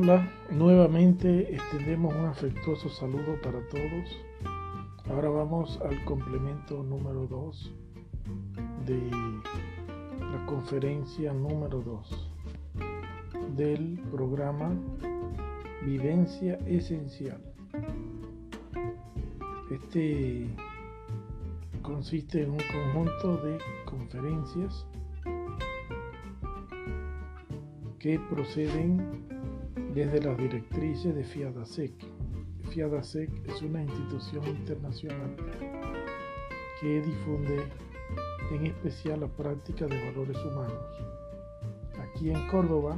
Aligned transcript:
Hola, 0.00 0.30
nuevamente 0.52 1.52
extendemos 1.52 2.14
un 2.14 2.26
afectuoso 2.26 2.88
saludo 2.88 3.34
para 3.42 3.58
todos. 3.66 4.16
Ahora 5.10 5.28
vamos 5.28 5.80
al 5.84 6.04
complemento 6.04 6.84
número 6.84 7.26
2 7.26 7.72
de 8.86 9.10
la 10.20 10.46
conferencia 10.46 11.32
número 11.32 11.82
2 11.82 12.30
del 13.56 14.00
programa 14.12 14.70
Vivencia 15.84 16.60
Esencial. 16.64 17.42
Este 19.68 20.46
consiste 21.82 22.44
en 22.44 22.52
un 22.52 22.62
conjunto 22.72 23.36
de 23.38 23.58
conferencias 23.84 24.86
que 27.98 28.20
proceden 28.30 29.27
desde 29.98 30.20
las 30.20 30.38
directrices 30.38 31.12
de 31.12 31.24
FIADASEC. 31.24 31.92
FIADASEC 32.70 33.30
es 33.48 33.62
una 33.62 33.82
institución 33.82 34.46
internacional 34.46 35.34
que 36.80 37.02
difunde 37.02 37.64
en 38.52 38.66
especial 38.66 39.20
la 39.20 39.26
práctica 39.26 39.86
de 39.86 40.00
valores 40.04 40.36
humanos. 40.44 40.78
Aquí 41.98 42.30
en 42.30 42.46
Córdoba, 42.46 42.96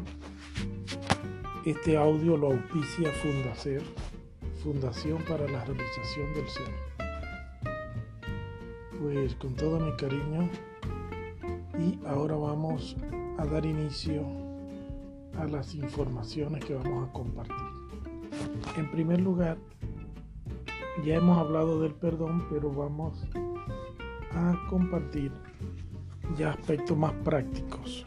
este 1.64 1.96
audio 1.96 2.36
lo 2.36 2.48
auspicia 2.48 3.10
Fundacer, 3.12 3.82
Fundación 4.62 5.22
para 5.22 5.48
la 5.48 5.64
Realización 5.64 6.34
del 6.34 6.48
Ser. 6.48 6.70
Pues 9.00 9.34
con 9.36 9.54
todo 9.54 9.80
mi 9.80 9.96
cariño 9.96 10.50
y 11.78 11.98
ahora 12.06 12.36
vamos 12.36 12.94
a 13.38 13.46
dar 13.46 13.64
inicio 13.64 14.39
a 15.36 15.46
las 15.46 15.74
informaciones 15.74 16.64
que 16.64 16.74
vamos 16.74 17.08
a 17.08 17.12
compartir. 17.12 17.56
En 18.76 18.90
primer 18.90 19.20
lugar, 19.20 19.58
ya 21.04 21.16
hemos 21.16 21.38
hablado 21.38 21.80
del 21.80 21.94
perdón, 21.94 22.44
pero 22.50 22.72
vamos 22.72 23.26
a 24.32 24.66
compartir 24.68 25.32
ya 26.36 26.50
aspectos 26.50 26.96
más 26.96 27.12
prácticos. 27.24 28.04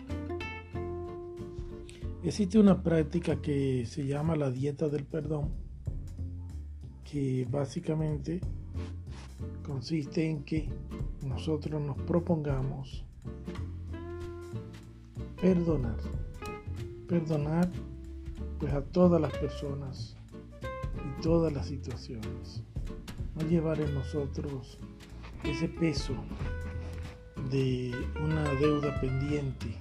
Existe 2.23 2.57
una 2.57 2.81
práctica 2.81 3.41
que 3.41 3.85
se 3.85 4.05
llama 4.05 4.35
la 4.35 4.49
dieta 4.49 4.87
del 4.87 5.03
perdón, 5.03 5.49
que 7.03 7.45
básicamente 7.49 8.39
consiste 9.65 10.29
en 10.29 10.43
que 10.43 10.69
nosotros 11.21 11.81
nos 11.81 11.97
propongamos 11.97 13.03
perdonar 15.41 15.97
perdonar 17.07 17.69
pues 18.59 18.73
a 18.73 18.81
todas 18.81 19.19
las 19.21 19.31
personas 19.37 20.15
y 20.95 21.21
todas 21.21 21.51
las 21.51 21.67
situaciones. 21.67 22.63
No 23.35 23.47
llevar 23.47 23.79
en 23.81 23.93
nosotros 23.93 24.77
ese 25.43 25.67
peso 25.67 26.13
de 27.49 27.93
una 28.23 28.43
deuda 28.55 28.99
pendiente, 29.01 29.75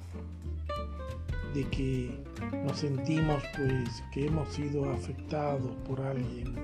de 1.55 1.65
que 1.69 2.25
nos 2.65 2.79
sentimos 2.79 3.43
pues 3.57 4.03
que 4.13 4.27
hemos 4.27 4.49
sido 4.49 4.91
afectados 4.91 5.77
por 5.87 6.01
alguien 6.01 6.55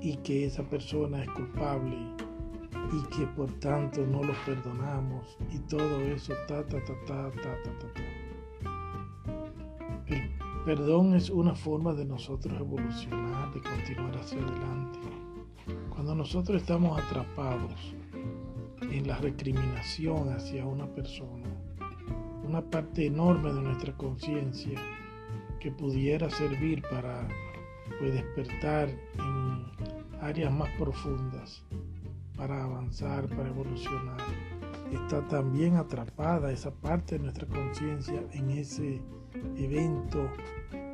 y 0.00 0.16
que 0.18 0.46
esa 0.46 0.62
persona 0.62 1.22
es 1.22 1.30
culpable 1.30 1.96
y 2.92 3.16
que 3.16 3.26
por 3.28 3.50
tanto 3.60 4.06
no 4.06 4.22
lo 4.22 4.34
perdonamos 4.44 5.38
y 5.50 5.58
todo 5.60 6.00
eso 6.00 6.34
ta 6.46 6.62
ta 6.66 6.78
ta 6.84 6.94
ta 7.06 7.30
ta 7.30 7.62
ta 7.62 7.78
ta. 7.78 7.94
ta. 7.94 8.23
Perdón 10.64 11.14
es 11.14 11.28
una 11.28 11.54
forma 11.54 11.92
de 11.92 12.06
nosotros 12.06 12.58
evolucionar, 12.58 13.52
de 13.52 13.60
continuar 13.60 14.16
hacia 14.16 14.38
adelante. 14.38 14.98
Cuando 15.90 16.14
nosotros 16.14 16.62
estamos 16.62 16.98
atrapados 16.98 17.94
en 18.80 19.06
la 19.06 19.18
recriminación 19.18 20.30
hacia 20.30 20.64
una 20.64 20.86
persona, 20.86 21.48
una 22.46 22.62
parte 22.62 23.04
enorme 23.04 23.52
de 23.52 23.60
nuestra 23.60 23.94
conciencia 23.98 24.80
que 25.60 25.70
pudiera 25.70 26.30
servir 26.30 26.80
para 26.90 27.28
pues, 27.98 28.14
despertar 28.14 28.88
en 28.88 29.66
áreas 30.22 30.50
más 30.50 30.70
profundas, 30.78 31.62
para 32.38 32.64
avanzar, 32.64 33.28
para 33.28 33.50
evolucionar, 33.50 34.16
está 34.94 35.26
también 35.28 35.76
atrapada 35.76 36.52
esa 36.52 36.70
parte 36.70 37.16
de 37.16 37.24
nuestra 37.24 37.46
conciencia 37.46 38.22
en 38.32 38.50
ese 38.50 39.00
evento 39.56 40.28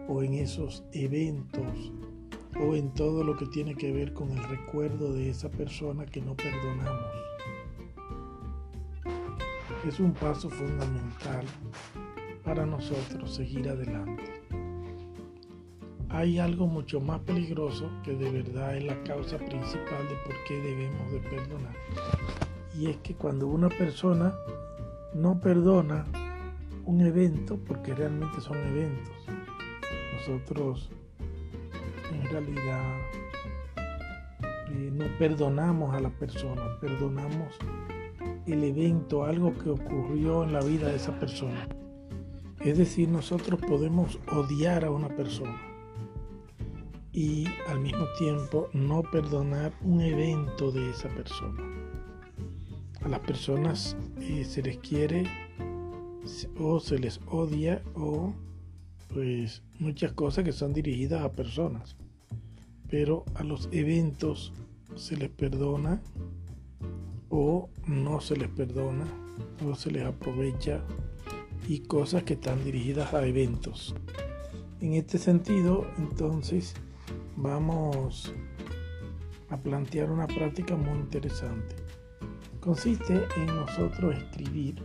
o 0.08 0.22
en 0.22 0.34
esos 0.34 0.84
eventos 0.92 1.92
o 2.58 2.74
en 2.74 2.92
todo 2.94 3.24
lo 3.24 3.36
que 3.36 3.46
tiene 3.46 3.74
que 3.74 3.92
ver 3.92 4.12
con 4.12 4.30
el 4.30 4.42
recuerdo 4.44 5.12
de 5.12 5.30
esa 5.30 5.50
persona 5.50 6.04
que 6.06 6.20
no 6.20 6.34
perdonamos. 6.36 7.10
Es 9.86 9.98
un 9.98 10.12
paso 10.12 10.50
fundamental 10.50 11.46
para 12.44 12.66
nosotros 12.66 13.34
seguir 13.34 13.68
adelante. 13.68 14.24
Hay 16.10 16.38
algo 16.38 16.66
mucho 16.66 17.00
más 17.00 17.20
peligroso 17.20 17.88
que 18.02 18.14
de 18.14 18.30
verdad 18.30 18.76
es 18.76 18.84
la 18.84 19.00
causa 19.04 19.38
principal 19.38 20.08
de 20.08 20.16
por 20.26 20.34
qué 20.46 20.58
debemos 20.58 21.12
de 21.12 21.20
perdonar. 21.20 21.76
Y 22.78 22.86
es 22.86 22.96
que 22.98 23.14
cuando 23.14 23.46
una 23.46 23.68
persona 23.68 24.34
no 25.14 25.40
perdona 25.40 26.06
un 26.84 27.00
evento, 27.00 27.58
porque 27.66 27.94
realmente 27.94 28.40
son 28.40 28.56
eventos. 28.58 29.14
Nosotros 30.14 30.90
en 32.12 32.22
realidad 32.30 32.96
eh, 34.70 34.90
no 34.92 35.06
perdonamos 35.18 35.94
a 35.94 36.00
la 36.00 36.10
persona, 36.10 36.62
perdonamos 36.80 37.56
el 38.46 38.64
evento, 38.64 39.24
algo 39.24 39.56
que 39.58 39.70
ocurrió 39.70 40.44
en 40.44 40.52
la 40.52 40.60
vida 40.60 40.88
de 40.88 40.96
esa 40.96 41.18
persona. 41.18 41.68
Es 42.60 42.76
decir, 42.76 43.08
nosotros 43.08 43.60
podemos 43.60 44.18
odiar 44.32 44.84
a 44.84 44.90
una 44.90 45.08
persona 45.08 45.58
y 47.12 47.46
al 47.68 47.80
mismo 47.80 48.06
tiempo 48.18 48.68
no 48.72 49.02
perdonar 49.02 49.72
un 49.82 50.00
evento 50.00 50.70
de 50.70 50.90
esa 50.90 51.08
persona. 51.08 51.69
Las 53.10 53.20
personas 53.20 53.96
eh, 54.20 54.44
se 54.44 54.62
les 54.62 54.78
quiere 54.78 55.26
o 56.60 56.78
se 56.78 56.96
les 56.96 57.20
odia 57.26 57.82
o 57.96 58.32
pues 59.12 59.64
muchas 59.80 60.12
cosas 60.12 60.44
que 60.44 60.52
son 60.52 60.72
dirigidas 60.72 61.22
a 61.22 61.32
personas. 61.32 61.96
Pero 62.88 63.24
a 63.34 63.42
los 63.42 63.68
eventos 63.72 64.52
se 64.94 65.16
les 65.16 65.28
perdona 65.28 66.00
o 67.30 67.68
no 67.86 68.20
se 68.20 68.36
les 68.36 68.48
perdona 68.48 69.06
o 69.66 69.74
se 69.74 69.90
les 69.90 70.04
aprovecha 70.04 70.84
y 71.66 71.80
cosas 71.80 72.22
que 72.22 72.34
están 72.34 72.62
dirigidas 72.62 73.12
a 73.12 73.26
eventos. 73.26 73.92
En 74.80 74.94
este 74.94 75.18
sentido, 75.18 75.84
entonces, 75.98 76.74
vamos 77.36 78.32
a 79.48 79.56
plantear 79.56 80.12
una 80.12 80.28
práctica 80.28 80.76
muy 80.76 80.98
interesante. 81.00 81.89
Consiste 82.60 83.26
en 83.36 83.46
nosotros 83.46 84.14
escribir 84.16 84.82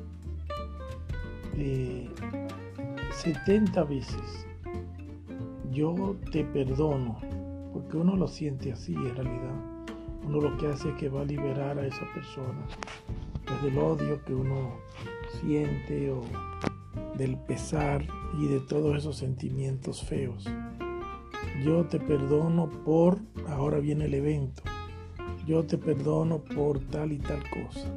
70 3.12 3.84
veces, 3.84 4.48
yo 5.72 6.16
te 6.32 6.44
perdono, 6.46 7.20
porque 7.74 7.98
uno 7.98 8.16
lo 8.16 8.28
siente 8.28 8.72
así 8.72 8.94
en 8.94 9.16
realidad. 9.16 9.56
Uno 10.26 10.42
lo 10.42 10.58
que 10.58 10.68
hace 10.68 10.90
es 10.90 10.96
que 10.96 11.10
va 11.10 11.22
a 11.22 11.26
liberar 11.26 11.78
a 11.78 11.86
esa 11.86 12.06
persona 12.14 12.66
pues, 13.46 13.62
del 13.62 13.78
odio 13.78 14.24
que 14.24 14.34
uno 14.34 14.78
siente 15.40 16.12
o 16.12 16.22
del 17.18 17.38
pesar 17.38 18.06
y 18.40 18.48
de 18.48 18.60
todos 18.62 18.98
esos 18.98 19.18
sentimientos 19.18 20.02
feos. 20.04 20.46
Yo 21.64 21.86
te 21.86 22.00
perdono 22.00 22.70
por, 22.86 23.20
ahora 23.48 23.80
viene 23.80 24.06
el 24.06 24.14
evento, 24.14 24.64
yo 25.46 25.64
te 25.64 25.78
perdono 25.78 26.40
por 26.40 26.80
tal 26.80 27.12
y 27.12 27.20
tal 27.20 27.44
cosa. 27.50 27.94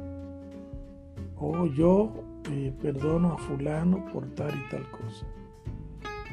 O 1.37 1.65
yo 1.65 2.11
eh, 2.51 2.73
perdono 2.81 3.33
a 3.33 3.37
fulano 3.37 4.05
por 4.11 4.27
tal 4.35 4.51
y 4.55 4.69
tal 4.69 4.89
cosa. 4.91 5.25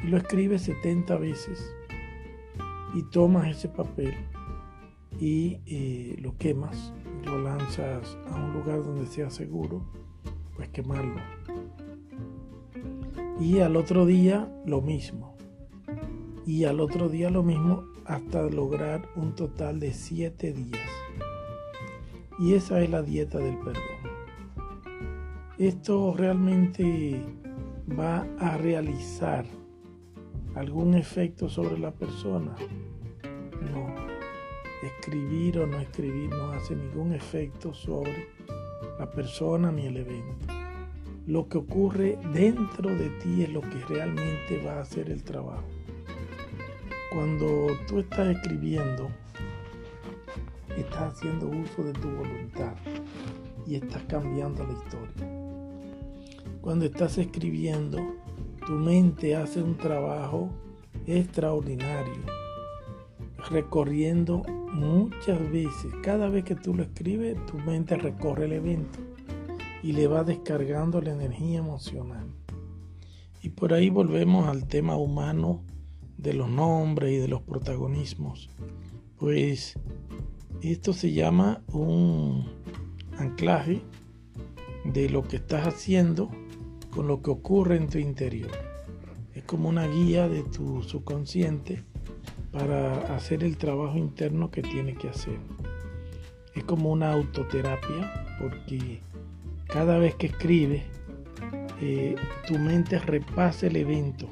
Y 0.03 0.07
lo 0.07 0.17
escribes 0.17 0.63
70 0.63 1.17
veces 1.17 1.73
y 2.93 3.03
tomas 3.03 3.47
ese 3.47 3.69
papel 3.69 4.13
y 5.19 5.59
eh, 5.65 6.15
lo 6.21 6.37
quemas, 6.37 6.93
lo 7.25 7.41
lanzas 7.41 8.17
a 8.29 8.35
un 8.35 8.53
lugar 8.53 8.83
donde 8.83 9.07
sea 9.07 9.29
seguro, 9.29 9.83
pues 10.55 10.69
quemarlo. 10.69 11.21
Y 13.39 13.59
al 13.59 13.75
otro 13.75 14.05
día 14.05 14.51
lo 14.65 14.81
mismo. 14.81 15.35
Y 16.45 16.63
al 16.63 16.79
otro 16.79 17.09
día 17.09 17.29
lo 17.29 17.43
mismo 17.43 17.83
hasta 18.05 18.41
lograr 18.43 19.09
un 19.15 19.35
total 19.35 19.79
de 19.79 19.93
7 19.93 20.53
días. 20.53 20.86
Y 22.39 22.53
esa 22.53 22.81
es 22.81 22.89
la 22.89 23.01
dieta 23.01 23.39
del 23.39 23.57
perdón. 23.57 23.83
Esto 25.57 26.13
realmente 26.15 27.21
va 27.97 28.27
a 28.39 28.57
realizar 28.57 29.45
algún 30.57 30.95
efecto 30.95 31.49
sobre 31.49 31.77
la 31.77 31.91
persona? 31.91 32.55
No. 33.71 33.95
Escribir 34.83 35.59
o 35.59 35.67
no 35.67 35.79
escribir 35.79 36.29
no 36.29 36.51
hace 36.51 36.75
ningún 36.75 37.13
efecto 37.13 37.73
sobre 37.73 38.27
la 38.99 39.09
persona 39.09 39.71
ni 39.71 39.85
el 39.85 39.97
evento. 39.97 40.53
Lo 41.25 41.47
que 41.47 41.57
ocurre 41.57 42.17
dentro 42.33 42.89
de 42.89 43.09
ti 43.21 43.43
es 43.43 43.49
lo 43.49 43.61
que 43.61 43.83
realmente 43.89 44.61
va 44.65 44.73
a 44.73 44.81
hacer 44.81 45.09
el 45.09 45.23
trabajo. 45.23 45.67
Cuando 47.11 47.67
tú 47.87 47.99
estás 47.99 48.27
escribiendo, 48.35 49.09
estás 50.81 51.13
haciendo 51.13 51.47
uso 51.47 51.83
de 51.83 51.93
tu 51.93 52.09
voluntad 52.09 52.73
y 53.65 53.75
estás 53.75 54.03
cambiando 54.03 54.65
la 54.65 54.73
historia. 54.73 55.37
Cuando 56.61 56.85
estás 56.85 57.17
escribiendo, 57.17 57.99
tu 58.65 58.73
mente 58.73 59.35
hace 59.35 59.61
un 59.61 59.77
trabajo 59.77 60.49
extraordinario, 61.05 62.21
recorriendo 63.49 64.43
muchas 64.73 65.39
veces. 65.51 65.91
Cada 66.03 66.29
vez 66.29 66.43
que 66.43 66.55
tú 66.55 66.75
lo 66.75 66.83
escribes, 66.83 67.37
tu 67.45 67.57
mente 67.59 67.95
recorre 67.95 68.45
el 68.45 68.53
evento 68.53 68.99
y 69.83 69.93
le 69.93 70.07
va 70.07 70.23
descargando 70.23 71.01
la 71.01 71.13
energía 71.13 71.59
emocional. 71.59 72.27
Y 73.41 73.49
por 73.49 73.73
ahí 73.73 73.89
volvemos 73.89 74.47
al 74.47 74.67
tema 74.67 74.97
humano 74.97 75.63
de 76.17 76.33
los 76.33 76.49
nombres 76.49 77.13
y 77.13 77.17
de 77.17 77.27
los 77.27 77.41
protagonismos. 77.41 78.49
Pues 79.17 79.79
esto 80.61 80.93
se 80.93 81.11
llama 81.11 81.61
un 81.71 82.45
anclaje 83.17 83.81
de 84.85 85.09
lo 85.09 85.23
que 85.23 85.37
estás 85.37 85.67
haciendo 85.67 86.29
con 86.89 87.07
lo 87.07 87.21
que 87.21 87.29
ocurre 87.29 87.77
en 87.77 87.87
tu 87.87 87.99
interior. 87.99 88.51
Es 89.35 89.43
como 89.43 89.69
una 89.69 89.87
guía 89.87 90.27
de 90.27 90.43
tu 90.43 90.81
subconsciente 90.81 91.83
para 92.51 93.15
hacer 93.15 93.43
el 93.43 93.57
trabajo 93.57 93.97
interno 93.97 94.49
que 94.49 94.61
tiene 94.61 94.95
que 94.95 95.09
hacer. 95.09 95.37
Es 96.55 96.63
como 96.63 96.91
una 96.91 97.11
autoterapia 97.11 98.37
porque 98.39 99.01
cada 99.67 99.99
vez 99.99 100.15
que 100.15 100.27
escribes, 100.27 100.83
eh, 101.81 102.15
tu 102.47 102.57
mente 102.57 102.97
repasa 102.97 103.67
el 103.67 103.75
evento. 103.75 104.27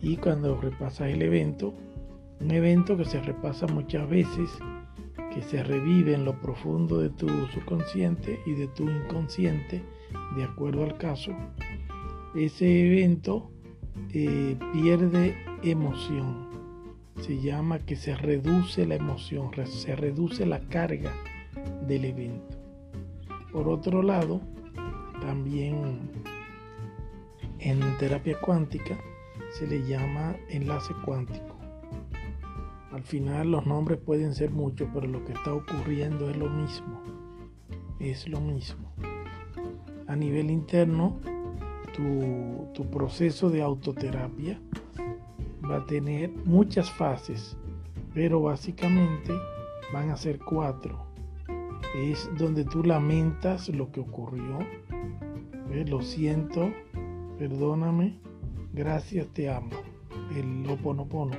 Y 0.00 0.16
cuando 0.16 0.60
repasas 0.60 1.10
el 1.10 1.22
evento, 1.22 1.74
un 2.40 2.52
evento 2.52 2.96
que 2.96 3.04
se 3.04 3.20
repasa 3.20 3.66
muchas 3.66 4.08
veces, 4.08 4.48
que 5.38 5.44
se 5.44 5.62
revive 5.62 6.14
en 6.14 6.24
lo 6.24 6.40
profundo 6.40 6.98
de 6.98 7.10
tu 7.10 7.28
subconsciente 7.28 8.40
y 8.44 8.54
de 8.54 8.66
tu 8.66 8.90
inconsciente, 8.90 9.84
de 10.34 10.42
acuerdo 10.42 10.82
al 10.82 10.98
caso, 10.98 11.30
ese 12.34 12.88
evento 12.88 13.48
eh, 14.12 14.58
pierde 14.72 15.36
emoción. 15.62 16.48
Se 17.20 17.40
llama 17.40 17.78
que 17.78 17.94
se 17.94 18.16
reduce 18.16 18.84
la 18.84 18.96
emoción, 18.96 19.52
se 19.64 19.94
reduce 19.94 20.44
la 20.44 20.58
carga 20.58 21.12
del 21.86 22.06
evento. 22.06 22.58
Por 23.52 23.68
otro 23.68 24.02
lado, 24.02 24.40
también 25.20 26.10
en 27.60 27.80
terapia 27.98 28.36
cuántica 28.40 28.98
se 29.52 29.68
le 29.68 29.86
llama 29.86 30.34
enlace 30.48 30.92
cuántico. 31.04 31.57
Al 32.92 33.02
final 33.02 33.50
los 33.50 33.66
nombres 33.66 33.98
pueden 33.98 34.34
ser 34.34 34.50
muchos, 34.50 34.88
pero 34.92 35.06
lo 35.06 35.24
que 35.24 35.32
está 35.32 35.52
ocurriendo 35.52 36.30
es 36.30 36.36
lo 36.36 36.48
mismo. 36.48 37.02
Es 38.00 38.28
lo 38.28 38.40
mismo. 38.40 38.92
A 40.06 40.16
nivel 40.16 40.50
interno, 40.50 41.18
tu, 41.94 42.90
proceso 42.90 43.50
de 43.50 43.60
autoterapia 43.60 44.60
va 45.68 45.78
a 45.78 45.86
tener 45.86 46.30
muchas 46.44 46.90
fases, 46.90 47.56
pero 48.14 48.40
básicamente 48.40 49.32
van 49.92 50.10
a 50.10 50.16
ser 50.16 50.38
cuatro 50.38 51.08
es 51.94 52.30
donde 52.38 52.64
tú 52.64 52.84
lamentas 52.84 53.68
lo 53.68 53.90
que 53.90 54.00
ocurrió. 54.00 54.58
Lo 55.86 56.02
siento, 56.02 56.70
perdóname, 57.38 58.18
gracias, 58.72 59.26
te 59.28 59.50
amo. 59.50 59.70
El 60.34 60.68
oponopono. 60.68 61.36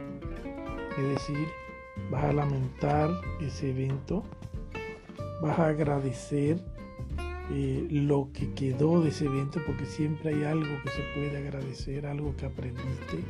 Es 0.99 1.09
decir, 1.09 1.47
vas 2.09 2.25
a 2.25 2.33
lamentar 2.33 3.09
ese 3.41 3.71
evento, 3.71 4.23
vas 5.41 5.57
a 5.59 5.67
agradecer 5.67 6.59
eh, 7.51 7.87
lo 7.89 8.29
que 8.33 8.53
quedó 8.53 9.01
de 9.01 9.09
ese 9.09 9.25
evento, 9.25 9.59
porque 9.65 9.85
siempre 9.85 10.35
hay 10.35 10.43
algo 10.43 10.67
que 10.83 10.89
se 10.89 11.01
puede 11.15 11.37
agradecer, 11.37 12.05
algo 12.05 12.35
que 12.35 12.45
aprendiste. 12.45 13.23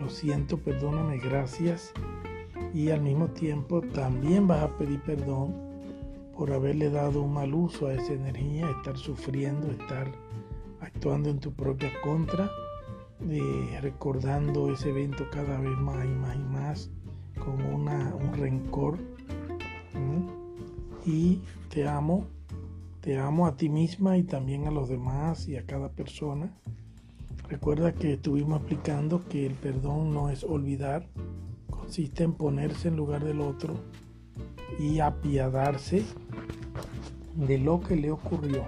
Lo 0.00 0.08
siento, 0.08 0.56
perdóname, 0.56 1.18
gracias 1.18 1.92
y 2.72 2.88
al 2.88 3.02
mismo 3.02 3.28
tiempo 3.28 3.82
también 3.82 4.46
vas 4.46 4.62
a 4.62 4.78
pedir 4.78 4.98
perdón 5.00 5.54
por 6.34 6.50
haberle 6.52 6.88
dado 6.88 7.22
un 7.22 7.34
mal 7.34 7.52
uso 7.52 7.86
a 7.86 7.92
esa 7.92 8.14
energía, 8.14 8.70
estar 8.70 8.96
sufriendo, 8.96 9.70
estar 9.70 10.10
actuando 10.80 11.28
en 11.28 11.38
tu 11.38 11.52
propia 11.52 11.90
contra, 12.00 12.50
recordando 13.80 14.72
ese 14.72 14.90
evento 14.90 15.26
cada 15.30 15.58
vez 15.60 15.76
más 15.78 16.04
y 16.04 16.08
más 16.08 16.36
y 16.36 16.38
más 16.38 16.90
con 17.38 17.62
una, 17.62 18.14
un 18.14 18.32
rencor. 18.34 18.98
Y 21.04 21.40
te 21.70 21.88
amo, 21.88 22.26
te 23.00 23.18
amo 23.18 23.46
a 23.46 23.56
ti 23.56 23.68
misma 23.68 24.18
y 24.18 24.22
también 24.22 24.66
a 24.66 24.70
los 24.70 24.88
demás 24.88 25.48
y 25.48 25.56
a 25.56 25.66
cada 25.66 25.90
persona. 25.90 26.52
Recuerda 27.48 27.92
que 27.92 28.12
estuvimos 28.12 28.60
explicando 28.60 29.26
que 29.28 29.46
el 29.46 29.54
perdón 29.54 30.14
no 30.14 30.30
es 30.30 30.44
olvidar, 30.44 31.08
consiste 31.68 32.22
en 32.22 32.34
ponerse 32.34 32.88
en 32.88 32.96
lugar 32.96 33.24
del 33.24 33.40
otro 33.40 33.74
y 34.78 35.00
apiadarse 35.00 36.04
de 37.34 37.58
lo 37.58 37.80
que 37.80 37.96
le 37.96 38.10
ocurrió. 38.10 38.64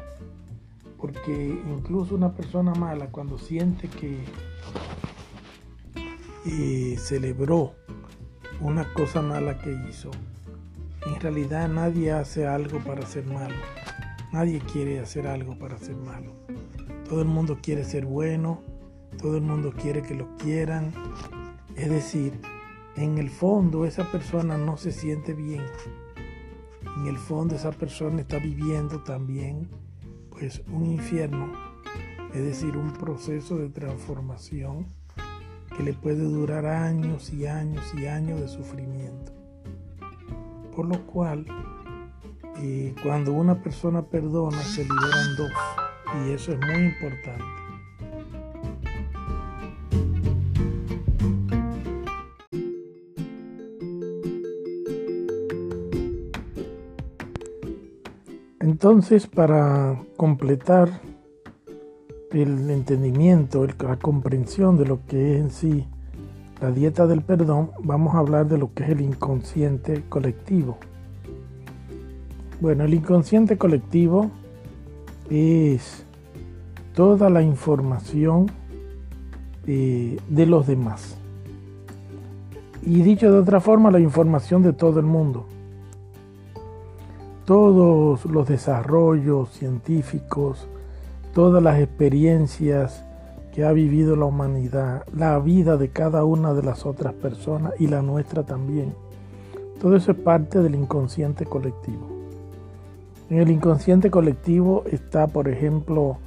Porque 1.03 1.61
incluso 1.69 2.15
una 2.15 2.33
persona 2.33 2.77
mala 2.77 3.09
cuando 3.09 3.37
siente 3.37 3.89
que 3.89 4.19
eh, 6.47 6.97
celebró 6.97 7.73
una 8.61 8.95
cosa 8.95 9.21
mala 9.21 9.59
que 9.59 9.77
hizo, 9.89 10.13
en 11.05 11.21
realidad 11.21 11.69
nadie 11.69 12.13
hace 12.13 12.47
algo 12.47 12.79
para 12.79 13.05
ser 13.05 13.27
malo. 13.27 13.57
Nadie 14.33 14.61
quiere 14.61 15.01
hacer 15.01 15.27
algo 15.27 15.59
para 15.59 15.77
ser 15.77 15.97
malo. 15.97 16.35
Todo 17.09 17.21
el 17.21 17.27
mundo 17.27 17.59
quiere 17.61 17.83
ser 17.83 18.07
bueno, 18.07 18.63
todo 19.21 19.37
el 19.37 19.43
mundo 19.43 19.73
quiere 19.73 20.03
que 20.03 20.15
lo 20.15 20.37
quieran. 20.37 20.93
Es 21.75 21.91
decir, 21.91 22.41
en 22.95 23.19
el 23.19 23.29
fondo 23.29 23.87
esa 23.87 24.05
persona 24.13 24.57
no 24.57 24.77
se 24.77 24.93
siente 24.93 25.35
bien. 25.35 25.65
En 26.97 27.09
el 27.09 27.19
fondo 27.19 27.57
esa 27.57 27.73
persona 27.73 28.21
está 28.21 28.39
viviendo 28.39 29.01
también 29.01 29.82
pues 30.43 30.61
un 30.73 30.87
infierno, 30.87 31.53
es 32.35 32.43
decir, 32.43 32.77
un 32.77 32.93
proceso 32.93 33.59
de 33.59 33.69
transformación 33.69 34.89
que 35.77 35.85
le 35.85 35.93
puede 35.93 36.25
durar 36.25 36.67
años 36.67 37.33
y 37.33 37.47
años 37.47 37.85
y 37.97 38.07
años 38.07 38.41
de 38.41 38.49
sufrimiento. 38.49 39.31
Por 40.75 40.87
lo 40.87 41.07
cual, 41.07 41.47
eh, 42.59 42.93
cuando 43.05 43.33
una 43.33 43.63
persona 43.63 44.03
perdona, 44.03 44.61
se 44.63 44.83
liberan 44.83 45.37
dos, 45.37 45.53
y 46.27 46.33
eso 46.33 46.51
es 46.55 46.59
muy 46.59 46.87
importante. 46.87 47.62
Entonces, 58.73 59.27
para 59.27 60.03
completar 60.17 60.89
el 62.31 62.71
entendimiento, 62.71 63.67
la 63.67 63.99
comprensión 63.99 64.79
de 64.79 64.87
lo 64.87 65.05
que 65.05 65.35
es 65.35 65.41
en 65.43 65.51
sí 65.51 65.87
la 66.59 66.71
dieta 66.71 67.07
del 67.07 67.21
perdón, 67.21 67.73
vamos 67.85 68.15
a 68.15 68.21
hablar 68.21 68.47
de 68.47 68.57
lo 68.57 68.73
que 68.73 68.85
es 68.85 68.89
el 68.89 69.03
inconsciente 69.03 70.05
colectivo. 70.09 70.79
Bueno, 72.63 72.85
el 72.85 72.95
inconsciente 72.95 73.59
colectivo 73.59 74.31
es 75.29 76.07
toda 76.95 77.29
la 77.29 77.43
información 77.43 78.51
eh, 79.67 80.19
de 80.31 80.47
los 80.47 80.67
demás. 80.67 81.19
Y 82.81 83.03
dicho 83.03 83.31
de 83.31 83.39
otra 83.39 83.61
forma, 83.61 83.91
la 83.91 84.01
información 84.01 84.63
de 84.63 84.73
todo 84.73 84.99
el 84.99 85.05
mundo 85.05 85.47
todos 87.45 88.25
los 88.25 88.49
desarrollos 88.49 89.51
científicos, 89.51 90.69
todas 91.35 91.63
las 91.63 91.81
experiencias 91.81 93.05
que 93.53 93.65
ha 93.65 93.73
vivido 93.73 94.17
la 94.17 94.27
humanidad, 94.27 95.05
la 95.15 95.39
vida 95.39 95.77
de 95.77 95.91
cada 95.91 96.25
una 96.25 96.55
de 96.55 96.63
las 96.63 96.87
otras 96.87 97.13
personas 97.15 97.73
y 97.79 97.89
la 97.89 98.01
nuestra 98.03 98.45
también. 98.45 98.95
Todo 99.81 99.97
eso 99.97 100.13
es 100.13 100.19
parte 100.19 100.61
del 100.61 100.75
inconsciente 100.75 101.45
colectivo. 101.45 102.09
En 103.29 103.39
el 103.39 103.51
inconsciente 103.51 104.11
colectivo 104.11 104.85
está, 104.91 105.27
por 105.27 105.49
ejemplo, 105.49 106.19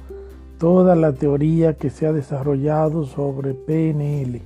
toda 0.58 0.94
la 0.94 1.12
teoría 1.12 1.74
que 1.74 1.90
se 1.90 2.06
ha 2.06 2.12
desarrollado 2.12 3.04
sobre 3.04 3.54
PNL, 3.54 4.42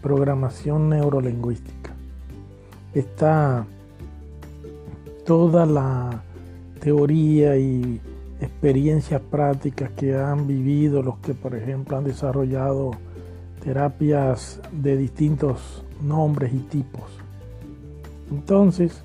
programación 0.00 0.88
neurolingüística. 0.88 1.92
Está 2.94 3.66
toda 5.24 5.66
la 5.66 6.22
teoría 6.80 7.56
y 7.56 8.00
experiencias 8.40 9.20
prácticas 9.20 9.90
que 9.90 10.16
han 10.16 10.46
vivido 10.46 11.02
los 11.02 11.18
que, 11.18 11.34
por 11.34 11.54
ejemplo, 11.54 11.96
han 11.96 12.04
desarrollado 12.04 12.90
terapias 13.62 14.60
de 14.72 14.96
distintos 14.96 15.84
nombres 16.02 16.52
y 16.52 16.58
tipos. 16.58 17.04
Entonces, 18.30 19.04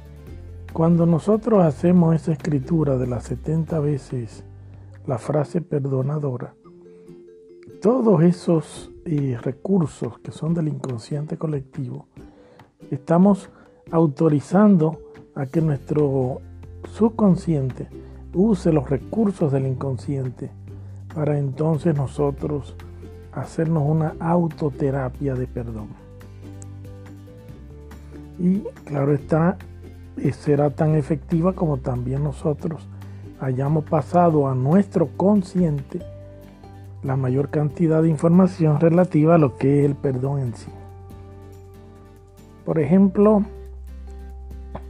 cuando 0.74 1.06
nosotros 1.06 1.64
hacemos 1.64 2.16
esa 2.16 2.34
escritura 2.34 2.98
de 2.98 3.08
las 3.08 3.26
70 3.26 3.80
veces 3.80 4.44
la 5.06 5.18
frase 5.18 5.62
perdonadora, 5.62 6.56
todos 7.82 8.24
esos 8.24 8.92
eh, 9.06 9.38
recursos 9.42 10.20
que 10.20 10.32
son 10.32 10.54
del 10.54 10.68
inconsciente 10.68 11.38
colectivo, 11.38 12.08
estamos 12.90 13.50
autorizando 13.92 15.07
a 15.38 15.46
que 15.46 15.62
nuestro 15.62 16.42
subconsciente 16.92 17.88
use 18.34 18.72
los 18.72 18.90
recursos 18.90 19.52
del 19.52 19.68
inconsciente 19.68 20.50
para 21.14 21.38
entonces 21.38 21.96
nosotros 21.96 22.76
hacernos 23.32 23.84
una 23.86 24.16
autoterapia 24.20 25.36
de 25.36 25.46
perdón. 25.46 25.90
Y 28.40 28.62
claro 28.86 29.14
está, 29.14 29.58
eh, 30.18 30.32
será 30.32 30.72
tan 30.72 30.96
efectiva 30.96 31.54
como 31.54 31.78
también 31.78 32.24
nosotros 32.24 32.88
hayamos 33.40 33.86
pasado 33.86 34.48
a 34.48 34.56
nuestro 34.56 35.08
consciente 35.18 36.00
la 37.04 37.16
mayor 37.16 37.50
cantidad 37.50 38.02
de 38.02 38.10
información 38.10 38.80
relativa 38.80 39.36
a 39.36 39.38
lo 39.38 39.56
que 39.58 39.80
es 39.80 39.86
el 39.86 39.96
perdón 39.96 40.40
en 40.40 40.56
sí. 40.56 40.72
Por 42.66 42.80
ejemplo, 42.80 43.44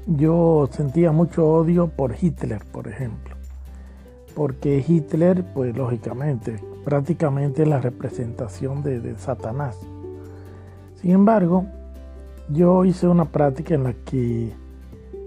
yo 0.07 0.69
sentía 0.71 1.11
mucho 1.11 1.45
odio 1.45 1.87
por 1.87 2.15
Hitler, 2.19 2.63
por 2.71 2.87
ejemplo, 2.87 3.35
porque 4.35 4.83
Hitler, 4.87 5.43
pues 5.53 5.75
lógicamente, 5.75 6.59
prácticamente 6.85 7.63
es 7.63 7.67
la 7.67 7.81
representación 7.81 8.83
de, 8.83 9.15
Satanás. 9.17 9.77
Sin 10.95 11.11
embargo, 11.11 11.65
yo 12.49 12.85
hice 12.85 13.07
una 13.07 13.25
práctica 13.25 13.75
en 13.75 13.83
la 13.83 13.93
que, 13.93 14.53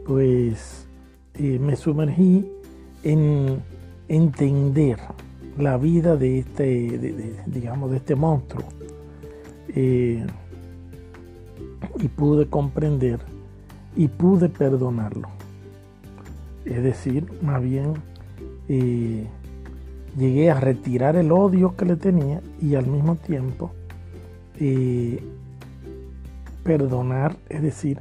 pues, 0.07 0.87
eh, 1.35 1.59
me 1.59 1.77
sumergí 1.77 2.51
en 3.03 3.63
entender 4.09 4.99
la 5.59 5.77
vida 5.77 6.17
de 6.17 6.39
este, 6.39 7.37
digamos, 7.47 7.91
de 7.91 7.99
este 7.99 8.15
monstruo. 8.15 8.65
Eh, 9.69 10.27
y 11.99 12.09
pude 12.09 12.47
comprender 12.47 13.21
y 13.97 14.09
pude 14.09 14.49
perdonarlo. 14.49 15.29
Es 16.65 16.83
decir, 16.83 17.27
más 17.43 17.63
bien 17.63 17.95
eh, 18.69 19.27
llegué 20.17 20.51
a 20.51 20.61
retirar 20.61 21.17
el 21.17 21.33
odio 21.33 21.77
que 21.77 21.85
le 21.85 21.97
tenía 21.97 22.41
y 22.61 22.75
al 22.75 22.87
mismo 22.87 23.17
tiempo 23.17 23.73
eh, 24.59 25.23
perdonar, 26.63 27.37
es 27.49 27.63
decir, 27.63 28.01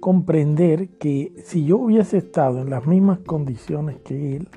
comprender 0.00 0.88
que 0.98 1.32
si 1.44 1.64
yo 1.64 1.78
hubiese 1.78 2.18
estado 2.18 2.60
en 2.60 2.70
las 2.70 2.86
mismas 2.86 3.18
condiciones 3.20 3.96
que 4.04 4.36
él, 4.36 4.48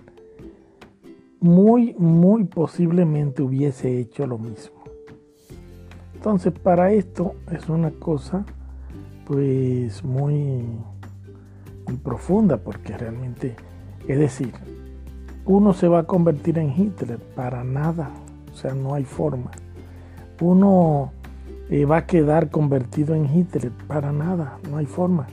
muy, 1.40 1.96
muy 1.98 2.44
posiblemente 2.44 3.42
hubiese 3.42 3.98
hecho 4.00 4.28
lo 4.28 4.38
mismo. 4.38 4.84
Entonces, 6.14 6.54
para 6.54 6.92
esto 6.92 7.34
es 7.52 7.68
una 7.68 7.90
cosa 7.90 8.46
pues 9.32 10.04
muy, 10.04 10.66
muy 11.88 11.98
profunda, 12.04 12.58
porque 12.58 12.98
realmente, 12.98 13.56
es 14.06 14.20
decir, 14.20 14.52
uno 15.46 15.72
se 15.72 15.88
va 15.88 16.00
a 16.00 16.04
convertir 16.04 16.58
en 16.58 16.70
Hitler 16.70 17.18
para 17.34 17.64
nada, 17.64 18.10
o 18.52 18.58
sea, 18.58 18.74
no 18.74 18.94
hay 18.94 19.06
forma. 19.06 19.52
Uno 20.42 21.14
eh, 21.70 21.86
va 21.86 21.98
a 21.98 22.06
quedar 22.08 22.50
convertido 22.50 23.16
en 23.16 23.26
Hitler 23.26 23.72
para 23.88 24.12
nada, 24.12 24.58
no 24.70 24.76
hay 24.76 24.86
forma. 24.86 25.28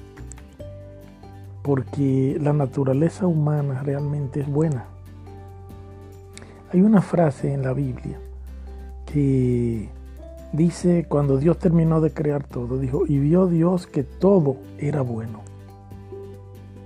Porque 1.64 2.38
la 2.40 2.52
naturaleza 2.52 3.26
humana 3.26 3.82
realmente 3.82 4.42
es 4.42 4.48
buena. 4.48 4.84
Hay 6.72 6.82
una 6.82 7.02
frase 7.02 7.52
en 7.52 7.62
la 7.62 7.72
Biblia 7.72 8.20
que 9.06 9.88
dice, 10.52 11.06
cuando 11.08 11.38
Dios 11.38 11.58
terminó 11.58 12.00
de 12.00 12.12
crear 12.12 12.44
todo, 12.44 12.78
dijo, 12.78 13.04
y 13.06 13.18
vio 13.18 13.46
Dios 13.46 13.86
que 13.86 14.02
todo 14.04 14.56
era 14.78 15.02
bueno. 15.02 15.40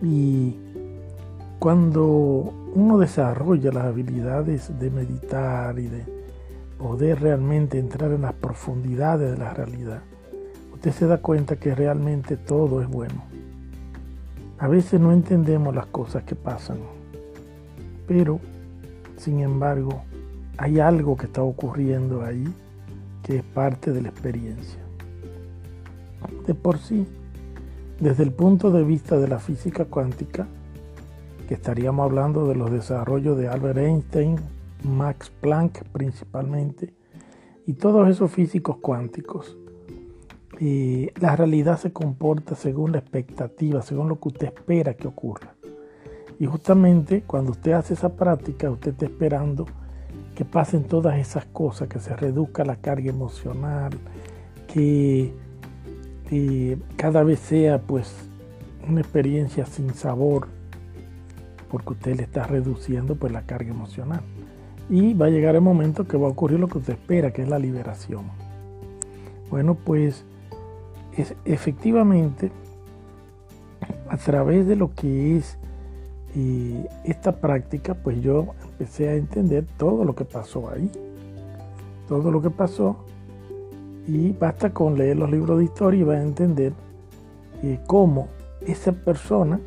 Y 0.02 0.56
cuando 1.58 2.52
uno 2.74 2.98
desarrolla 2.98 3.70
las 3.70 3.84
habilidades 3.84 4.78
de 4.78 4.90
meditar 4.90 5.78
y 5.78 5.86
de 5.86 6.04
poder 6.78 7.20
realmente 7.20 7.78
entrar 7.78 8.10
en 8.10 8.22
las 8.22 8.32
profundidades 8.32 9.30
de 9.30 9.38
la 9.38 9.54
realidad, 9.54 10.02
usted 10.74 10.90
se 10.90 11.06
da 11.06 11.18
cuenta 11.18 11.56
que 11.56 11.74
realmente 11.74 12.36
todo 12.36 12.82
es 12.82 12.88
bueno. 12.88 13.22
A 14.58 14.68
veces 14.68 15.00
no 15.00 15.12
entendemos 15.12 15.74
las 15.74 15.86
cosas 15.86 16.24
que 16.24 16.34
pasan, 16.34 16.78
pero, 18.06 18.40
sin 19.16 19.40
embargo, 19.40 20.02
hay 20.58 20.80
algo 20.80 21.16
que 21.16 21.26
está 21.26 21.42
ocurriendo 21.42 22.22
ahí 22.22 22.52
que 23.22 23.38
es 23.38 23.42
parte 23.42 23.92
de 23.92 24.02
la 24.02 24.08
experiencia. 24.08 24.80
De 26.46 26.54
por 26.54 26.78
sí, 26.78 27.06
desde 28.00 28.24
el 28.24 28.32
punto 28.32 28.70
de 28.70 28.84
vista 28.84 29.18
de 29.18 29.28
la 29.28 29.38
física 29.38 29.84
cuántica, 29.84 30.46
que 31.48 31.54
estaríamos 31.54 32.04
hablando 32.04 32.48
de 32.48 32.54
los 32.54 32.70
desarrollos 32.70 33.36
de 33.36 33.48
Albert 33.48 33.78
Einstein, 33.78 34.36
Max 34.84 35.30
Planck 35.40 35.84
principalmente, 35.92 36.94
y 37.66 37.74
todos 37.74 38.08
esos 38.08 38.30
físicos 38.30 38.78
cuánticos, 38.78 39.56
eh, 40.60 41.12
la 41.20 41.36
realidad 41.36 41.78
se 41.78 41.92
comporta 41.92 42.54
según 42.54 42.92
la 42.92 42.98
expectativa, 42.98 43.82
según 43.82 44.08
lo 44.08 44.20
que 44.20 44.28
usted 44.28 44.46
espera 44.48 44.94
que 44.94 45.08
ocurra. 45.08 45.54
Y 46.38 46.46
justamente 46.46 47.22
cuando 47.22 47.52
usted 47.52 47.72
hace 47.72 47.94
esa 47.94 48.16
práctica, 48.16 48.70
usted 48.70 48.92
está 48.92 49.06
esperando 49.06 49.66
que 50.34 50.44
pasen 50.44 50.84
todas 50.84 51.18
esas 51.18 51.44
cosas, 51.46 51.88
que 51.88 52.00
se 52.00 52.16
reduzca 52.16 52.64
la 52.64 52.76
carga 52.76 53.10
emocional, 53.10 53.92
que 54.72 55.32
cada 56.96 57.22
vez 57.22 57.40
sea 57.40 57.78
pues 57.82 58.14
una 58.88 59.02
experiencia 59.02 59.66
sin 59.66 59.92
sabor, 59.92 60.48
porque 61.70 61.92
usted 61.92 62.16
le 62.16 62.22
está 62.22 62.46
reduciendo 62.46 63.16
pues 63.16 63.32
la 63.32 63.42
carga 63.42 63.70
emocional. 63.70 64.22
Y 64.88 65.14
va 65.14 65.26
a 65.26 65.30
llegar 65.30 65.54
el 65.54 65.60
momento 65.60 66.08
que 66.08 66.16
va 66.16 66.26
a 66.26 66.30
ocurrir 66.30 66.58
lo 66.58 66.68
que 66.68 66.78
usted 66.78 66.94
espera, 66.94 67.32
que 67.32 67.42
es 67.42 67.48
la 67.48 67.58
liberación. 67.58 68.24
Bueno, 69.50 69.74
pues 69.74 70.24
es, 71.16 71.34
efectivamente, 71.44 72.50
a 74.08 74.16
través 74.16 74.66
de 74.66 74.76
lo 74.76 74.94
que 74.94 75.36
es 75.36 75.58
y 76.34 76.76
esta 77.04 77.36
práctica, 77.36 77.92
pues 77.92 78.22
yo 78.22 78.54
empecé 78.72 79.08
a 79.08 79.14
entender 79.14 79.64
todo 79.76 80.04
lo 80.04 80.14
que 80.14 80.24
pasó 80.24 80.70
ahí, 80.70 80.90
todo 82.08 82.30
lo 82.30 82.42
que 82.42 82.50
pasó, 82.50 82.96
y 84.06 84.32
basta 84.32 84.72
con 84.72 84.98
leer 84.98 85.16
los 85.16 85.30
libros 85.30 85.58
de 85.58 85.64
historia 85.64 86.00
y 86.00 86.04
va 86.04 86.14
a 86.14 86.22
entender 86.22 86.72
eh, 87.62 87.78
cómo 87.86 88.28
esa 88.60 88.92
persona 88.92 89.60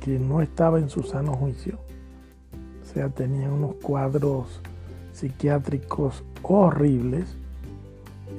que 0.00 0.18
no 0.18 0.40
estaba 0.40 0.78
en 0.78 0.88
su 0.88 1.02
sano 1.02 1.34
juicio, 1.34 1.78
o 2.82 2.94
sea, 2.94 3.08
tenía 3.08 3.50
unos 3.50 3.74
cuadros 3.76 4.60
psiquiátricos 5.12 6.24
horribles 6.42 7.36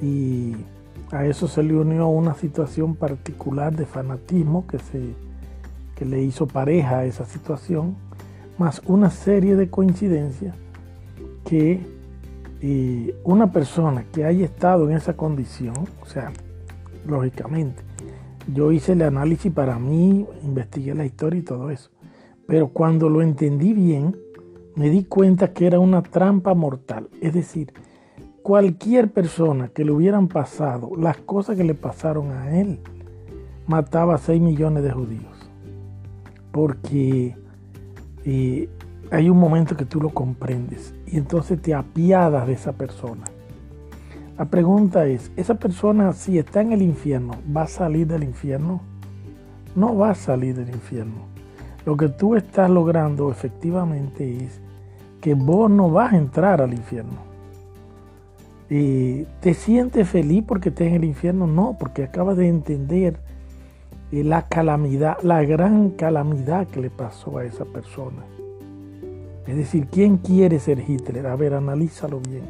y 0.00 0.54
a 1.10 1.26
eso 1.26 1.46
se 1.46 1.62
le 1.62 1.74
unió 1.74 2.08
una 2.08 2.34
situación 2.34 2.94
particular 2.96 3.74
de 3.76 3.86
fanatismo 3.86 4.66
que 4.66 4.78
se 4.78 5.14
le 6.04 6.22
hizo 6.22 6.46
pareja 6.46 6.98
a 6.98 7.04
esa 7.04 7.24
situación, 7.24 7.96
más 8.58 8.82
una 8.86 9.10
serie 9.10 9.56
de 9.56 9.70
coincidencias 9.70 10.54
que 11.44 11.80
eh, 12.60 13.16
una 13.24 13.50
persona 13.52 14.04
que 14.12 14.24
haya 14.24 14.44
estado 14.44 14.88
en 14.88 14.96
esa 14.96 15.16
condición, 15.16 15.74
o 16.00 16.06
sea, 16.06 16.32
lógicamente, 17.06 17.82
yo 18.52 18.72
hice 18.72 18.92
el 18.92 19.02
análisis 19.02 19.52
para 19.52 19.78
mí, 19.78 20.26
investigué 20.42 20.94
la 20.94 21.04
historia 21.04 21.40
y 21.40 21.42
todo 21.42 21.70
eso, 21.70 21.90
pero 22.46 22.68
cuando 22.68 23.08
lo 23.08 23.22
entendí 23.22 23.72
bien, 23.72 24.16
me 24.74 24.90
di 24.90 25.04
cuenta 25.04 25.52
que 25.52 25.66
era 25.66 25.78
una 25.78 26.02
trampa 26.02 26.54
mortal, 26.54 27.08
es 27.20 27.34
decir, 27.34 27.72
cualquier 28.42 29.10
persona 29.10 29.68
que 29.68 29.84
le 29.84 29.92
hubieran 29.92 30.28
pasado 30.28 30.90
las 30.96 31.16
cosas 31.18 31.56
que 31.56 31.64
le 31.64 31.74
pasaron 31.74 32.32
a 32.32 32.58
él, 32.58 32.80
mataba 33.66 34.14
a 34.14 34.18
6 34.18 34.40
millones 34.40 34.82
de 34.82 34.90
judíos. 34.90 35.50
Porque 36.50 37.36
eh, 38.24 38.68
hay 39.10 39.28
un 39.28 39.38
momento 39.38 39.76
que 39.76 39.84
tú 39.84 40.00
lo 40.00 40.10
comprendes 40.10 40.94
y 41.06 41.18
entonces 41.18 41.60
te 41.60 41.74
apiadas 41.74 42.46
de 42.46 42.54
esa 42.54 42.72
persona. 42.72 43.24
La 44.38 44.46
pregunta 44.46 45.06
es, 45.06 45.30
¿esa 45.36 45.54
persona 45.54 46.12
si 46.12 46.38
está 46.38 46.62
en 46.62 46.72
el 46.72 46.82
infierno 46.82 47.34
va 47.54 47.62
a 47.62 47.66
salir 47.66 48.06
del 48.06 48.24
infierno? 48.24 48.80
No 49.76 49.96
va 49.96 50.10
a 50.10 50.14
salir 50.14 50.56
del 50.56 50.70
infierno. 50.70 51.26
Lo 51.84 51.96
que 51.96 52.08
tú 52.08 52.36
estás 52.36 52.70
logrando 52.70 53.30
efectivamente 53.30 54.44
es 54.44 54.60
que 55.20 55.34
vos 55.34 55.70
no 55.70 55.90
vas 55.90 56.12
a 56.12 56.16
entrar 56.16 56.62
al 56.62 56.72
infierno. 56.72 57.18
y 58.70 59.24
¿Te 59.40 59.54
sientes 59.54 60.08
feliz 60.08 60.44
porque 60.46 60.70
estás 60.70 60.86
en 60.86 60.94
el 60.94 61.04
infierno? 61.04 61.46
No, 61.46 61.76
porque 61.78 62.04
acabas 62.04 62.36
de 62.36 62.48
entender 62.48 63.14
eh, 63.14 63.31
la 64.12 64.46
calamidad, 64.46 65.16
la 65.22 65.42
gran 65.42 65.90
calamidad 65.90 66.66
que 66.66 66.80
le 66.80 66.90
pasó 66.90 67.38
a 67.38 67.44
esa 67.44 67.64
persona. 67.64 68.22
Es 69.46 69.56
decir, 69.56 69.88
¿quién 69.90 70.18
quiere 70.18 70.60
ser 70.60 70.78
Hitler? 70.86 71.26
A 71.26 71.34
ver, 71.34 71.54
analízalo 71.54 72.20
bien. 72.20 72.44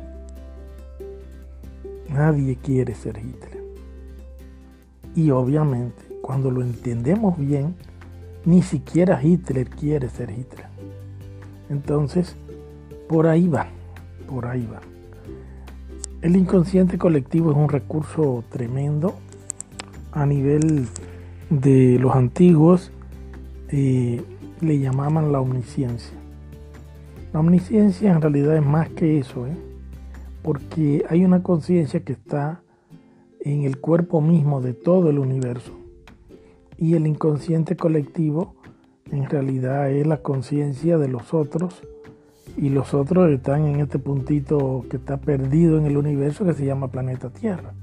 Nadie 2.11 2.57
quiere 2.57 2.95
ser 2.95 3.16
Hitler. 3.16 3.62
Y 5.14 5.31
obviamente, 5.31 6.02
cuando 6.21 6.50
lo 6.50 6.62
entendemos 6.62 7.38
bien, 7.38 7.76
ni 8.45 8.62
siquiera 8.62 9.23
Hitler 9.23 9.71
quiere 9.71 10.09
ser 10.09 10.31
Hitler. 10.31 10.66
Entonces, 11.71 12.37
por 13.09 13.28
ahí 13.28 13.47
va, 13.47 13.69
por 14.28 14.47
ahí 14.47 14.66
va. 14.66 14.81
El 16.23 16.37
inconsciente 16.37 16.99
colectivo 16.99 17.52
es 17.52 17.57
un 17.57 17.69
recurso 17.69 18.45
tremendo 18.50 19.14
a 20.12 20.26
nivel 20.26 20.87
de 21.61 21.99
los 21.99 22.14
antiguos, 22.14 22.90
eh, 23.68 24.23
le 24.61 24.78
llamaban 24.78 25.32
la 25.32 25.40
omnisciencia. 25.40 26.16
La 27.32 27.40
omnisciencia 27.40 28.11
en 28.11 28.23
realidad 28.23 28.56
es 28.56 28.64
más 28.64 28.88
que 28.88 29.18
eso, 29.18 29.47
¿eh? 29.47 29.56
porque 30.42 31.04
hay 31.09 31.25
una 31.25 31.42
conciencia 31.42 32.00
que 32.00 32.14
está 32.14 32.62
en 33.40 33.64
el 33.64 33.78
cuerpo 33.78 34.21
mismo 34.21 34.61
de 34.62 34.73
todo 34.73 35.11
el 35.11 35.18
universo. 35.18 35.73
Y 36.78 36.94
el 36.94 37.06
inconsciente 37.06 37.76
colectivo 37.76 38.54
en 39.11 39.28
realidad 39.28 39.90
es 39.90 40.06
la 40.06 40.18
conciencia 40.18 40.97
de 40.97 41.09
los 41.09 41.35
otros 41.35 41.82
y 42.56 42.71
los 42.71 42.94
otros 42.94 43.30
están 43.30 43.66
en 43.66 43.80
este 43.80 43.99
puntito 43.99 44.87
que 44.88 44.97
está 44.97 45.18
perdido 45.18 45.78
en 45.78 45.85
el 45.85 45.99
universo 45.99 46.44
que 46.44 46.54
se 46.54 46.64
llama 46.64 46.88
planeta 46.88 47.28
Tierra. 47.30 47.75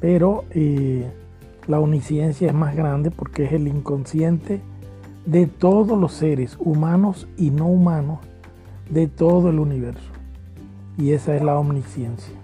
Pero 0.00 0.44
eh, 0.50 1.10
la 1.70 1.78
omnisciencia 1.78 2.48
es 2.48 2.54
más 2.54 2.74
grande 2.74 3.12
porque 3.12 3.44
es 3.44 3.52
el 3.52 3.68
inconsciente 3.68 4.60
de 5.24 5.46
todos 5.46 5.96
los 5.96 6.12
seres 6.12 6.56
humanos 6.58 7.28
y 7.36 7.50
no 7.50 7.68
humanos 7.68 8.18
de 8.90 9.06
todo 9.06 9.50
el 9.50 9.60
universo. 9.60 10.10
Y 10.98 11.12
esa 11.12 11.36
es 11.36 11.42
la 11.42 11.56
omnisciencia. 11.56 12.34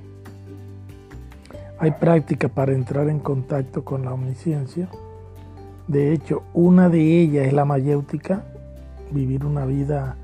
Hay 1.81 1.91
prácticas 1.91 2.53
para 2.53 2.73
entrar 2.73 3.09
en 3.09 3.19
contacto 3.19 3.85
con 3.85 4.05
la 4.05 4.13
omnisciencia. 4.13 4.89
De 5.89 6.13
hecho, 6.13 6.45
una 6.55 6.89
de 6.89 7.21
ellas 7.21 7.49
es 7.49 7.53
la 7.53 7.65
mayéutica, 7.65 8.45
vivir 9.11 9.45
una 9.45 9.67
vida 9.67 10.17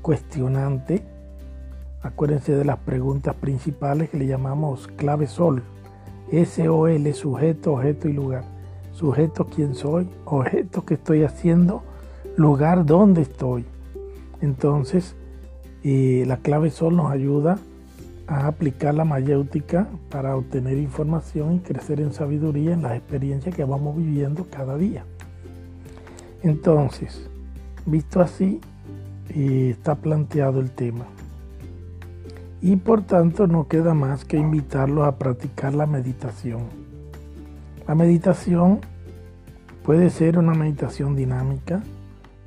cuestionante. 0.00 1.02
Acuérdense 2.02 2.54
de 2.54 2.64
las 2.64 2.78
preguntas 2.78 3.34
principales 3.34 4.08
que 4.08 4.16
le 4.16 4.26
llamamos 4.26 4.88
clave 4.88 5.26
sol. 5.26 5.62
S-O-L, 6.30 7.12
sujeto, 7.14 7.72
objeto 7.74 8.08
y 8.08 8.12
lugar. 8.12 8.44
Sujeto, 8.92 9.46
quién 9.46 9.74
soy, 9.74 10.08
objeto, 10.24 10.84
que 10.84 10.94
estoy 10.94 11.22
haciendo, 11.22 11.82
lugar, 12.36 12.84
dónde 12.84 13.22
estoy. 13.22 13.64
Entonces, 14.40 15.14
la 15.82 16.36
clave 16.38 16.70
sol 16.70 16.96
nos 16.96 17.10
ayuda 17.10 17.58
a 18.26 18.46
aplicar 18.46 18.94
la 18.94 19.04
mayéutica 19.04 19.88
para 20.10 20.36
obtener 20.36 20.76
información 20.76 21.54
y 21.54 21.58
crecer 21.60 22.00
en 22.00 22.12
sabiduría 22.12 22.72
en 22.72 22.82
las 22.82 22.96
experiencias 22.96 23.54
que 23.54 23.64
vamos 23.64 23.96
viviendo 23.96 24.46
cada 24.50 24.76
día. 24.76 25.04
Entonces, 26.42 27.28
visto 27.86 28.20
así, 28.20 28.60
está 29.30 29.94
planteado 29.94 30.60
el 30.60 30.70
tema. 30.70 31.06
Y 32.60 32.76
por 32.76 33.02
tanto 33.02 33.46
no 33.46 33.68
queda 33.68 33.94
más 33.94 34.24
que 34.24 34.36
invitarlos 34.36 35.06
a 35.06 35.16
practicar 35.16 35.74
la 35.74 35.86
meditación. 35.86 36.62
La 37.86 37.94
meditación 37.94 38.80
puede 39.84 40.10
ser 40.10 40.38
una 40.38 40.54
meditación 40.54 41.14
dinámica, 41.14 41.82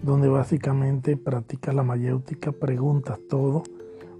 donde 0.03 0.27
básicamente 0.27 1.17
practicas 1.17 1.73
la 1.73 1.83
mayéutica, 1.83 2.51
preguntas 2.51 3.19
todo. 3.29 3.63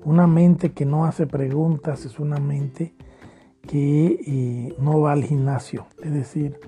Una 0.04 0.28
mente 0.28 0.72
que 0.72 0.86
no 0.86 1.06
hace 1.06 1.28
preguntas 1.28 2.06
es 2.06 2.20
una 2.20 2.38
mente 2.38 2.96
que 3.68 4.20
eh, 4.26 4.76
no 4.80 5.02
va 5.02 5.12
al 5.12 5.24
gimnasio, 5.24 5.86
es 6.02 6.12
decir, 6.12 6.60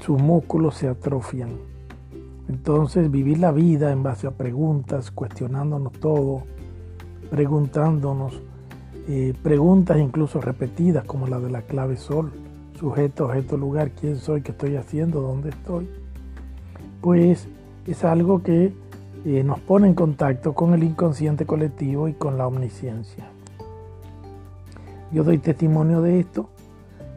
sus 0.00 0.20
músculos 0.20 0.76
se 0.76 0.88
atrofian. 0.88 1.50
Entonces 2.48 3.10
vivir 3.10 3.38
la 3.38 3.52
vida 3.52 3.92
en 3.92 4.02
base 4.02 4.26
a 4.26 4.32
preguntas, 4.32 5.10
cuestionándonos 5.10 5.92
todo, 5.92 6.42
preguntándonos, 7.30 8.42
eh, 9.08 9.34
preguntas 9.42 9.98
incluso 9.98 10.40
repetidas 10.40 11.04
como 11.04 11.26
la 11.26 11.38
de 11.38 11.50
la 11.50 11.62
clave 11.62 11.96
sol, 11.96 12.32
sujeto, 12.78 13.26
objeto, 13.26 13.56
lugar, 13.56 13.90
quién 13.90 14.16
soy, 14.16 14.42
qué 14.42 14.52
estoy 14.52 14.76
haciendo, 14.76 15.20
dónde 15.20 15.50
estoy, 15.50 15.88
pues 17.00 17.46
es 17.86 18.04
algo 18.04 18.42
que 18.42 18.72
eh, 19.26 19.42
nos 19.44 19.60
pone 19.60 19.88
en 19.88 19.94
contacto 19.94 20.54
con 20.54 20.74
el 20.74 20.82
inconsciente 20.82 21.46
colectivo 21.46 22.08
y 22.08 22.14
con 22.14 22.38
la 22.38 22.46
omnisciencia. 22.46 23.26
Yo 25.12 25.22
doy 25.22 25.38
testimonio 25.38 26.02
de 26.02 26.20
esto 26.20 26.48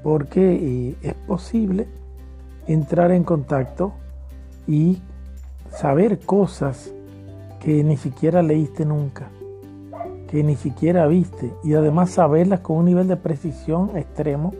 porque 0.03 0.53
eh, 0.53 0.95
es 1.01 1.13
posible 1.13 1.87
entrar 2.67 3.11
en 3.11 3.23
contacto 3.23 3.93
y 4.67 5.01
saber 5.71 6.19
cosas 6.19 6.93
que 7.59 7.83
ni 7.83 7.97
siquiera 7.97 8.41
leíste 8.41 8.85
nunca, 8.85 9.29
que 10.27 10.43
ni 10.43 10.55
siquiera 10.55 11.07
viste, 11.07 11.53
y 11.63 11.73
además 11.73 12.11
saberlas 12.11 12.59
con 12.59 12.77
un 12.77 12.85
nivel 12.85 13.07
de 13.07 13.15
precisión 13.15 13.95
extremo 13.95 14.53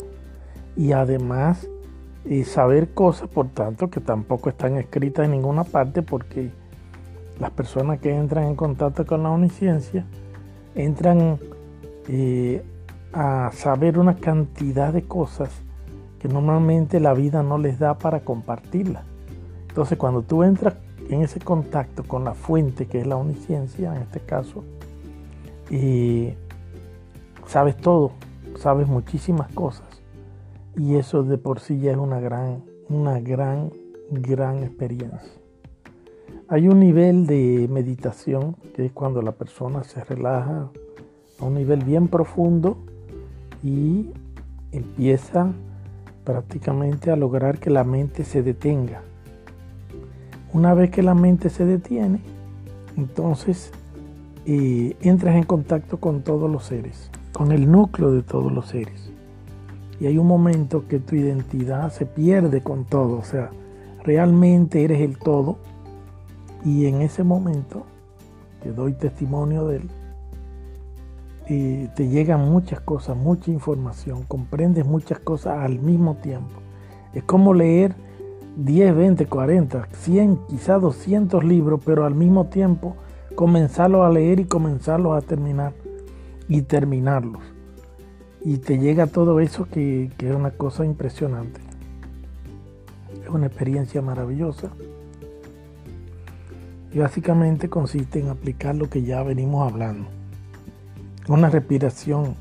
y 0.75 0.93
además 0.93 1.67
y 2.25 2.43
saber 2.43 2.93
cosas, 2.93 3.29
por 3.29 3.47
tanto, 3.49 3.89
que 3.89 4.01
tampoco 4.01 4.49
están 4.49 4.75
escritas 4.75 5.25
en 5.25 5.31
ninguna 5.31 5.63
parte 5.63 6.01
porque 6.01 6.51
las 7.39 7.51
personas 7.51 7.99
que 7.99 8.13
entran 8.13 8.45
en 8.45 8.55
contacto 8.55 9.05
con 9.05 9.23
la 9.23 9.29
omnisciencia 9.29 10.05
entran 10.75 11.39
eh, 12.07 12.63
a 13.13 13.51
saber 13.53 13.97
una 13.97 14.15
cantidad 14.15 14.91
de 14.91 15.03
cosas 15.03 15.49
que 16.19 16.27
normalmente 16.27 16.99
la 16.99 17.13
vida 17.13 17.43
no 17.43 17.57
les 17.57 17.79
da 17.79 17.97
para 17.97 18.21
compartirlas. 18.21 19.03
Entonces, 19.69 19.97
cuando 19.97 20.21
tú 20.21 20.43
entras 20.43 20.75
en 21.09 21.21
ese 21.21 21.39
contacto 21.39 22.03
con 22.03 22.23
la 22.23 22.33
fuente 22.33 22.87
que 22.87 22.99
es 22.99 23.07
la 23.07 23.15
omnisciencia, 23.15 23.95
en 23.95 24.01
este 24.01 24.19
caso, 24.19 24.63
y 25.69 26.33
sabes 27.45 27.77
todo, 27.77 28.11
sabes 28.57 28.87
muchísimas 28.87 29.51
cosas. 29.53 29.87
Y 30.75 30.95
eso 30.95 31.23
de 31.23 31.37
por 31.37 31.59
sí 31.59 31.79
ya 31.79 31.91
es 31.91 31.97
una 31.97 32.19
gran, 32.19 32.63
una 32.89 33.19
gran, 33.19 33.71
gran 34.11 34.63
experiencia. 34.63 35.33
Hay 36.49 36.67
un 36.67 36.79
nivel 36.79 37.27
de 37.27 37.67
meditación 37.69 38.55
que 38.73 38.85
es 38.85 38.91
cuando 38.91 39.21
la 39.21 39.33
persona 39.33 39.83
se 39.83 40.03
relaja 40.03 40.69
a 41.39 41.45
un 41.45 41.55
nivel 41.55 41.83
bien 41.83 42.07
profundo 42.07 42.77
y 43.63 44.11
empieza 44.71 45.51
prácticamente 46.23 47.11
a 47.11 47.15
lograr 47.15 47.59
que 47.59 47.69
la 47.69 47.83
mente 47.83 48.23
se 48.23 48.43
detenga. 48.43 49.01
Una 50.53 50.73
vez 50.73 50.91
que 50.91 51.03
la 51.03 51.13
mente 51.13 51.49
se 51.49 51.65
detiene, 51.65 52.21
entonces 52.95 53.71
eh, 54.49 54.95
entras 55.01 55.35
en 55.35 55.43
contacto 55.43 55.97
con 55.97 56.21
todos 56.21 56.49
los 56.49 56.63
seres, 56.63 57.11
con 57.33 57.51
el 57.51 57.69
núcleo 57.69 58.13
de 58.13 58.23
todos 58.23 58.49
los 58.49 58.67
seres. 58.67 59.11
Y 59.99 60.05
hay 60.05 60.17
un 60.17 60.25
momento 60.25 60.87
que 60.87 60.99
tu 60.99 61.17
identidad 61.17 61.91
se 61.91 62.05
pierde 62.05 62.61
con 62.61 62.85
todo, 62.85 63.17
o 63.17 63.25
sea, 63.25 63.51
realmente 64.05 64.85
eres 64.85 65.01
el 65.01 65.17
todo. 65.17 65.57
Y 66.63 66.85
en 66.85 67.01
ese 67.01 67.25
momento, 67.25 67.83
que 68.63 68.71
doy 68.71 68.93
testimonio 68.93 69.67
de 69.67 69.75
él, 69.77 69.89
eh, 71.47 71.89
te 71.97 72.07
llegan 72.07 72.49
muchas 72.49 72.79
cosas, 72.79 73.17
mucha 73.17 73.51
información, 73.51 74.23
comprendes 74.29 74.85
muchas 74.85 75.19
cosas 75.19 75.59
al 75.59 75.79
mismo 75.79 76.15
tiempo. 76.15 76.61
Es 77.13 77.23
como 77.23 77.53
leer 77.53 77.95
10, 78.55 78.95
20, 78.95 79.25
40, 79.25 79.89
100, 79.91 80.39
quizá 80.47 80.79
200 80.79 81.43
libros, 81.43 81.81
pero 81.83 82.05
al 82.05 82.15
mismo 82.15 82.45
tiempo 82.45 82.95
comenzarlos 83.37 84.05
a 84.05 84.09
leer 84.09 84.41
y 84.41 84.45
comenzarlos 84.45 85.15
a 85.15 85.25
terminar 85.25 85.73
y 86.49 86.63
terminarlos 86.63 87.41
y 88.49 88.59
te 88.59 88.77
llega 88.77 89.07
todo 89.07 89.41
eso 89.41 89.65
que, 89.65 90.09
es 90.17 90.35
una 90.35 90.51
cosa 90.51 90.85
impresionante. 90.85 91.59
Es 93.21 93.29
una 93.29 93.47
experiencia 93.47 94.01
maravillosa. 94.01 94.71
Y 96.93 96.99
básicamente 96.99 97.67
consiste 97.67 98.21
en 98.21 98.29
aplicar 98.29 98.73
lo 98.75 98.89
que 98.89 99.03
ya 99.03 99.21
venimos 99.21 99.69
hablando. 99.69 100.07
Una 101.27 101.49
respiración 101.49 102.35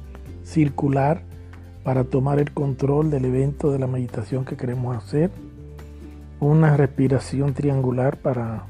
circular 0.44 1.22
para 1.82 2.04
tomar 2.04 2.38
el 2.38 2.52
control 2.52 3.10
del 3.10 3.24
evento 3.24 3.72
de 3.72 3.80
la 3.80 3.88
meditación 3.88 4.44
que 4.44 4.56
queremos 4.56 4.96
hacer. 4.96 5.32
Una 6.38 6.76
respiración 6.76 7.52
triangular 7.52 8.18
para 8.18 8.66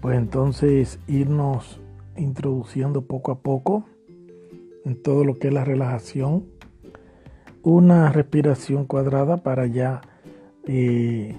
pues 0.00 0.16
entonces 0.16 0.98
irnos 1.06 1.80
introduciendo 2.16 3.02
poco 3.02 3.32
a 3.32 3.38
poco 3.38 3.84
en 4.84 5.00
todo 5.02 5.24
lo 5.24 5.34
que 5.38 5.48
es 5.48 5.54
la 5.54 5.64
relajación. 5.64 6.46
Una 7.62 8.10
respiración 8.10 8.86
cuadrada 8.86 9.38
para 9.38 9.66
ya 9.66 10.00
eh, 10.66 11.36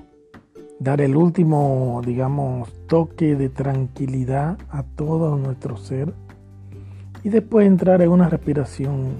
dar 0.79 1.01
el 1.01 1.15
último, 1.15 2.01
digamos, 2.05 2.71
toque 2.87 3.35
de 3.35 3.49
tranquilidad 3.49 4.57
a 4.69 4.83
todo 4.83 5.37
nuestro 5.37 5.77
ser. 5.77 6.13
Y 7.23 7.29
después 7.29 7.67
entrar 7.67 8.01
en 8.01 8.09
una 8.09 8.29
respiración 8.29 9.13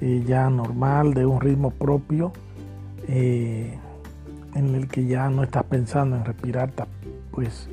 eh, 0.00 0.22
ya 0.26 0.48
normal, 0.50 1.14
de 1.14 1.26
un 1.26 1.40
ritmo 1.40 1.70
propio, 1.70 2.32
eh, 3.08 3.78
en 4.54 4.74
el 4.74 4.88
que 4.88 5.06
ya 5.06 5.28
no 5.30 5.42
estás 5.42 5.64
pensando 5.64 6.16
en 6.16 6.24
respirar, 6.24 6.72
pues 7.30 7.68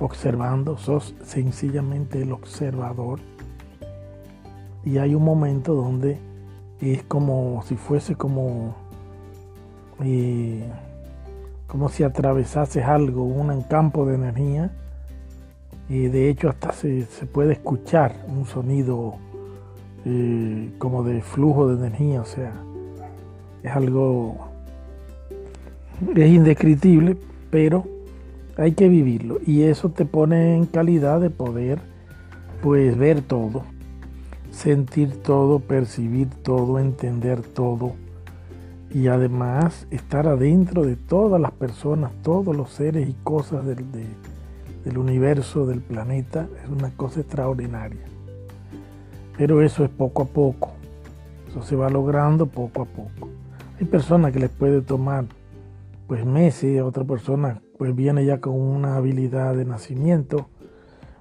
observando, 0.00 0.76
sos 0.78 1.14
sencillamente 1.22 2.22
el 2.22 2.32
observador. 2.32 3.20
Y 4.84 4.98
hay 4.98 5.14
un 5.14 5.24
momento 5.24 5.74
donde 5.74 6.18
es 6.80 7.02
como 7.02 7.62
si 7.66 7.76
fuese 7.76 8.14
como, 8.14 8.74
eh, 10.02 10.68
como 11.66 11.88
si 11.88 12.04
atravesases 12.04 12.84
algo, 12.84 13.24
un 13.24 13.62
campo 13.62 14.06
de 14.06 14.14
energía. 14.14 14.70
Y 15.88 16.08
de 16.08 16.28
hecho 16.28 16.48
hasta 16.48 16.72
se, 16.72 17.06
puede 17.32 17.54
escuchar 17.54 18.24
un 18.28 18.44
sonido 18.44 19.14
eh, 20.04 20.70
como 20.78 21.02
de 21.02 21.22
flujo 21.22 21.66
de 21.66 21.86
energía, 21.86 22.20
o 22.20 22.26
sea, 22.26 22.52
es 23.62 23.72
algo, 23.72 24.36
es 26.14 26.30
indescriptible, 26.30 27.16
pero 27.50 27.84
hay 28.58 28.72
que 28.72 28.88
vivirlo 28.88 29.38
y 29.46 29.62
eso 29.62 29.90
te 29.90 30.04
pone 30.04 30.56
en 30.56 30.66
calidad 30.66 31.20
de 31.20 31.30
poder 31.30 31.78
pues 32.60 32.98
ver 32.98 33.22
todo, 33.22 33.62
sentir 34.50 35.22
todo, 35.22 35.60
percibir 35.60 36.28
todo, 36.42 36.80
entender 36.80 37.40
todo 37.40 37.92
y 38.90 39.06
además 39.06 39.86
estar 39.92 40.26
adentro 40.26 40.82
de 40.82 40.96
todas 40.96 41.40
las 41.40 41.52
personas, 41.52 42.10
todos 42.22 42.56
los 42.56 42.70
seres 42.70 43.08
y 43.08 43.12
cosas 43.22 43.64
del, 43.64 43.84
del 44.84 44.98
universo, 44.98 45.64
del 45.64 45.80
planeta, 45.80 46.48
es 46.64 46.68
una 46.68 46.90
cosa 46.90 47.20
extraordinaria. 47.20 48.00
Pero 49.36 49.62
eso 49.62 49.84
es 49.84 49.90
poco 49.90 50.22
a 50.22 50.26
poco, 50.26 50.72
eso 51.48 51.62
se 51.62 51.76
va 51.76 51.90
logrando 51.90 52.46
poco 52.46 52.82
a 52.82 52.86
poco. 52.86 53.28
Hay 53.78 53.86
personas 53.86 54.32
que 54.32 54.40
les 54.40 54.50
puede 54.50 54.80
tomar 54.80 55.26
pues 56.08 56.26
meses, 56.26 56.82
otra 56.82 57.04
persona 57.04 57.60
pues 57.78 57.94
viene 57.94 58.24
ya 58.24 58.40
con 58.40 58.54
una 58.54 58.96
habilidad 58.96 59.54
de 59.54 59.64
nacimiento, 59.64 60.48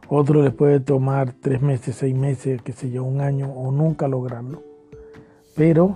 otro 0.09 0.41
le 0.41 0.51
puede 0.51 0.79
tomar 0.79 1.33
tres 1.33 1.61
meses, 1.61 1.95
seis 1.95 2.15
meses, 2.15 2.61
qué 2.61 2.71
sé 2.71 2.91
yo, 2.91 3.03
un 3.03 3.21
año 3.21 3.51
o 3.51 3.71
nunca 3.71 4.07
lograrlo. 4.07 4.63
Pero 5.55 5.95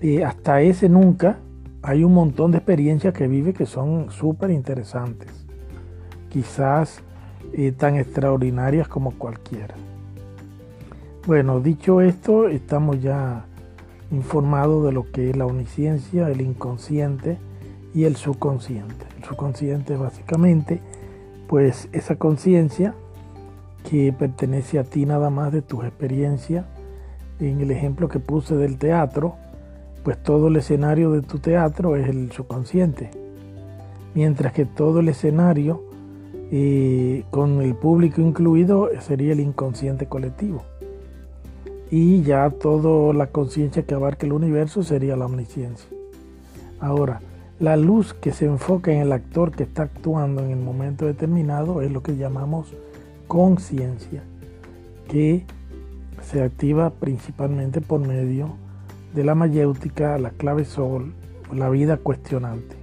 eh, 0.00 0.24
hasta 0.24 0.62
ese 0.62 0.88
nunca 0.88 1.38
hay 1.82 2.04
un 2.04 2.14
montón 2.14 2.50
de 2.50 2.58
experiencias 2.58 3.14
que 3.14 3.28
vive 3.28 3.52
que 3.52 3.66
son 3.66 4.10
súper 4.10 4.50
interesantes, 4.50 5.46
quizás 6.28 7.02
eh, 7.52 7.72
tan 7.72 7.96
extraordinarias 7.96 8.88
como 8.88 9.12
cualquiera. 9.12 9.74
Bueno, 11.26 11.60
dicho 11.60 12.00
esto, 12.00 12.48
estamos 12.48 13.02
ya 13.02 13.46
informados 14.10 14.84
de 14.84 14.92
lo 14.92 15.10
que 15.10 15.30
es 15.30 15.36
la 15.36 15.46
omnisciencia, 15.46 16.28
el 16.28 16.40
inconsciente, 16.40 17.38
y 17.94 18.04
el 18.04 18.16
subconsciente. 18.16 19.09
Subconsciente 19.22 19.96
básicamente, 19.96 20.80
pues 21.48 21.88
esa 21.92 22.16
conciencia 22.16 22.94
que 23.88 24.12
pertenece 24.12 24.78
a 24.78 24.84
ti 24.84 25.06
nada 25.06 25.30
más 25.30 25.52
de 25.52 25.62
tus 25.62 25.84
experiencias. 25.84 26.64
En 27.38 27.60
el 27.60 27.70
ejemplo 27.70 28.08
que 28.08 28.18
puse 28.18 28.56
del 28.56 28.78
teatro, 28.78 29.36
pues 30.04 30.22
todo 30.22 30.48
el 30.48 30.56
escenario 30.56 31.10
de 31.10 31.22
tu 31.22 31.38
teatro 31.38 31.96
es 31.96 32.08
el 32.08 32.30
subconsciente. 32.32 33.10
Mientras 34.14 34.52
que 34.52 34.64
todo 34.64 35.00
el 35.00 35.08
escenario, 35.08 35.82
eh, 36.50 37.24
con 37.30 37.62
el 37.62 37.74
público 37.74 38.20
incluido, 38.20 38.90
sería 39.00 39.32
el 39.32 39.40
inconsciente 39.40 40.06
colectivo. 40.06 40.62
Y 41.90 42.22
ya 42.22 42.50
toda 42.50 43.12
la 43.14 43.28
conciencia 43.28 43.82
que 43.82 43.94
abarca 43.94 44.26
el 44.26 44.32
universo 44.32 44.82
sería 44.82 45.16
la 45.16 45.26
omnisciencia. 45.26 45.88
Ahora, 46.78 47.20
la 47.60 47.76
luz 47.76 48.14
que 48.14 48.32
se 48.32 48.46
enfoca 48.46 48.90
en 48.90 49.00
el 49.00 49.12
actor 49.12 49.52
que 49.52 49.64
está 49.64 49.82
actuando 49.82 50.42
en 50.42 50.50
el 50.50 50.58
momento 50.58 51.04
determinado 51.04 51.82
es 51.82 51.92
lo 51.92 52.02
que 52.02 52.16
llamamos 52.16 52.72
conciencia, 53.28 54.22
que 55.08 55.44
se 56.22 56.42
activa 56.42 56.88
principalmente 56.88 57.82
por 57.82 58.00
medio 58.00 58.56
de 59.14 59.24
la 59.24 59.34
mayéutica, 59.34 60.18
la 60.18 60.30
clave 60.30 60.64
sol, 60.64 61.12
la 61.52 61.68
vida 61.68 61.98
cuestionante. 61.98 62.76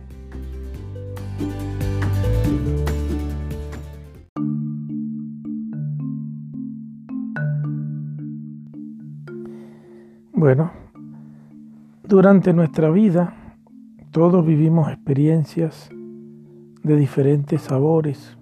Bueno, 10.34 10.70
durante 12.04 12.54
nuestra 12.54 12.92
vida 12.92 13.47
todos 14.12 14.46
vivimos 14.46 14.90
experiencias 14.90 15.90
de 16.84 16.96
diferentes 16.96 17.62
sabores. 17.62 18.38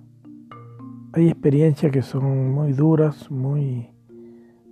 Hay 1.14 1.28
experiencias 1.30 1.92
que 1.92 2.02
son 2.02 2.52
muy 2.52 2.74
duras, 2.74 3.32
muy, 3.32 3.90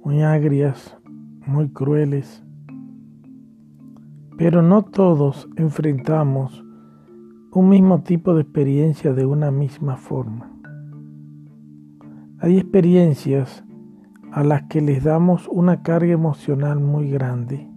muy 0.03 0.21
agrias, 0.21 0.97
muy 1.45 1.69
crueles. 1.69 2.43
Pero 4.37 4.61
no 4.61 4.83
todos 4.83 5.49
enfrentamos 5.55 6.63
un 7.51 7.69
mismo 7.69 8.03
tipo 8.03 8.35
de 8.35 8.41
experiencia 8.41 9.13
de 9.13 9.25
una 9.25 9.51
misma 9.51 9.97
forma. 9.97 10.51
Hay 12.39 12.57
experiencias 12.57 13.63
a 14.31 14.43
las 14.43 14.63
que 14.63 14.81
les 14.81 15.03
damos 15.03 15.47
una 15.47 15.81
carga 15.81 16.13
emocional 16.13 16.79
muy 16.79 17.09
grande 17.09 17.72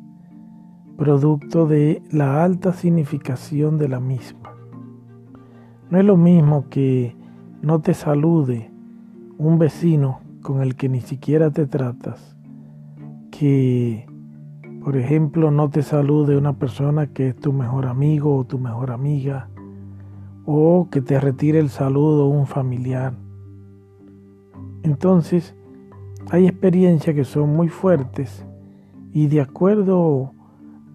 producto 0.97 1.67
de 1.67 2.03
la 2.11 2.43
alta 2.43 2.73
significación 2.73 3.79
de 3.79 3.89
la 3.89 4.01
misma. 4.01 4.53
No 5.91 5.99
es 5.99 6.05
lo 6.05 6.17
mismo 6.17 6.69
que 6.69 7.15
no 7.63 7.81
te 7.81 7.95
salude 7.95 8.71
un 9.39 9.59
vecino 9.59 10.21
con 10.43 10.63
el 10.63 10.77
que 10.77 10.89
ni 10.89 11.01
siquiera 11.01 11.51
te 11.51 11.67
tratas, 11.67 12.37
que, 13.31 14.07
por 14.83 14.97
ejemplo, 14.97 15.51
no 15.51 15.69
te 15.69 15.83
salude 15.83 16.37
una 16.37 16.55
persona 16.55 17.09
que 17.09 17.29
es 17.29 17.37
tu 17.37 17.53
mejor 17.53 17.87
amigo 17.87 18.37
o 18.37 18.45
tu 18.45 18.59
mejor 18.59 18.91
amiga, 18.91 19.49
o 20.45 20.89
que 20.91 21.01
te 21.03 21.21
retire 21.21 21.59
el 21.59 21.69
saludo 21.69 22.29
un 22.29 22.47
familiar. 22.47 23.15
Entonces, 24.83 25.55
hay 26.31 26.47
experiencias 26.47 27.15
que 27.15 27.25
son 27.25 27.51
muy 27.51 27.69
fuertes 27.69 28.47
y 29.13 29.27
de 29.27 29.41
acuerdo 29.41 30.33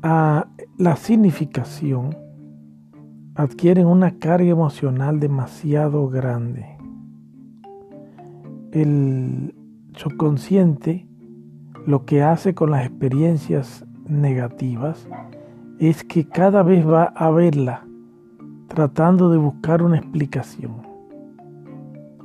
a 0.04 0.48
la 0.78 0.96
significación 0.96 2.16
adquieren 3.36 3.88
una 3.88 4.18
carga 4.20 4.50
emocional 4.50 5.20
demasiado 5.20 6.10
grande. 6.10 6.66
El 8.72 9.54
subconsciente 9.96 11.08
lo 11.86 12.06
que 12.06 12.22
hace 12.24 12.54
con 12.54 12.72
las 12.72 12.86
experiencias 12.86 13.86
negativas 14.08 15.08
es 15.80 16.04
que 16.04 16.28
cada 16.28 16.64
vez 16.64 16.88
va 16.88 17.06
a 17.06 17.32
verla 17.32 17.86
tratando 18.68 19.30
de 19.30 19.38
buscar 19.38 19.82
una 19.82 19.98
explicación. 19.98 20.88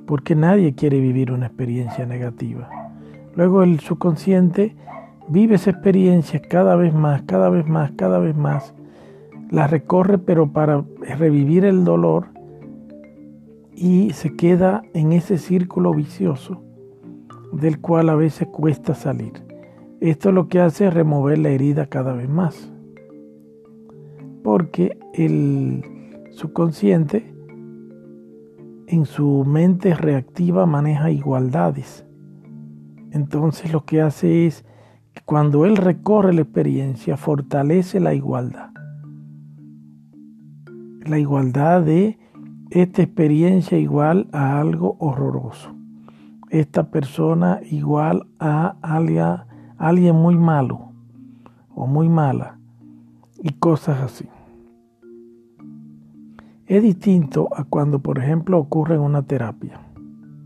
Porque 0.06 0.36
nadie 0.36 0.74
quiere 0.74 1.00
vivir 1.00 1.32
una 1.32 1.46
experiencia 1.46 2.06
negativa. 2.06 2.68
Luego 3.34 3.62
el 3.62 3.80
subconsciente 3.80 4.76
vive 5.28 5.56
esa 5.56 5.70
experiencia 5.70 6.40
cada 6.40 6.76
vez 6.76 6.94
más, 6.94 7.22
cada 7.22 7.48
vez 7.48 7.66
más, 7.66 7.92
cada 7.92 8.18
vez 8.18 8.36
más. 8.36 8.74
La 9.50 9.66
recorre 9.66 10.18
pero 10.18 10.52
para 10.52 10.84
revivir 11.00 11.64
el 11.64 11.84
dolor 11.84 12.26
y 13.74 14.10
se 14.12 14.34
queda 14.34 14.82
en 14.94 15.12
ese 15.12 15.38
círculo 15.38 15.92
vicioso 15.92 16.62
del 17.52 17.80
cual 17.80 18.08
a 18.08 18.14
veces 18.14 18.48
cuesta 18.48 18.94
salir. 18.94 19.32
Esto 20.00 20.32
lo 20.32 20.48
que 20.48 20.60
hace 20.60 20.86
es 20.86 20.94
remover 20.94 21.38
la 21.38 21.50
herida 21.50 21.86
cada 21.86 22.12
vez 22.12 22.28
más. 22.28 22.72
Porque 24.42 24.98
el 25.14 25.82
subconsciente 26.30 27.34
en 28.86 29.04
su 29.04 29.44
mente 29.44 29.94
reactiva 29.94 30.66
maneja 30.66 31.10
igualdades. 31.10 32.06
Entonces 33.10 33.72
lo 33.72 33.84
que 33.84 34.00
hace 34.00 34.46
es 34.46 34.64
cuando 35.24 35.64
él 35.64 35.76
recorre 35.76 36.32
la 36.32 36.42
experiencia, 36.42 37.16
fortalece 37.16 38.00
la 38.00 38.14
igualdad. 38.14 38.70
La 41.04 41.18
igualdad 41.18 41.82
de 41.82 42.18
esta 42.70 43.02
experiencia 43.02 43.78
igual 43.78 44.28
a 44.32 44.60
algo 44.60 44.96
horroroso. 44.98 45.74
Esta 46.50 46.90
persona 46.90 47.60
igual 47.70 48.26
a 48.38 48.76
alguien, 48.82 49.36
alguien 49.78 50.16
muy 50.16 50.36
malo 50.36 50.92
o 51.74 51.86
muy 51.86 52.08
mala 52.08 52.58
y 53.42 53.52
cosas 53.52 54.00
así. 54.00 54.28
Es 56.66 56.82
distinto 56.82 57.48
a 57.54 57.62
cuando, 57.62 58.00
por 58.00 58.18
ejemplo, 58.18 58.58
ocurre 58.58 58.96
en 58.96 59.00
una 59.00 59.22
terapia. 59.22 59.80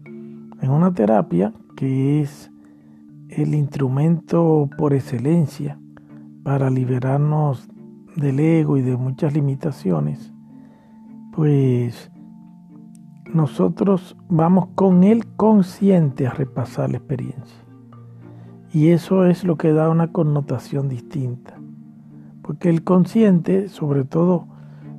En 0.04 0.70
una 0.70 0.92
terapia, 0.92 1.54
que 1.76 2.20
es 2.20 2.50
el 3.36 3.54
instrumento 3.54 4.68
por 4.76 4.92
excelencia 4.92 5.78
para 6.42 6.70
liberarnos 6.70 7.68
del 8.16 8.40
ego 8.40 8.76
y 8.76 8.82
de 8.82 8.96
muchas 8.96 9.32
limitaciones, 9.34 10.32
pues 11.32 12.10
nosotros 13.32 14.16
vamos 14.28 14.68
con 14.74 15.04
el 15.04 15.26
consciente 15.36 16.26
a 16.26 16.30
repasar 16.30 16.90
la 16.90 16.98
experiencia. 16.98 17.56
Y 18.72 18.88
eso 18.88 19.24
es 19.26 19.44
lo 19.44 19.56
que 19.56 19.72
da 19.72 19.88
una 19.88 20.12
connotación 20.12 20.88
distinta. 20.88 21.58
Porque 22.42 22.68
el 22.68 22.82
consciente, 22.82 23.68
sobre 23.68 24.04
todo 24.04 24.46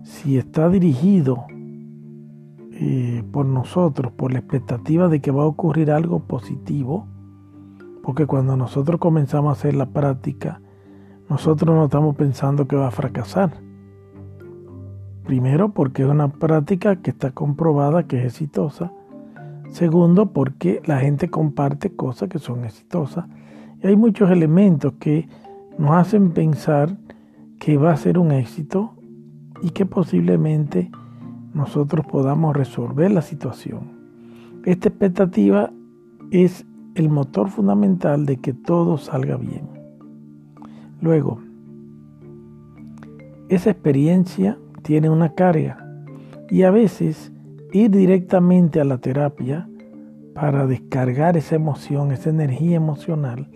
si 0.04 0.38
está 0.38 0.70
dirigido 0.70 1.46
eh, 2.72 3.24
por 3.32 3.46
nosotros, 3.46 4.12
por 4.14 4.34
la 4.34 4.40
expectativa 4.40 5.08
de 5.08 5.22
que 5.22 5.32
va 5.32 5.44
a 5.44 5.48
ocurrir 5.48 5.92
algo 5.92 6.20
positivo, 6.22 7.08
porque 8.04 8.26
cuando 8.26 8.58
nosotros 8.58 9.00
comenzamos 9.00 9.50
a 9.50 9.60
hacer 9.60 9.76
la 9.76 9.88
práctica, 9.88 10.62
nosotros 11.30 11.76
no 11.76 11.86
estamos 11.86 12.16
pensando 12.16 12.68
que 12.68 12.76
va 12.76 12.88
a 12.88 12.92
fracasar. 12.92 13.54
Primero, 15.26 15.70
porque 15.70 16.04
es 16.04 16.10
una 16.10 16.28
práctica 16.28 16.98
que 16.98 17.12
está 17.12 17.32
comprobada 17.32 18.04
que 18.04 18.20
es 18.20 18.26
exitosa. 18.26 18.92
Segundo, 19.70 20.34
porque 20.34 20.82
la 20.86 21.00
gente 21.00 21.30
comparte 21.30 21.96
cosas 21.96 22.28
que 22.28 22.40
son 22.40 22.66
exitosas. 22.66 23.26
Y 23.82 23.88
hay 23.88 23.96
muchos 23.96 24.30
elementos 24.30 24.94
que 25.00 25.30
nos 25.78 25.92
hacen 25.92 26.32
pensar 26.32 26.98
que 27.60 27.78
va 27.78 27.92
a 27.92 27.98
ser 27.98 28.18
un 28.18 28.32
éxito 28.32 28.96
y 29.62 29.70
que 29.70 29.86
posiblemente 29.86 30.92
nosotros 31.54 32.06
podamos 32.06 32.56
resolver 32.56 33.12
la 33.12 33.22
situación. 33.22 33.92
Esta 34.66 34.90
expectativa 34.90 35.72
es 36.32 36.66
el 36.96 37.10
motor 37.10 37.50
fundamental 37.50 38.26
de 38.26 38.38
que 38.38 38.54
todo 38.54 38.98
salga 38.98 39.38
bien. 39.38 39.68
Luego, 41.02 41.40
esa 43.50 43.72
experiencia 43.72 44.58
tiene 44.82 45.10
una 45.10 45.34
carga 45.34 45.86
y 46.50 46.64
a 46.64 46.72
veces 46.72 47.32
ir 47.72 47.92
directamente 47.92 48.80
a 48.80 48.86
la 48.86 48.98
terapia 48.98 49.68
para 50.34 50.68
descargar 50.68 51.38
esa 51.38 51.56
emoción, 51.56 52.12
esa 52.12 52.30
energía 52.30 52.78
emocional, 52.78 53.50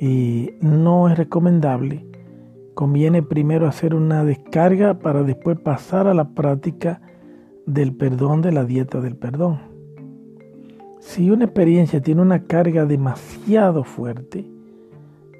y 0.00 0.50
no 0.60 1.08
es 1.08 1.16
recomendable 1.16 2.06
conviene 2.74 3.22
primero 3.22 3.66
hacer 3.66 3.94
una 3.94 4.24
descarga 4.24 4.98
para 4.98 5.22
después 5.22 5.58
pasar 5.58 6.06
a 6.06 6.14
la 6.14 6.30
práctica 6.30 7.00
del 7.66 7.94
perdón 7.94 8.42
de 8.42 8.52
la 8.52 8.64
dieta 8.64 9.00
del 9.00 9.16
perdón. 9.16 9.73
Si 11.04 11.30
una 11.30 11.44
experiencia 11.44 12.00
tiene 12.00 12.22
una 12.22 12.44
carga 12.44 12.86
demasiado 12.86 13.84
fuerte, 13.84 14.50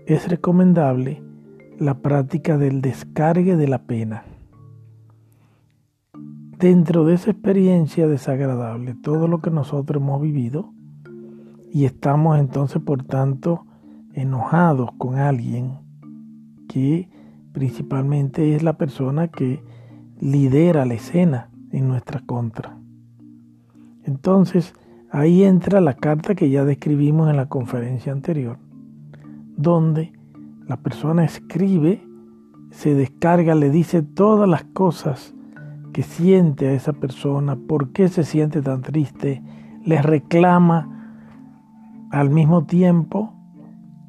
es 0.06 0.28
recomendable 0.28 1.22
la 1.78 1.98
práctica 1.98 2.58
del 2.58 2.82
descargue 2.82 3.56
de 3.56 3.66
la 3.66 3.82
pena. 3.82 4.24
Dentro 6.58 7.06
de 7.06 7.14
esa 7.14 7.30
experiencia 7.30 8.06
desagradable, 8.06 8.94
todo 8.94 9.26
lo 9.26 9.40
que 9.40 9.50
nosotros 9.50 10.02
hemos 10.02 10.20
vivido, 10.20 10.70
y 11.72 11.86
estamos 11.86 12.38
entonces 12.38 12.80
por 12.82 13.02
tanto 13.02 13.64
enojados 14.12 14.90
con 14.98 15.16
alguien 15.16 15.78
que 16.68 17.08
principalmente 17.52 18.54
es 18.54 18.62
la 18.62 18.76
persona 18.76 19.28
que 19.28 19.64
lidera 20.20 20.84
la 20.84 20.94
escena 20.94 21.50
en 21.72 21.88
nuestra 21.88 22.20
contra. 22.20 22.78
Entonces, 24.04 24.74
ahí 25.14 25.44
entra 25.44 25.80
la 25.80 25.94
carta 25.94 26.34
que 26.34 26.50
ya 26.50 26.64
describimos 26.64 27.30
en 27.30 27.36
la 27.36 27.46
conferencia 27.46 28.10
anterior, 28.10 28.58
donde 29.56 30.12
la 30.66 30.76
persona 30.76 31.24
escribe, 31.24 32.02
se 32.72 32.96
descarga, 32.96 33.54
le 33.54 33.70
dice 33.70 34.02
todas 34.02 34.48
las 34.48 34.64
cosas 34.64 35.32
que 35.92 36.02
siente 36.02 36.66
a 36.66 36.72
esa 36.72 36.92
persona, 36.94 37.54
por 37.54 37.92
qué 37.92 38.08
se 38.08 38.24
siente 38.24 38.60
tan 38.60 38.82
triste, 38.82 39.40
le 39.84 40.02
reclama 40.02 41.22
al 42.10 42.30
mismo 42.30 42.64
tiempo, 42.64 43.32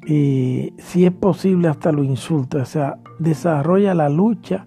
y 0.04 0.72
si 0.78 1.06
es 1.06 1.12
posible 1.12 1.68
hasta 1.68 1.92
lo 1.92 2.02
insulta, 2.02 2.58
o 2.58 2.64
sea, 2.64 2.98
desarrolla 3.20 3.94
la 3.94 4.08
lucha 4.08 4.66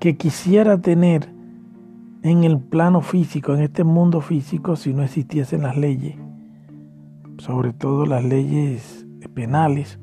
que 0.00 0.16
quisiera 0.16 0.80
tener 0.80 1.31
en 2.22 2.44
el 2.44 2.58
plano 2.58 3.00
físico, 3.00 3.54
en 3.54 3.62
este 3.62 3.84
mundo 3.84 4.20
físico, 4.20 4.76
si 4.76 4.94
no 4.94 5.02
existiesen 5.02 5.62
las 5.62 5.76
leyes, 5.76 6.16
sobre 7.38 7.72
todo 7.72 8.06
las 8.06 8.24
leyes 8.24 9.06
penales. 9.34 9.98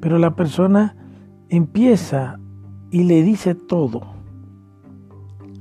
Pero 0.00 0.18
la 0.18 0.36
persona 0.36 0.96
empieza 1.48 2.38
y 2.90 3.04
le 3.04 3.22
dice 3.22 3.54
todo. 3.54 4.02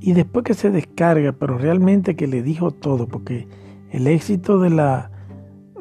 Y 0.01 0.13
después 0.13 0.43
que 0.43 0.53
se 0.53 0.69
descarga, 0.69 1.31
pero 1.31 1.57
realmente 1.57 2.15
que 2.15 2.27
le 2.27 2.43
dijo 2.43 2.71
todo, 2.71 3.07
porque 3.07 3.47
el 3.89 4.07
éxito 4.07 4.59
de 4.59 4.69
la, 4.69 5.11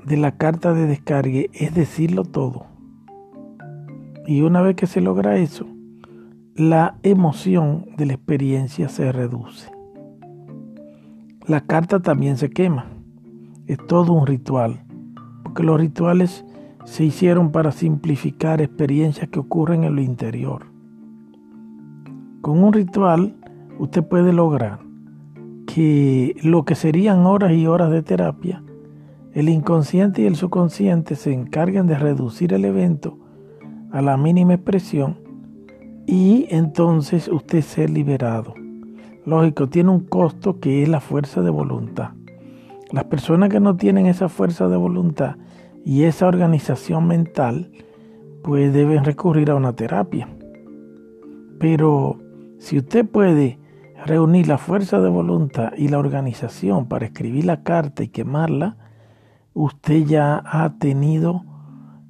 de 0.06 0.16
la 0.16 0.36
carta 0.36 0.72
de 0.72 0.86
descargue 0.86 1.50
es 1.52 1.74
decirlo 1.74 2.22
todo. 2.22 2.66
Y 4.26 4.42
una 4.42 4.62
vez 4.62 4.76
que 4.76 4.86
se 4.86 5.00
logra 5.00 5.36
eso, 5.36 5.66
la 6.54 6.96
emoción 7.02 7.86
de 7.96 8.06
la 8.06 8.14
experiencia 8.14 8.88
se 8.88 9.10
reduce. 9.10 9.73
La 11.46 11.60
carta 11.60 12.00
también 12.00 12.38
se 12.38 12.48
quema. 12.48 12.86
Es 13.66 13.76
todo 13.86 14.14
un 14.14 14.26
ritual, 14.26 14.82
porque 15.42 15.62
los 15.62 15.78
rituales 15.78 16.42
se 16.86 17.04
hicieron 17.04 17.52
para 17.52 17.70
simplificar 17.70 18.62
experiencias 18.62 19.28
que 19.28 19.40
ocurren 19.40 19.84
en 19.84 19.94
lo 19.94 20.00
interior. 20.00 20.64
Con 22.40 22.64
un 22.64 22.72
ritual 22.72 23.36
usted 23.78 24.02
puede 24.02 24.32
lograr 24.32 24.78
que 25.66 26.34
lo 26.42 26.64
que 26.64 26.74
serían 26.74 27.26
horas 27.26 27.52
y 27.52 27.66
horas 27.66 27.90
de 27.90 28.02
terapia, 28.02 28.62
el 29.34 29.50
inconsciente 29.50 30.22
y 30.22 30.26
el 30.26 30.36
subconsciente 30.36 31.14
se 31.14 31.34
encarguen 31.34 31.86
de 31.86 31.98
reducir 31.98 32.54
el 32.54 32.64
evento 32.64 33.18
a 33.92 34.00
la 34.00 34.16
mínima 34.16 34.54
expresión 34.54 35.18
y 36.06 36.46
entonces 36.48 37.28
usted 37.28 37.60
ser 37.60 37.90
liberado. 37.90 38.63
Lógico, 39.26 39.68
tiene 39.68 39.90
un 39.90 40.00
costo 40.00 40.60
que 40.60 40.82
es 40.82 40.88
la 40.88 41.00
fuerza 41.00 41.40
de 41.40 41.50
voluntad. 41.50 42.10
Las 42.90 43.04
personas 43.04 43.48
que 43.48 43.58
no 43.58 43.76
tienen 43.76 44.06
esa 44.06 44.28
fuerza 44.28 44.68
de 44.68 44.76
voluntad 44.76 45.36
y 45.84 46.04
esa 46.04 46.26
organización 46.26 47.06
mental, 47.06 47.70
pues 48.42 48.72
deben 48.72 49.04
recurrir 49.04 49.50
a 49.50 49.54
una 49.54 49.74
terapia. 49.74 50.28
Pero 51.58 52.18
si 52.58 52.76
usted 52.76 53.06
puede 53.06 53.58
reunir 54.04 54.46
la 54.46 54.58
fuerza 54.58 55.00
de 55.00 55.08
voluntad 55.08 55.72
y 55.76 55.88
la 55.88 55.98
organización 55.98 56.86
para 56.86 57.06
escribir 57.06 57.46
la 57.46 57.62
carta 57.62 58.02
y 58.02 58.08
quemarla, 58.08 58.76
usted 59.54 60.04
ya 60.04 60.42
ha 60.44 60.74
tenido 60.78 61.44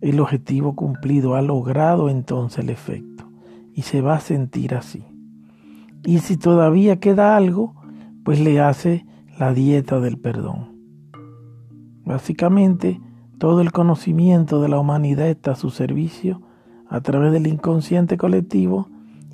el 0.01 0.19
objetivo 0.19 0.75
cumplido, 0.75 1.37
ha 1.37 1.43
logrado 1.43 2.11
entonces 2.11 2.65
el 2.65 2.71
efecto 2.71 3.31
y 3.73 3.83
se 3.83 4.01
va 4.01 4.17
a 4.17 4.21
sentir 4.21 4.75
así. 4.75 5.14
Y 6.05 6.19
si 6.19 6.37
todavía 6.37 7.01
queda 7.01 7.37
algo, 7.37 7.75
pues 8.25 8.41
le 8.41 8.61
hace 8.61 9.07
la 9.39 9.53
dieta 9.53 10.01
del 10.01 10.19
perdón. 10.19 10.75
Básicamente, 12.05 13.01
todo 13.39 13.61
el 13.61 13.73
conocimiento 13.73 14.61
de 14.61 14.69
la 14.69 14.79
humanidad 14.79 15.29
está 15.29 15.53
a 15.53 15.57
su 15.57 15.71
servicio 15.71 16.43
a 16.89 17.01
través 17.01 17.33
del 17.33 17.47
inconsciente 17.47 18.17
colectivo, 18.17 18.89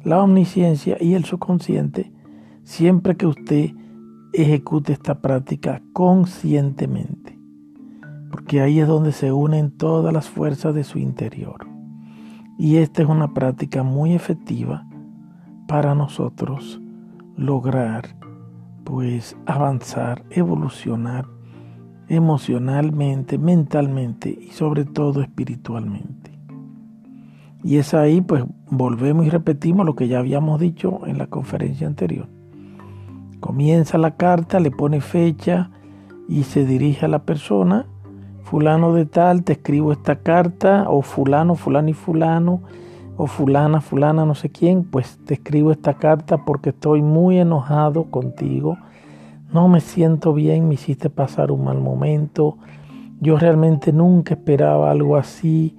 la 0.05 0.23
omnisciencia 0.23 0.97
y 1.01 1.15
el 1.15 1.25
subconsciente, 1.25 2.13
siempre 2.63 3.17
que 3.17 3.27
usted 3.27 3.71
ejecute 4.33 4.93
esta 4.93 5.21
práctica 5.21 5.83
conscientemente 5.93 7.41
porque 8.31 8.61
ahí 8.61 8.81
es 8.81 8.87
donde 8.87 9.13
se 9.13 9.33
unen 9.33 9.71
todas 9.71 10.15
las 10.15 10.29
fuerzas 10.29 10.75
de 10.75 10.85
su 10.85 10.99
interior. 10.99 11.67
Y 12.59 12.77
esta 12.77 13.03
es 13.03 13.09
una 13.09 13.35
práctica 13.35 13.83
muy 13.83 14.15
efectiva 14.15 14.87
para 15.71 15.95
nosotros 15.95 16.81
lograr 17.37 18.17
pues 18.83 19.37
avanzar, 19.47 20.25
evolucionar 20.31 21.27
emocionalmente, 22.09 23.39
mentalmente 23.39 24.31
y 24.31 24.51
sobre 24.51 24.85
todo 24.85 25.23
espiritualmente. 25.23 26.33
Y 27.63 27.77
es 27.77 27.95
ahí 27.95 28.21
pues 28.21 28.43
volvemos 28.69 29.25
y 29.27 29.31
repetimos 29.31 29.87
lo 29.87 29.95
que 29.95 30.09
ya 30.09 30.19
habíamos 30.19 30.59
dicho 30.59 31.07
en 31.07 31.19
la 31.19 31.29
conferencia 31.29 31.87
anterior. 31.87 32.27
Comienza 33.39 33.97
la 33.97 34.17
carta, 34.17 34.59
le 34.59 34.73
pone 34.73 35.01
fecha 35.01 35.71
y 36.29 36.43
se 36.43 36.67
dirige 36.67 37.05
a 37.07 37.09
la 37.09 37.23
persona, 37.23 37.87
fulano 38.43 38.93
de 38.93 39.07
tal, 39.07 39.45
te 39.45 39.53
escribo 39.53 39.93
esta 39.93 40.17
carta, 40.17 40.87
o 40.89 41.03
fulano, 41.03 41.55
fulano 41.55 41.91
y 41.91 41.95
fulano, 41.95 42.61
o 43.23 43.27
fulana, 43.27 43.83
fulana, 43.83 44.25
no 44.25 44.35
sé 44.35 44.49
quién, 44.49 44.83
pues 44.83 45.19
te 45.27 45.35
escribo 45.35 45.73
esta 45.73 45.93
carta 45.93 46.47
porque 46.47 46.71
estoy 46.71 47.03
muy 47.03 47.39
enojado 47.39 48.05
contigo, 48.05 48.79
no 49.53 49.69
me 49.69 49.81
siento 49.83 50.33
bien, 50.33 50.67
me 50.67 50.75
hiciste 50.75 51.11
pasar 51.11 51.53
un 51.53 51.65
mal 51.65 51.79
momento, 51.83 52.57
yo 53.21 53.37
realmente 53.37 53.93
nunca 53.93 54.33
esperaba 54.33 54.91
algo 54.91 55.19
así, 55.19 55.77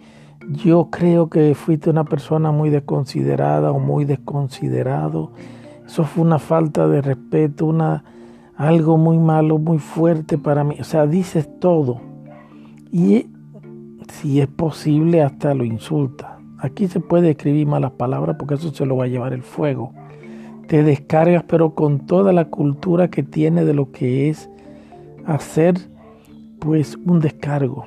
yo 0.49 0.89
creo 0.91 1.31
que 1.31 1.55
fuiste 1.55 1.89
una 1.89 2.03
persona 2.03 2.51
muy 2.51 2.69
desconsiderada 2.69 3.71
o 3.71 3.79
muy 3.79 4.05
desconsiderado, 4.05 5.31
eso 5.83 6.03
fue 6.03 6.23
una 6.23 6.37
falta 6.37 6.87
de 6.87 7.01
respeto, 7.01 7.65
una 7.65 8.03
algo 8.55 8.97
muy 8.97 9.17
malo, 9.17 9.57
muy 9.57 9.79
fuerte 9.79 10.37
para 10.37 10.63
mí, 10.63 10.75
o 10.79 10.83
sea, 10.83 11.07
dices 11.07 11.49
todo. 11.59 12.01
Y 12.91 13.25
si 14.11 14.41
es 14.41 14.47
posible 14.47 15.23
hasta 15.23 15.55
lo 15.55 15.65
insulta. 15.65 16.30
Aquí 16.61 16.87
se 16.87 16.99
puede 16.99 17.31
escribir 17.31 17.65
malas 17.65 17.93
palabras 17.93 18.35
porque 18.37 18.53
eso 18.53 18.71
se 18.71 18.85
lo 18.85 18.95
va 18.95 19.05
a 19.05 19.07
llevar 19.07 19.33
el 19.33 19.41
fuego. 19.41 19.93
Te 20.67 20.83
descargas 20.83 21.43
pero 21.47 21.73
con 21.73 22.05
toda 22.05 22.31
la 22.33 22.45
cultura 22.45 23.09
que 23.09 23.23
tiene 23.23 23.65
de 23.65 23.73
lo 23.73 23.91
que 23.91 24.29
es 24.29 24.47
hacer 25.25 25.75
pues 26.59 26.95
un 27.03 27.19
descargo, 27.19 27.85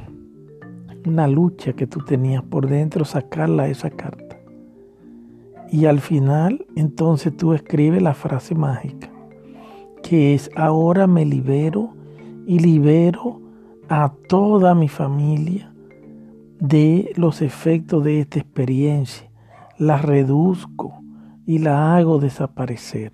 una 1.06 1.28
lucha 1.28 1.74
que 1.74 1.87
tú 1.87 2.00
tenías 2.00 2.42
por 2.42 2.68
dentro, 2.68 3.04
sacarla 3.04 3.68
esa 3.68 3.90
carta. 3.90 4.40
Y 5.70 5.87
al 5.87 6.00
final 6.00 6.66
entonces 6.74 7.37
tú 7.37 7.54
escribes 7.54 8.02
la 8.02 8.14
frase 8.14 8.56
mágica, 8.56 9.08
que 10.02 10.34
es 10.34 10.50
ahora 10.56 11.06
me 11.06 11.24
libero 11.24 11.94
y 12.44 12.58
libero 12.58 13.40
a 13.88 14.12
toda 14.28 14.74
mi 14.74 14.88
familia 14.88 15.73
de 16.68 17.12
los 17.16 17.42
efectos 17.42 18.03
de 18.05 18.20
esta 18.20 18.38
experiencia, 18.38 19.31
la 19.77 19.98
reduzco 19.98 20.94
y 21.44 21.59
la 21.59 21.94
hago 21.94 22.18
desaparecer. 22.18 23.12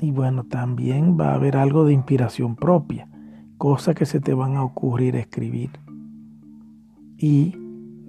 Y 0.00 0.10
bueno, 0.10 0.42
también 0.42 1.16
va 1.18 1.30
a 1.30 1.34
haber 1.34 1.56
algo 1.56 1.84
de 1.84 1.92
inspiración 1.92 2.56
propia, 2.56 3.08
cosas 3.56 3.94
que 3.94 4.04
se 4.04 4.18
te 4.18 4.34
van 4.34 4.56
a 4.56 4.64
ocurrir 4.64 5.14
escribir. 5.14 5.70
Y 7.16 7.54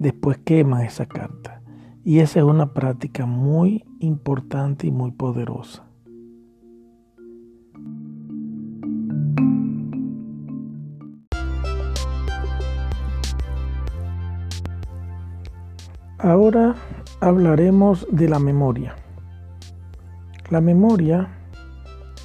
después 0.00 0.38
quema 0.38 0.84
esa 0.84 1.06
carta. 1.06 1.62
Y 2.04 2.18
esa 2.18 2.40
es 2.40 2.44
una 2.44 2.72
práctica 2.72 3.26
muy 3.26 3.84
importante 4.00 4.88
y 4.88 4.90
muy 4.90 5.12
poderosa. 5.12 5.84
Ahora 16.22 16.74
hablaremos 17.20 18.06
de 18.12 18.28
la 18.28 18.38
memoria. 18.38 18.94
La 20.50 20.60
memoria 20.60 21.30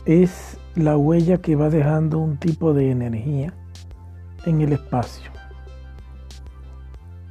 es 0.06 0.58
la 0.76 0.98
huella 0.98 1.38
que 1.38 1.56
va 1.56 1.70
dejando 1.70 2.20
un 2.20 2.36
tipo 2.36 2.74
de 2.74 2.92
energía 2.92 3.54
en 4.46 4.60
el 4.60 4.74
espacio. 4.74 5.32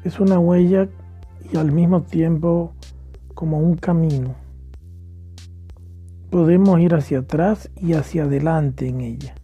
Es 0.04 0.18
una 0.20 0.38
huella 0.38 0.88
y 1.52 1.58
al 1.58 1.70
mismo 1.70 2.00
tiempo 2.00 2.72
como 3.34 3.58
un 3.58 3.76
camino. 3.76 4.34
Podemos 6.30 6.80
ir 6.80 6.94
hacia 6.94 7.18
atrás 7.18 7.70
y 7.76 7.92
hacia 7.92 8.24
adelante 8.24 8.88
en 8.88 9.02
ella. 9.02 9.34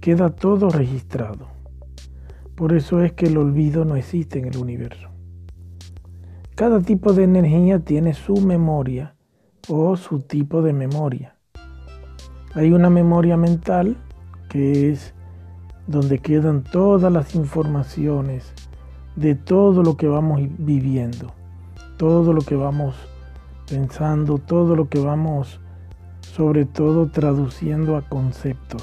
Queda 0.00 0.30
todo 0.30 0.70
registrado. 0.70 1.48
Por 2.54 2.74
eso 2.74 3.02
es 3.02 3.12
que 3.14 3.26
el 3.26 3.36
olvido 3.38 3.84
no 3.84 3.96
existe 3.96 4.38
en 4.38 4.44
el 4.44 4.56
universo. 4.56 5.07
Cada 6.58 6.80
tipo 6.80 7.12
de 7.12 7.22
energía 7.22 7.78
tiene 7.78 8.14
su 8.14 8.40
memoria 8.40 9.14
o 9.68 9.96
su 9.96 10.18
tipo 10.18 10.60
de 10.60 10.72
memoria. 10.72 11.36
Hay 12.52 12.72
una 12.72 12.90
memoria 12.90 13.36
mental 13.36 13.96
que 14.48 14.90
es 14.90 15.14
donde 15.86 16.18
quedan 16.18 16.64
todas 16.64 17.12
las 17.12 17.36
informaciones 17.36 18.52
de 19.14 19.36
todo 19.36 19.84
lo 19.84 19.96
que 19.96 20.08
vamos 20.08 20.40
viviendo, 20.58 21.32
todo 21.96 22.32
lo 22.32 22.40
que 22.40 22.56
vamos 22.56 22.96
pensando, 23.70 24.38
todo 24.38 24.74
lo 24.74 24.88
que 24.88 24.98
vamos 24.98 25.60
sobre 26.22 26.64
todo 26.64 27.08
traduciendo 27.08 27.96
a 27.96 28.02
conceptos. 28.02 28.82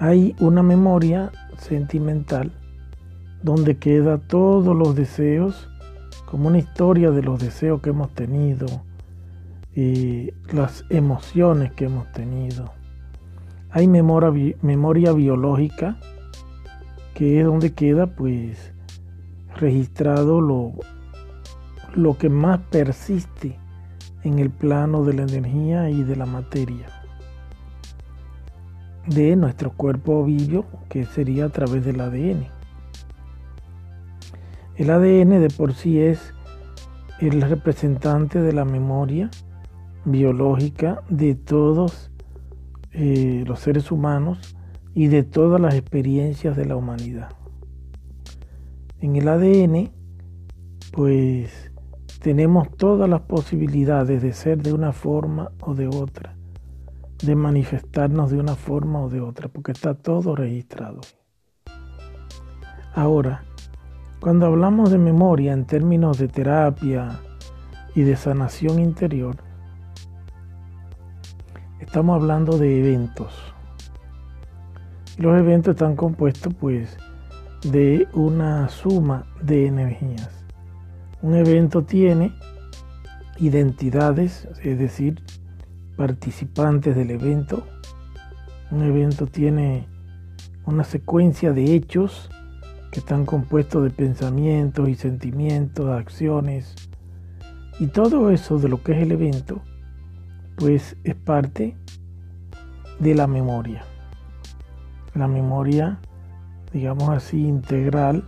Hay 0.00 0.34
una 0.40 0.64
memoria 0.64 1.30
sentimental 1.56 2.50
donde 3.42 3.76
queda 3.76 4.18
todos 4.18 4.76
los 4.76 4.94
deseos, 4.94 5.68
como 6.26 6.48
una 6.48 6.58
historia 6.58 7.10
de 7.10 7.22
los 7.22 7.40
deseos 7.40 7.80
que 7.80 7.90
hemos 7.90 8.10
tenido 8.10 8.66
y 9.74 10.32
las 10.52 10.84
emociones 10.90 11.72
que 11.72 11.86
hemos 11.86 12.10
tenido. 12.12 12.72
Hay 13.70 13.86
memoria, 13.86 14.56
memoria 14.62 15.12
biológica, 15.12 15.98
que 17.14 17.40
es 17.40 17.46
donde 17.46 17.72
queda 17.72 18.06
pues 18.06 18.72
registrado 19.56 20.40
lo, 20.40 20.72
lo 21.94 22.18
que 22.18 22.28
más 22.28 22.60
persiste 22.70 23.58
en 24.24 24.38
el 24.38 24.50
plano 24.50 25.04
de 25.04 25.14
la 25.14 25.22
energía 25.22 25.90
y 25.90 26.02
de 26.02 26.16
la 26.16 26.26
materia 26.26 26.86
de 29.08 29.36
nuestro 29.36 29.70
cuerpo 29.72 30.24
vivo, 30.24 30.66
que 30.88 31.06
sería 31.06 31.46
a 31.46 31.48
través 31.48 31.84
del 31.84 32.00
ADN. 32.00 32.57
El 34.78 34.90
ADN 34.90 35.40
de 35.40 35.48
por 35.56 35.74
sí 35.74 35.98
es 35.98 36.32
el 37.18 37.42
representante 37.42 38.40
de 38.40 38.52
la 38.52 38.64
memoria 38.64 39.28
biológica 40.04 41.02
de 41.10 41.34
todos 41.34 42.12
eh, 42.92 43.42
los 43.44 43.58
seres 43.58 43.90
humanos 43.90 44.56
y 44.94 45.08
de 45.08 45.24
todas 45.24 45.60
las 45.60 45.74
experiencias 45.74 46.56
de 46.56 46.64
la 46.64 46.76
humanidad. 46.76 47.30
En 49.00 49.16
el 49.16 49.26
ADN, 49.26 49.90
pues 50.92 51.72
tenemos 52.22 52.70
todas 52.76 53.10
las 53.10 53.22
posibilidades 53.22 54.22
de 54.22 54.32
ser 54.32 54.62
de 54.62 54.72
una 54.72 54.92
forma 54.92 55.50
o 55.60 55.74
de 55.74 55.88
otra, 55.88 56.36
de 57.24 57.34
manifestarnos 57.34 58.30
de 58.30 58.38
una 58.38 58.54
forma 58.54 59.02
o 59.02 59.08
de 59.08 59.20
otra, 59.22 59.48
porque 59.48 59.72
está 59.72 59.94
todo 59.94 60.36
registrado. 60.36 61.00
Ahora, 62.94 63.44
cuando 64.20 64.46
hablamos 64.46 64.90
de 64.90 64.98
memoria 64.98 65.52
en 65.52 65.64
términos 65.64 66.18
de 66.18 66.26
terapia 66.26 67.20
y 67.94 68.02
de 68.02 68.16
sanación 68.16 68.80
interior, 68.80 69.36
estamos 71.78 72.20
hablando 72.20 72.58
de 72.58 72.80
eventos. 72.80 73.32
Los 75.18 75.38
eventos 75.38 75.72
están 75.72 75.94
compuestos 75.94 76.52
pues 76.54 76.96
de 77.62 78.08
una 78.12 78.68
suma 78.68 79.24
de 79.40 79.66
energías. 79.66 80.30
Un 81.22 81.36
evento 81.36 81.82
tiene 81.82 82.32
identidades, 83.38 84.48
es 84.62 84.78
decir, 84.78 85.22
participantes 85.96 86.96
del 86.96 87.12
evento. 87.12 87.64
Un 88.72 88.82
evento 88.82 89.26
tiene 89.26 89.86
una 90.66 90.82
secuencia 90.82 91.52
de 91.52 91.74
hechos 91.74 92.30
que 92.90 93.00
están 93.00 93.26
compuestos 93.26 93.82
de 93.82 93.90
pensamientos 93.90 94.88
y 94.88 94.94
sentimientos, 94.94 95.88
acciones, 95.90 96.74
y 97.80 97.86
todo 97.86 98.30
eso 98.30 98.58
de 98.58 98.68
lo 98.68 98.82
que 98.82 98.92
es 98.92 99.02
el 99.02 99.12
evento, 99.12 99.60
pues 100.56 100.96
es 101.04 101.14
parte 101.14 101.76
de 102.98 103.14
la 103.14 103.26
memoria. 103.26 103.84
La 105.14 105.28
memoria, 105.28 106.00
digamos 106.72 107.08
así, 107.10 107.46
integral, 107.46 108.24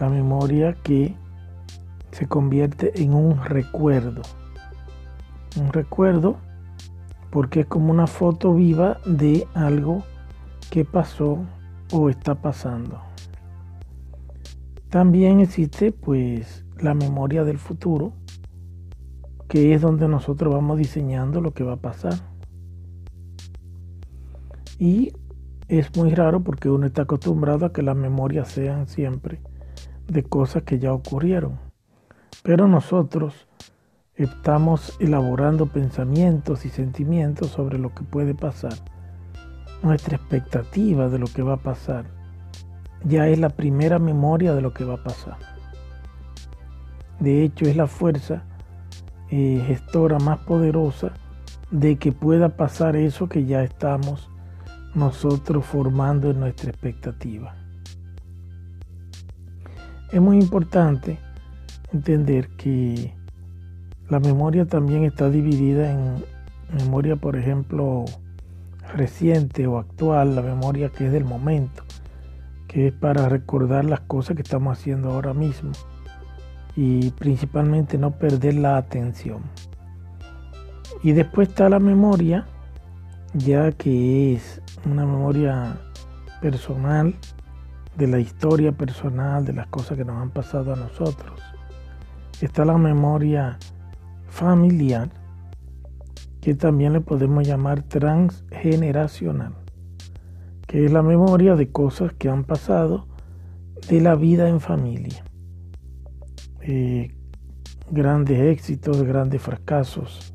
la 0.00 0.08
memoria 0.08 0.74
que 0.82 1.14
se 2.10 2.26
convierte 2.26 3.02
en 3.02 3.12
un 3.12 3.44
recuerdo. 3.44 4.22
Un 5.60 5.72
recuerdo 5.72 6.36
porque 7.30 7.60
es 7.60 7.66
como 7.66 7.90
una 7.90 8.06
foto 8.06 8.54
viva 8.54 8.98
de 9.04 9.46
algo 9.54 10.04
que 10.70 10.84
pasó 10.84 11.38
o 11.92 12.08
está 12.08 12.34
pasando. 12.34 13.13
También 14.94 15.40
existe 15.40 15.90
pues 15.90 16.64
la 16.78 16.94
memoria 16.94 17.42
del 17.42 17.58
futuro, 17.58 18.12
que 19.48 19.74
es 19.74 19.82
donde 19.82 20.06
nosotros 20.06 20.54
vamos 20.54 20.78
diseñando 20.78 21.40
lo 21.40 21.52
que 21.52 21.64
va 21.64 21.72
a 21.72 21.80
pasar. 21.80 22.14
Y 24.78 25.12
es 25.66 25.96
muy 25.96 26.14
raro 26.14 26.44
porque 26.44 26.70
uno 26.70 26.86
está 26.86 27.02
acostumbrado 27.02 27.66
a 27.66 27.72
que 27.72 27.82
las 27.82 27.96
memorias 27.96 28.46
sean 28.46 28.86
siempre 28.86 29.40
de 30.06 30.22
cosas 30.22 30.62
que 30.62 30.78
ya 30.78 30.92
ocurrieron. 30.92 31.58
Pero 32.44 32.68
nosotros 32.68 33.48
estamos 34.14 34.96
elaborando 35.00 35.66
pensamientos 35.66 36.64
y 36.66 36.68
sentimientos 36.68 37.48
sobre 37.48 37.80
lo 37.80 37.92
que 37.92 38.04
puede 38.04 38.36
pasar. 38.36 38.74
Nuestra 39.82 40.18
expectativa 40.18 41.08
de 41.08 41.18
lo 41.18 41.26
que 41.26 41.42
va 41.42 41.54
a 41.54 41.62
pasar 41.64 42.13
ya 43.04 43.28
es 43.28 43.38
la 43.38 43.50
primera 43.50 43.98
memoria 43.98 44.54
de 44.54 44.62
lo 44.62 44.72
que 44.72 44.84
va 44.84 44.94
a 44.94 45.02
pasar. 45.02 45.36
De 47.20 47.44
hecho, 47.44 47.66
es 47.66 47.76
la 47.76 47.86
fuerza 47.86 48.42
eh, 49.30 49.62
gestora 49.66 50.18
más 50.18 50.38
poderosa 50.40 51.12
de 51.70 51.96
que 51.96 52.12
pueda 52.12 52.50
pasar 52.50 52.96
eso 52.96 53.28
que 53.28 53.46
ya 53.46 53.62
estamos 53.62 54.30
nosotros 54.94 55.64
formando 55.64 56.30
en 56.30 56.40
nuestra 56.40 56.70
expectativa. 56.70 57.54
Es 60.12 60.20
muy 60.20 60.38
importante 60.38 61.18
entender 61.92 62.48
que 62.56 63.12
la 64.08 64.20
memoria 64.20 64.66
también 64.66 65.04
está 65.04 65.30
dividida 65.30 65.90
en 65.90 66.24
memoria, 66.72 67.16
por 67.16 67.36
ejemplo, 67.36 68.04
reciente 68.94 69.66
o 69.66 69.78
actual, 69.78 70.36
la 70.36 70.42
memoria 70.42 70.90
que 70.90 71.06
es 71.06 71.12
del 71.12 71.24
momento, 71.24 71.83
que 72.74 72.88
es 72.88 72.92
para 72.92 73.28
recordar 73.28 73.84
las 73.84 74.00
cosas 74.00 74.34
que 74.34 74.42
estamos 74.42 74.76
haciendo 74.76 75.12
ahora 75.12 75.32
mismo 75.32 75.70
y 76.74 77.12
principalmente 77.12 77.98
no 77.98 78.10
perder 78.10 78.54
la 78.54 78.76
atención. 78.76 79.42
Y 81.04 81.12
después 81.12 81.50
está 81.50 81.68
la 81.68 81.78
memoria, 81.78 82.46
ya 83.32 83.70
que 83.70 84.34
es 84.34 84.60
una 84.84 85.06
memoria 85.06 85.76
personal 86.40 87.14
de 87.96 88.08
la 88.08 88.18
historia 88.18 88.72
personal, 88.72 89.44
de 89.44 89.52
las 89.52 89.68
cosas 89.68 89.96
que 89.96 90.04
nos 90.04 90.20
han 90.20 90.30
pasado 90.30 90.72
a 90.72 90.76
nosotros. 90.76 91.40
Está 92.40 92.64
la 92.64 92.76
memoria 92.76 93.56
familiar, 94.26 95.10
que 96.40 96.56
también 96.56 96.92
le 96.92 97.00
podemos 97.00 97.46
llamar 97.46 97.82
transgeneracional, 97.82 99.54
que 100.66 100.84
es 100.84 100.92
la 100.92 101.02
memoria 101.02 101.56
de 101.56 101.70
cosas 101.70 102.12
que 102.14 102.28
han 102.28 102.44
pasado 102.44 103.06
de 103.88 104.00
la 104.00 104.14
vida 104.14 104.48
en 104.48 104.60
familia. 104.60 105.24
Eh, 106.62 107.14
grandes 107.90 108.40
éxitos, 108.40 109.02
grandes 109.02 109.42
fracasos, 109.42 110.32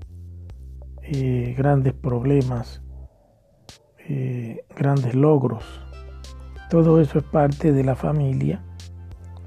eh, 1.01 1.55
grandes 1.57 1.93
problemas, 1.93 2.81
eh, 4.07 4.63
grandes 4.75 5.15
logros. 5.15 5.63
Todo 6.69 7.01
eso 7.01 7.17
es 7.17 7.25
parte 7.25 7.71
de 7.71 7.83
la 7.83 7.95
familia, 7.95 8.63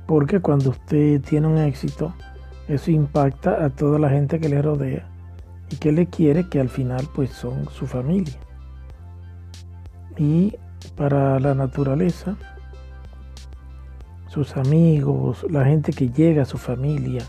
porque 0.06 0.40
cuando 0.40 0.70
usted 0.70 1.20
tiene 1.20 1.46
un 1.46 1.58
éxito, 1.58 2.12
eso 2.66 2.90
impacta 2.90 3.64
a 3.64 3.70
toda 3.70 3.98
la 3.98 4.10
gente 4.10 4.40
que 4.40 4.48
le 4.48 4.60
rodea 4.60 5.08
y 5.70 5.76
que 5.76 5.92
le 5.92 6.06
quiere, 6.06 6.48
que 6.48 6.60
al 6.60 6.68
final 6.68 7.08
pues 7.14 7.30
son 7.30 7.68
su 7.70 7.86
familia. 7.86 8.38
Y 10.18 10.56
para 10.96 11.38
la 11.40 11.54
naturaleza, 11.54 12.36
sus 14.28 14.56
amigos, 14.56 15.44
la 15.50 15.64
gente 15.64 15.92
que 15.92 16.08
llega 16.08 16.42
a 16.42 16.46
su 16.46 16.58
familia, 16.58 17.22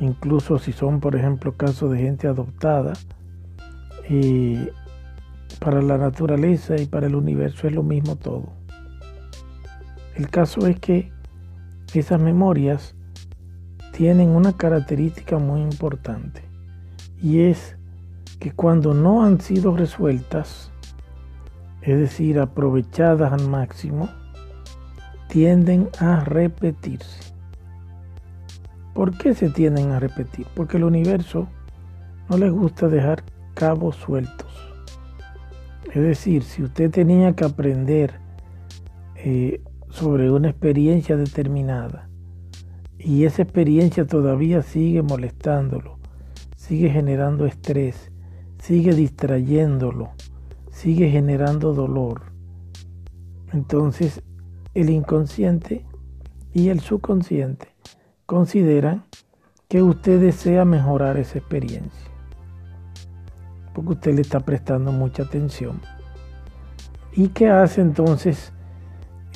incluso 0.00 0.58
si 0.58 0.72
son, 0.72 1.00
por 1.00 1.16
ejemplo, 1.16 1.52
casos 1.52 1.90
de 1.92 1.98
gente 1.98 2.26
adoptada, 2.26 2.94
eh, 4.08 4.70
para 5.60 5.80
la 5.80 5.96
naturaleza 5.98 6.76
y 6.76 6.86
para 6.86 7.06
el 7.06 7.14
universo 7.14 7.66
es 7.66 7.74
lo 7.74 7.82
mismo 7.82 8.16
todo. 8.16 8.52
El 10.14 10.28
caso 10.28 10.66
es 10.66 10.78
que 10.78 11.10
esas 11.94 12.20
memorias 12.20 12.94
tienen 13.92 14.30
una 14.30 14.52
característica 14.52 15.38
muy 15.38 15.60
importante 15.60 16.42
y 17.22 17.40
es 17.40 17.76
que 18.40 18.52
cuando 18.52 18.92
no 18.92 19.24
han 19.24 19.40
sido 19.40 19.76
resueltas, 19.76 20.70
es 21.84 21.98
decir, 21.98 22.38
aprovechadas 22.38 23.32
al 23.32 23.46
máximo, 23.48 24.08
tienden 25.28 25.88
a 25.98 26.24
repetirse. 26.24 27.34
¿Por 28.94 29.18
qué 29.18 29.34
se 29.34 29.50
tienden 29.50 29.90
a 29.90 30.00
repetir? 30.00 30.46
Porque 30.54 30.78
el 30.78 30.84
universo 30.84 31.48
no 32.30 32.38
le 32.38 32.48
gusta 32.48 32.88
dejar 32.88 33.22
cabos 33.54 33.96
sueltos. 33.96 34.46
Es 35.92 36.02
decir, 36.02 36.42
si 36.42 36.62
usted 36.62 36.90
tenía 36.90 37.34
que 37.34 37.44
aprender 37.44 38.14
eh, 39.16 39.60
sobre 39.90 40.30
una 40.30 40.48
experiencia 40.48 41.16
determinada 41.16 42.08
y 42.98 43.24
esa 43.24 43.42
experiencia 43.42 44.06
todavía 44.06 44.62
sigue 44.62 45.02
molestándolo, 45.02 45.98
sigue 46.56 46.88
generando 46.88 47.44
estrés, 47.46 48.10
sigue 48.58 48.94
distrayéndolo, 48.94 50.12
sigue 50.74 51.08
generando 51.08 51.72
dolor, 51.72 52.22
entonces 53.52 54.22
el 54.74 54.90
inconsciente 54.90 55.86
y 56.52 56.68
el 56.68 56.80
subconsciente 56.80 57.68
consideran 58.26 59.04
que 59.68 59.82
usted 59.82 60.20
desea 60.20 60.64
mejorar 60.64 61.16
esa 61.16 61.38
experiencia. 61.38 62.10
Porque 63.72 63.92
usted 63.92 64.14
le 64.14 64.22
está 64.22 64.40
prestando 64.40 64.90
mucha 64.90 65.22
atención. 65.22 65.80
¿Y 67.12 67.28
qué 67.28 67.48
hace 67.48 67.80
entonces 67.80 68.52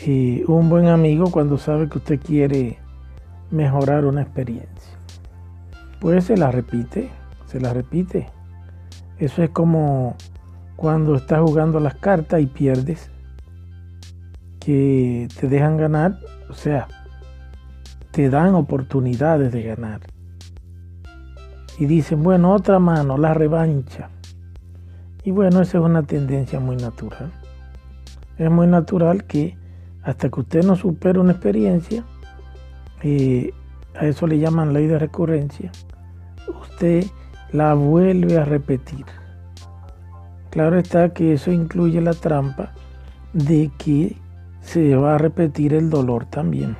eh, 0.05 0.45
un 0.49 0.68
buen 0.68 0.89
amigo 0.89 1.30
cuando 1.30 1.57
sabe 1.57 1.89
que 1.89 1.99
usted 1.99 2.20
quiere 2.20 2.78
mejorar 3.53 4.05
una 4.05 4.22
experiencia? 4.22 4.99
Pues 6.01 6.24
se 6.24 6.36
la 6.36 6.51
repite, 6.51 7.11
se 7.47 7.61
la 7.61 7.72
repite. 7.72 8.28
Eso 9.18 9.45
es 9.45 9.51
como 9.51 10.16
cuando 10.79 11.16
estás 11.16 11.41
jugando 11.41 11.81
las 11.81 11.97
cartas 11.97 12.41
y 12.41 12.47
pierdes 12.47 13.11
que 14.61 15.26
te 15.41 15.49
dejan 15.49 15.76
ganar, 15.76 16.20
o 16.49 16.53
sea, 16.53 16.87
te 18.12 18.31
dan 18.31 18.55
oportunidades 18.55 19.51
de 19.51 19.64
ganar. 19.64 20.03
Y 21.81 21.87
dicen, 21.87 22.22
bueno, 22.22 22.53
otra 22.53 22.79
mano, 22.79 23.18
la 23.18 23.35
revancha. 23.35 24.11
Y 25.24 25.33
bueno, 25.33 25.62
esa 25.62 25.79
es 25.79 25.85
una 25.85 26.05
tendencia 26.05 26.61
muy 26.61 26.76
natural. 26.76 27.33
Es 28.37 28.49
muy 28.49 28.68
natural 28.68 29.24
que 29.24 29.57
hasta 30.05 30.29
que 30.29 30.39
usted 30.39 30.64
no 30.64 30.76
supere 30.76 31.18
una 31.18 31.33
experiencia, 31.33 32.05
eh, 33.03 33.53
a 33.97 34.07
eso 34.07 34.29
le 34.29 34.39
llaman 34.39 34.72
ley 34.72 34.87
de 34.87 35.01
recurrencia, 35.01 35.72
usted 36.47 37.05
la 37.51 37.74
vuelve 37.74 38.39
a 38.39 38.45
repetir. 38.45 39.07
Claro 40.59 40.80
está 40.80 41.14
que 41.14 41.34
eso 41.34 41.52
incluye 41.52 42.00
la 42.00 42.14
trampa 42.14 42.72
de 43.32 43.70
que 43.78 44.16
se 44.61 44.96
va 44.96 45.14
a 45.14 45.18
repetir 45.18 45.72
el 45.72 45.88
dolor 45.88 46.24
también. 46.24 46.76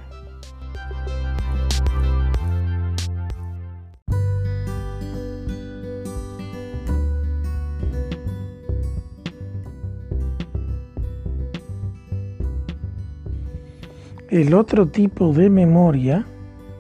El 14.29 14.55
otro 14.55 14.89
tipo 14.89 15.33
de 15.33 15.49
memoria, 15.51 16.27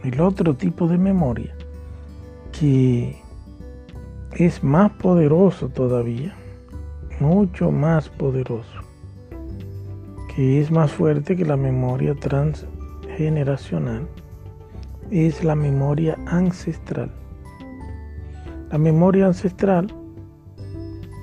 el 0.03 0.21
otro 0.21 0.55
tipo 0.55 0.89
de 0.89 0.99
memoria 0.99 1.55
que 2.51 3.23
es 4.33 4.65
más 4.65 4.91
poderoso 4.95 5.69
todavía, 5.69 6.35
mucho 7.21 7.71
más 7.71 8.09
poderoso, 8.09 8.81
que 10.35 10.61
es 10.61 10.71
más 10.71 10.93
fuerte 10.93 11.37
que 11.37 11.45
la 11.45 11.57
memoria 11.57 12.15
transgeneracional, 12.15 14.09
es 15.11 15.43
la 15.45 15.55
memoria 15.55 16.17
ancestral. 16.27 17.11
La 18.71 18.79
memoria 18.79 19.27
ancestral 19.27 19.93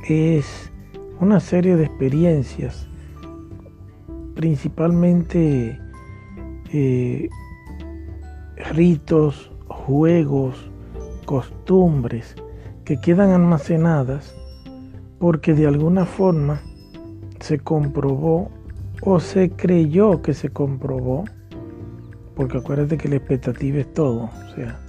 es 0.08 0.72
una 1.20 1.40
serie 1.40 1.76
de 1.76 1.86
experiencias, 1.86 2.88
principalmente 4.36 5.80
eh, 6.74 7.30
ritos, 8.74 9.52
juegos, 9.68 10.70
costumbres 11.26 12.36
que 12.84 13.00
quedan 13.00 13.32
almacenadas 13.32 14.36
porque 15.20 15.54
de 15.54 15.68
alguna 15.68 16.06
forma 16.06 16.62
se 17.40 17.60
comprobó 17.60 18.50
o 19.02 19.20
se 19.20 19.52
creyó 19.52 20.22
que 20.22 20.34
se 20.34 20.50
comprobó, 20.50 21.26
porque 22.36 22.58
acuérdate 22.58 22.98
que 22.98 23.10
la 23.10 23.18
expectativa 23.18 23.80
es 23.80 23.94
todo, 23.94 24.24
o 24.24 24.56
sea, 24.56 24.80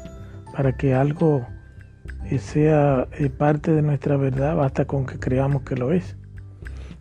para 0.55 0.77
que 0.77 0.95
algo 0.95 1.47
sea 2.39 3.07
eh, 3.13 3.31
parte 3.31 3.73
de 3.73 3.83
nuestra 3.83 4.17
verdad, 4.17 4.57
basta 4.57 4.85
con 4.85 5.07
que 5.07 5.19
creamos 5.19 5.63
que 5.63 5.77
lo 5.77 5.93
es. 5.93 6.17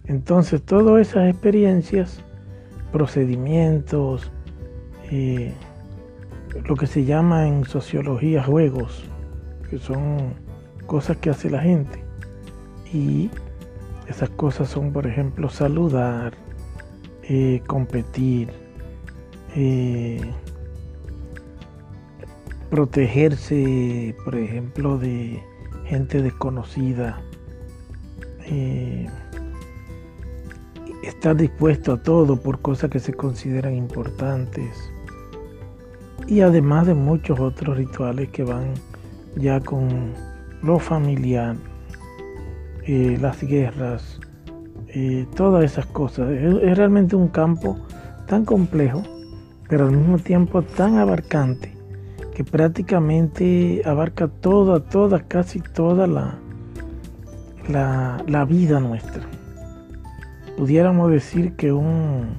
Entonces, 0.06 0.62
todas 0.62 1.08
esas 1.08 1.30
experiencias, 1.30 2.24
procedimientos, 2.92 4.32
eh, 5.12 5.54
lo 6.68 6.76
que 6.76 6.86
se 6.86 7.06
llama 7.06 7.48
en 7.48 7.66
sociología 7.66 8.44
juegos, 8.44 9.04
que 9.70 9.80
son 9.80 10.36
cosas 10.86 11.18
que 11.18 11.32
hace 11.32 11.50
la 11.50 11.62
gente. 11.62 12.05
Y 12.94 13.30
esas 14.08 14.30
cosas 14.30 14.70
son, 14.70 14.94
por 14.94 15.08
ejemplo, 15.08 15.50
saludar, 15.50 16.34
eh, 17.24 17.62
competir, 17.66 18.50
protegerse, 22.70 24.16
por 24.26 24.36
ejemplo, 24.36 24.98
de 24.98 25.42
gente 25.86 26.22
desconocida, 26.22 27.22
eh, 28.46 29.08
estar 31.04 31.36
dispuesto 31.36 31.94
a 31.94 32.02
todo 32.02 32.36
por 32.36 32.60
cosas 32.62 32.90
que 32.90 33.00
se 33.00 33.14
consideran 33.14 33.76
importantes. 33.76 34.92
Y 36.28 36.42
además 36.42 36.88
de 36.88 36.96
muchos 36.96 37.40
otros 37.40 37.78
rituales 37.78 38.30
que 38.30 38.44
van 38.44 38.74
ya 39.36 39.60
con 39.60 40.14
lo 40.64 40.80
familiar, 40.80 41.56
eh, 42.86 43.18
las 43.20 43.42
guerras, 43.42 44.20
eh, 44.88 45.26
todas 45.36 45.64
esas 45.64 45.86
cosas. 45.88 46.32
es 46.32 46.78
realmente 46.78 47.16
un 47.16 47.28
campo 47.28 47.78
tan 48.28 48.46
complejo, 48.46 49.04
pero 49.68 49.88
al 49.88 49.92
mismo 49.92 50.20
tiempo 50.20 50.62
tan 50.62 50.98
abarcante 50.98 51.76
que 52.36 52.44
prácticamente 52.44 53.82
abarca 53.86 54.28
toda, 54.28 54.82
toda, 54.82 55.22
casi 55.22 55.62
toda 55.62 56.06
la, 56.06 56.38
la, 58.28 58.46
vida 58.46 58.80
nuestra. 58.80 59.24
Pudiéramos 60.58 61.10
decir 61.12 61.56
que 61.56 61.72
un 61.72 62.36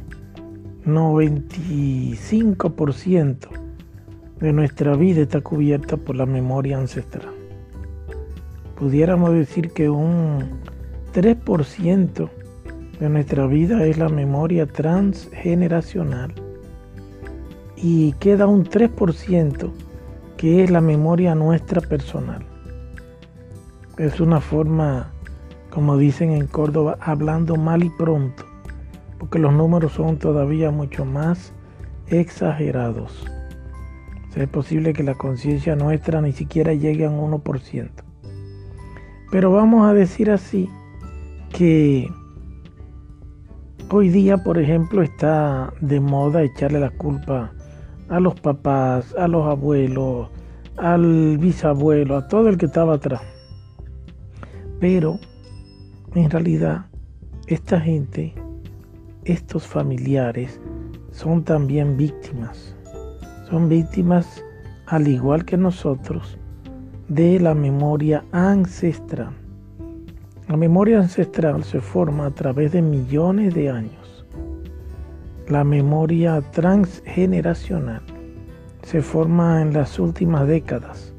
95% 0.84 3.49
de 4.38 4.53
nuestra 4.53 4.94
vida 4.97 5.22
está 5.22 5.40
cubierta 5.40 5.97
por 5.97 6.14
la 6.14 6.26
memoria 6.26 6.78
ancestral. 6.78 7.36
Pudiéramos 8.77 9.33
decir 9.33 9.70
que 9.70 9.89
un 9.89 10.61
3% 11.14 12.29
de 13.01 13.09
nuestra 13.09 13.47
vida 13.47 13.87
es 13.87 13.97
la 13.97 14.11
memoria 14.11 14.66
transgeneracional 14.66 16.35
y 17.74 18.12
queda 18.14 18.47
un 18.47 18.64
3% 18.64 19.70
que 20.37 20.62
es 20.62 20.70
la 20.70 20.83
memoria 20.83 21.35
nuestra 21.35 21.81
personal. 21.81 22.45
Es 23.97 24.20
una 24.20 24.43
forma, 24.43 25.11
como 25.70 25.97
dicen 25.97 26.33
en 26.33 26.47
Córdoba, 26.47 26.99
hablando 27.01 27.57
mal 27.57 27.83
y 27.83 27.89
pronto, 27.89 28.45
porque 29.18 29.39
los 29.39 29.55
números 29.55 29.93
son 29.93 30.18
todavía 30.18 30.70
mucho 30.70 31.07
más 31.07 31.55
exagerados. 32.09 33.27
es 34.35 34.49
posible 34.49 34.93
que 34.93 35.03
la 35.03 35.14
conciencia 35.14 35.77
nuestra 35.77 36.20
ni 36.20 36.33
siquiera 36.33 36.74
llegue 36.74 37.07
a 37.07 37.11
un 37.11 37.33
1%. 37.33 38.05
Pero 39.31 39.51
vamos 39.51 39.89
a 39.89 39.93
decir 39.93 40.31
así 40.31 40.68
que 41.53 42.09
hoy 43.91 44.09
día, 44.09 44.39
por 44.39 44.59
ejemplo, 44.59 45.03
está 45.03 45.72
de 45.81 46.01
moda 46.01 46.43
echarle 46.43 46.81
la 46.81 46.91
culpa 46.91 47.53
a 48.09 48.20
los 48.20 48.39
papás, 48.41 49.14
a 49.18 49.27
los 49.27 49.47
abuelos, 49.47 50.29
al 50.77 51.39
bisabuelo, 51.39 52.16
a 52.16 52.29
todo 52.29 52.49
el 52.49 52.57
que 52.57 52.66
estaba 52.66 52.95
atrás. 52.95 53.22
Pero 54.81 55.18
en 56.14 56.31
realidad 56.31 56.87
esta 57.47 57.81
gente, 57.81 58.35
estos 59.24 59.66
familiares, 59.66 60.61
son 61.11 61.43
también 61.43 61.97
víctimas. 61.97 62.77
Son 63.49 63.68
víctimas, 63.68 64.45
al 64.87 65.09
igual 65.09 65.45
que 65.45 65.57
nosotros, 65.57 66.39
de 67.09 67.40
la 67.40 67.54
memoria 67.54 68.24
ancestral. 68.32 69.32
La 70.48 70.57
memoria 70.57 71.00
ancestral 71.00 71.64
se 71.64 71.80
forma 71.80 72.26
a 72.26 72.30
través 72.30 72.72
de 72.72 72.82
millones 72.82 73.54
de 73.54 73.70
años 73.70 74.07
la 75.48 75.62
memoria 75.62 76.40
transgeneracional 76.50 78.02
se 78.82 79.00
forma 79.00 79.62
en 79.62 79.72
las 79.72 79.98
últimas 79.98 80.46
décadas, 80.48 81.12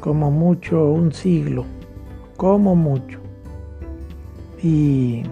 como 0.00 0.30
mucho 0.30 0.84
un 0.90 1.12
siglo, 1.12 1.64
como 2.36 2.76
mucho. 2.76 3.20
Y 4.62 5.22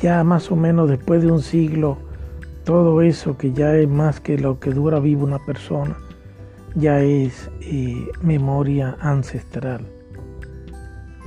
ya 0.00 0.24
más 0.24 0.50
o 0.50 0.56
menos 0.56 0.88
después 0.88 1.22
de 1.22 1.30
un 1.30 1.40
siglo, 1.40 1.98
todo 2.64 3.00
eso 3.00 3.36
que 3.36 3.52
ya 3.52 3.76
es 3.76 3.88
más 3.88 4.18
que 4.18 4.36
lo 4.36 4.58
que 4.58 4.70
dura 4.70 4.98
vivo 4.98 5.24
una 5.24 5.38
persona, 5.38 5.96
ya 6.74 7.00
es 7.00 7.50
eh, 7.60 8.06
memoria 8.22 8.96
ancestral, 9.00 9.86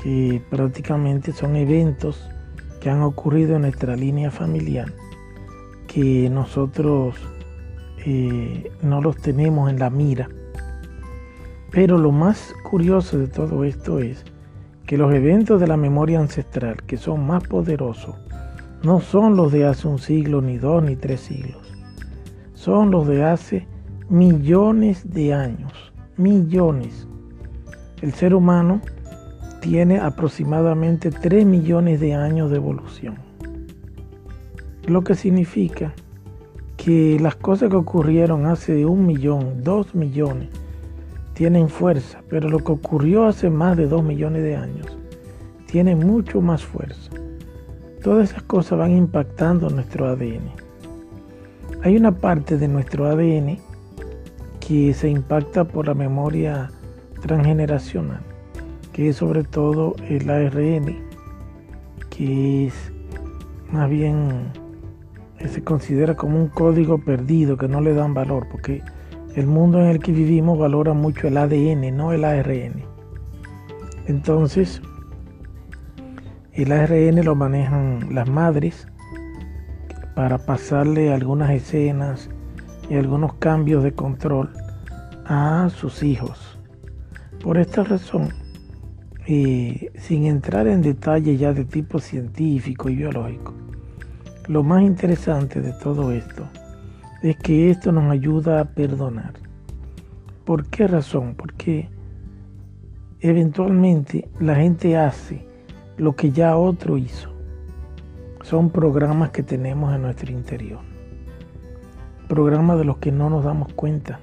que 0.04 0.42
prácticamente 0.50 1.32
son 1.32 1.56
eventos 1.56 2.30
que 2.82 2.90
han 2.90 3.02
ocurrido 3.02 3.56
en 3.56 3.64
nuestra 3.64 3.96
línea 3.96 4.32
familiar 4.32 4.94
que 5.88 6.30
nosotros 6.30 7.16
eh, 8.06 8.72
no 8.82 9.02
los 9.02 9.18
tenemos 9.18 9.70
en 9.70 9.80
la 9.80 9.90
mira. 9.90 10.30
Pero 11.72 11.98
lo 11.98 12.12
más 12.12 12.54
curioso 12.64 13.18
de 13.18 13.28
todo 13.28 13.64
esto 13.64 14.00
es 14.00 14.24
que 14.86 14.98
los 14.98 15.14
eventos 15.14 15.60
de 15.60 15.68
la 15.68 15.78
memoria 15.78 16.20
ancestral, 16.20 16.78
que 16.84 16.98
son 16.98 17.26
más 17.26 17.44
poderosos, 17.48 18.16
no 18.84 19.02
son 19.02 19.36
los 19.36 19.52
de 19.52 19.66
hace 19.66 19.88
un 19.88 19.98
siglo, 19.98 20.42
ni 20.42 20.58
dos, 20.58 20.84
ni 20.84 20.96
tres 20.96 21.22
siglos. 21.22 21.62
Son 22.54 22.92
los 22.92 23.08
de 23.08 23.24
hace 23.24 23.68
millones 24.10 25.12
de 25.14 25.34
años. 25.34 25.74
Millones. 26.16 27.08
El 28.02 28.14
ser 28.14 28.34
humano 28.34 28.82
tiene 29.62 30.00
aproximadamente 30.00 31.12
3 31.12 31.46
millones 31.46 32.00
de 32.00 32.14
años 32.14 32.50
de 32.50 32.58
evolución. 32.58 33.16
Lo 34.86 35.04
que 35.04 35.16
significa 35.16 35.94
que 36.78 37.18
las 37.20 37.36
cosas 37.36 37.70
que 37.70 37.76
ocurrieron 37.76 38.46
hace 38.46 38.86
un 38.86 39.06
millón, 39.06 39.64
dos 39.64 39.94
millones, 39.94 40.50
tienen 41.34 41.68
fuerza, 41.68 42.22
pero 42.30 42.50
lo 42.50 42.60
que 42.60 42.72
ocurrió 42.72 43.26
hace 43.26 43.50
más 43.50 43.76
de 43.76 43.88
dos 43.88 44.04
millones 44.04 44.44
de 44.44 44.56
años 44.56 44.98
tiene 45.66 45.96
mucho 45.96 46.40
más 46.40 46.64
fuerza. 46.64 47.12
Todas 48.02 48.32
esas 48.32 48.44
cosas 48.44 48.80
van 48.80 48.96
impactando 48.96 49.70
nuestro 49.70 50.08
ADN. 50.08 50.50
Hay 51.84 51.98
una 51.98 52.14
parte 52.14 52.58
de 52.58 52.70
nuestro 52.70 53.06
ADN 53.06 53.60
que 54.68 54.94
se 54.94 55.10
impacta 55.10 55.64
por 55.64 55.88
la 55.88 55.94
memoria 55.94 56.70
transgeneracional 57.22 58.22
que 58.98 59.10
es 59.10 59.18
sobre 59.18 59.44
todo 59.44 59.96
el 60.10 60.28
ARN, 60.28 60.98
que 62.10 62.66
es 62.66 62.92
más 63.72 63.88
bien 63.92 64.52
se 65.48 65.64
considera 65.64 66.16
como 66.16 66.42
un 66.42 66.48
código 66.48 66.98
perdido 66.98 67.58
que 67.58 67.68
no 67.68 67.80
le 67.80 67.94
dan 67.94 68.16
valor, 68.16 68.48
porque 68.50 68.82
el 69.36 69.46
mundo 69.46 69.80
en 69.80 69.86
el 69.86 70.00
que 70.00 70.12
vivimos 70.12 70.58
valora 70.58 70.94
mucho 70.94 71.28
el 71.28 71.38
ADN, 71.38 71.96
no 71.96 72.12
el 72.12 72.26
ARN. 72.26 72.84
Entonces, 74.08 74.82
el 76.54 76.72
ARN 76.72 77.24
lo 77.24 77.36
manejan 77.36 78.16
las 78.16 78.28
madres 78.28 78.88
para 80.16 80.40
pasarle 80.40 81.14
algunas 81.14 81.52
escenas 81.52 82.32
y 82.90 82.96
algunos 82.96 83.34
cambios 83.36 83.84
de 83.84 83.94
control 83.94 84.50
a 85.26 85.70
sus 85.70 86.04
hijos. 86.04 86.58
Por 87.44 87.58
esta 87.58 87.84
razón, 87.84 88.30
sin 89.26 90.26
entrar 90.26 90.68
en 90.68 90.82
detalles 90.82 91.40
ya 91.40 91.54
de 91.54 91.66
tipo 91.66 92.00
científico 92.00 92.90
y 92.90 92.96
biológico, 92.96 93.54
lo 94.48 94.64
más 94.64 94.84
interesante 94.84 95.62
de 95.62 95.74
todo 95.74 96.12
esto 96.12 96.48
es 97.22 97.36
que 97.38 97.70
esto 97.70 97.92
nos 97.92 98.10
ayuda 98.12 98.62
a 98.62 98.66
perdonar. 98.66 99.34
¿Por 100.46 100.66
qué 100.68 100.88
razón? 100.88 101.36
Porque 101.36 101.90
eventualmente 103.20 104.30
la 104.40 104.56
gente 104.56 104.96
hace 104.96 105.46
lo 105.98 106.16
que 106.16 106.32
ya 106.32 106.56
otro 106.56 106.98
hizo. 106.98 107.34
Son 108.44 108.70
programas 108.70 109.32
que 109.32 109.44
tenemos 109.44 109.94
en 109.94 110.04
nuestro 110.04 110.32
interior. 110.32 110.97
Programas 112.28 112.78
de 112.78 112.86
los 112.86 112.98
que 112.98 113.12
no 113.12 113.30
nos 113.30 113.46
damos 113.46 113.72
cuenta. 113.74 114.20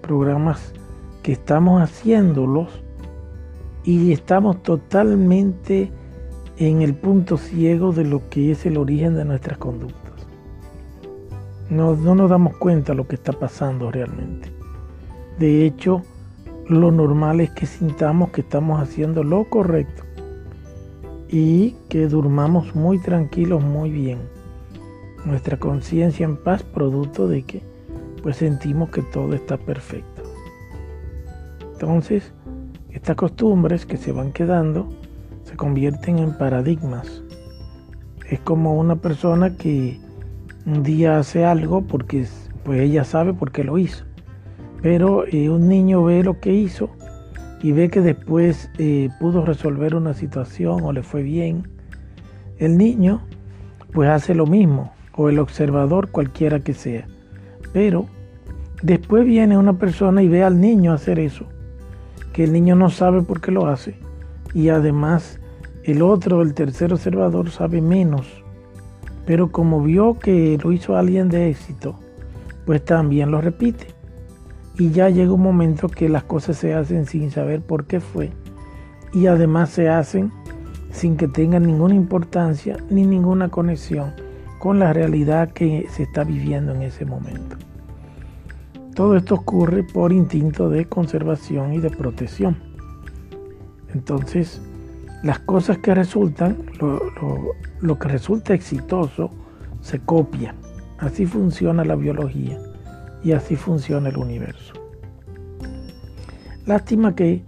Programas 0.00 0.72
que 1.22 1.32
estamos 1.32 1.82
haciéndolos 1.82 2.68
y 3.84 4.12
estamos 4.12 4.62
totalmente 4.62 5.90
en 6.56 6.82
el 6.82 6.94
punto 6.94 7.36
ciego 7.36 7.92
de 7.92 8.04
lo 8.04 8.28
que 8.28 8.52
es 8.52 8.64
el 8.66 8.76
origen 8.76 9.14
de 9.14 9.24
nuestras 9.24 9.58
conductas. 9.58 10.12
No, 11.68 11.94
no 11.94 12.14
nos 12.14 12.30
damos 12.30 12.56
cuenta 12.56 12.92
de 12.92 12.96
lo 12.96 13.06
que 13.06 13.16
está 13.16 13.32
pasando 13.32 13.90
realmente. 13.90 14.50
De 15.38 15.66
hecho, 15.66 16.02
lo 16.68 16.90
normal 16.90 17.40
es 17.40 17.50
que 17.50 17.66
sintamos 17.66 18.30
que 18.30 18.40
estamos 18.40 18.80
haciendo 18.80 19.22
lo 19.24 19.44
correcto 19.44 20.04
y 21.28 21.76
que 21.88 22.06
durmamos 22.06 22.74
muy 22.74 22.98
tranquilos, 22.98 23.62
muy 23.62 23.90
bien. 23.90 24.33
Nuestra 25.24 25.58
conciencia 25.58 26.24
en 26.24 26.36
paz 26.36 26.62
producto 26.62 27.28
de 27.28 27.42
que 27.42 27.62
pues 28.22 28.36
sentimos 28.36 28.90
que 28.90 29.02
todo 29.02 29.34
está 29.34 29.58
perfecto. 29.58 30.22
Entonces, 31.72 32.32
estas 32.90 33.16
costumbres 33.16 33.84
que 33.84 33.96
se 33.98 34.12
van 34.12 34.32
quedando 34.32 34.88
se 35.42 35.56
convierten 35.56 36.18
en 36.18 36.38
paradigmas. 36.38 37.22
Es 38.30 38.40
como 38.40 38.78
una 38.78 38.96
persona 38.96 39.56
que 39.56 40.00
un 40.64 40.82
día 40.82 41.18
hace 41.18 41.44
algo 41.44 41.82
porque 41.82 42.26
pues 42.64 42.80
ella 42.80 43.04
sabe 43.04 43.34
por 43.34 43.52
qué 43.52 43.64
lo 43.64 43.76
hizo. 43.76 44.04
Pero 44.80 45.26
eh, 45.26 45.50
un 45.50 45.68
niño 45.68 46.04
ve 46.04 46.24
lo 46.24 46.40
que 46.40 46.54
hizo 46.54 46.88
y 47.62 47.72
ve 47.72 47.90
que 47.90 48.00
después 48.00 48.70
eh, 48.78 49.10
pudo 49.20 49.44
resolver 49.44 49.94
una 49.94 50.14
situación 50.14 50.82
o 50.82 50.92
le 50.92 51.02
fue 51.02 51.22
bien. 51.22 51.68
El 52.56 52.78
niño 52.78 53.20
pues 53.92 54.08
hace 54.08 54.34
lo 54.34 54.46
mismo, 54.46 54.93
o 55.16 55.28
el 55.28 55.38
observador 55.38 56.10
cualquiera 56.10 56.60
que 56.60 56.74
sea. 56.74 57.06
Pero 57.72 58.06
después 58.82 59.24
viene 59.24 59.58
una 59.58 59.78
persona 59.78 60.22
y 60.22 60.28
ve 60.28 60.42
al 60.42 60.60
niño 60.60 60.92
hacer 60.92 61.18
eso, 61.18 61.46
que 62.32 62.44
el 62.44 62.52
niño 62.52 62.74
no 62.74 62.90
sabe 62.90 63.22
por 63.22 63.40
qué 63.40 63.50
lo 63.50 63.66
hace. 63.66 63.96
Y 64.52 64.68
además 64.68 65.40
el 65.84 66.02
otro, 66.02 66.42
el 66.42 66.54
tercer 66.54 66.92
observador, 66.92 67.50
sabe 67.50 67.80
menos. 67.80 68.26
Pero 69.26 69.50
como 69.50 69.82
vio 69.82 70.18
que 70.18 70.58
lo 70.62 70.72
hizo 70.72 70.96
alguien 70.96 71.28
de 71.28 71.50
éxito, 71.50 71.98
pues 72.66 72.84
también 72.84 73.30
lo 73.30 73.40
repite. 73.40 73.88
Y 74.76 74.90
ya 74.90 75.08
llega 75.08 75.32
un 75.32 75.42
momento 75.42 75.88
que 75.88 76.08
las 76.08 76.24
cosas 76.24 76.56
se 76.56 76.74
hacen 76.74 77.06
sin 77.06 77.30
saber 77.30 77.62
por 77.62 77.86
qué 77.86 78.00
fue. 78.00 78.30
Y 79.12 79.26
además 79.26 79.70
se 79.70 79.88
hacen 79.88 80.32
sin 80.90 81.16
que 81.16 81.28
tengan 81.28 81.62
ninguna 81.64 81.94
importancia 81.94 82.76
ni 82.90 83.06
ninguna 83.06 83.48
conexión 83.48 84.23
con 84.64 84.78
la 84.78 84.94
realidad 84.94 85.50
que 85.52 85.86
se 85.90 86.04
está 86.04 86.24
viviendo 86.24 86.72
en 86.72 86.80
ese 86.80 87.04
momento. 87.04 87.58
Todo 88.94 89.14
esto 89.14 89.34
ocurre 89.34 89.82
por 89.82 90.10
instinto 90.10 90.70
de 90.70 90.86
conservación 90.86 91.74
y 91.74 91.80
de 91.80 91.90
protección. 91.90 92.56
Entonces, 93.92 94.62
las 95.22 95.38
cosas 95.40 95.76
que 95.76 95.94
resultan, 95.94 96.64
lo, 96.80 97.98
que 97.98 98.08
resulta 98.08 98.54
exitoso, 98.54 99.28
se 99.82 99.98
copia. 99.98 100.54
Así 100.96 101.26
funciona 101.26 101.84
la 101.84 101.94
biología 101.94 102.58
y 103.22 103.32
así 103.32 103.56
funciona 103.56 104.08
el 104.08 104.16
universo. 104.16 104.72
Lástima 106.64 107.14
que 107.14 107.42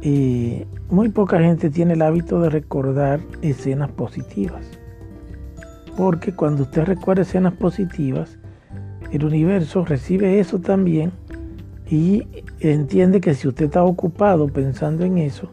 eh, 0.00 0.64
muy 0.90 1.08
poca 1.08 1.40
gente 1.40 1.70
tiene 1.70 1.94
el 1.94 2.02
hábito 2.02 2.40
de 2.40 2.50
recordar 2.50 3.18
escenas 3.40 3.90
positivas. 3.90 4.78
Porque 5.96 6.32
cuando 6.32 6.62
usted 6.62 6.84
recuerda 6.84 7.22
escenas 7.22 7.54
positivas, 7.54 8.38
el 9.10 9.24
universo 9.24 9.84
recibe 9.84 10.40
eso 10.40 10.58
también 10.58 11.12
y 11.88 12.26
entiende 12.60 13.20
que 13.20 13.34
si 13.34 13.48
usted 13.48 13.66
está 13.66 13.84
ocupado 13.84 14.46
pensando 14.48 15.04
en 15.04 15.18
eso, 15.18 15.50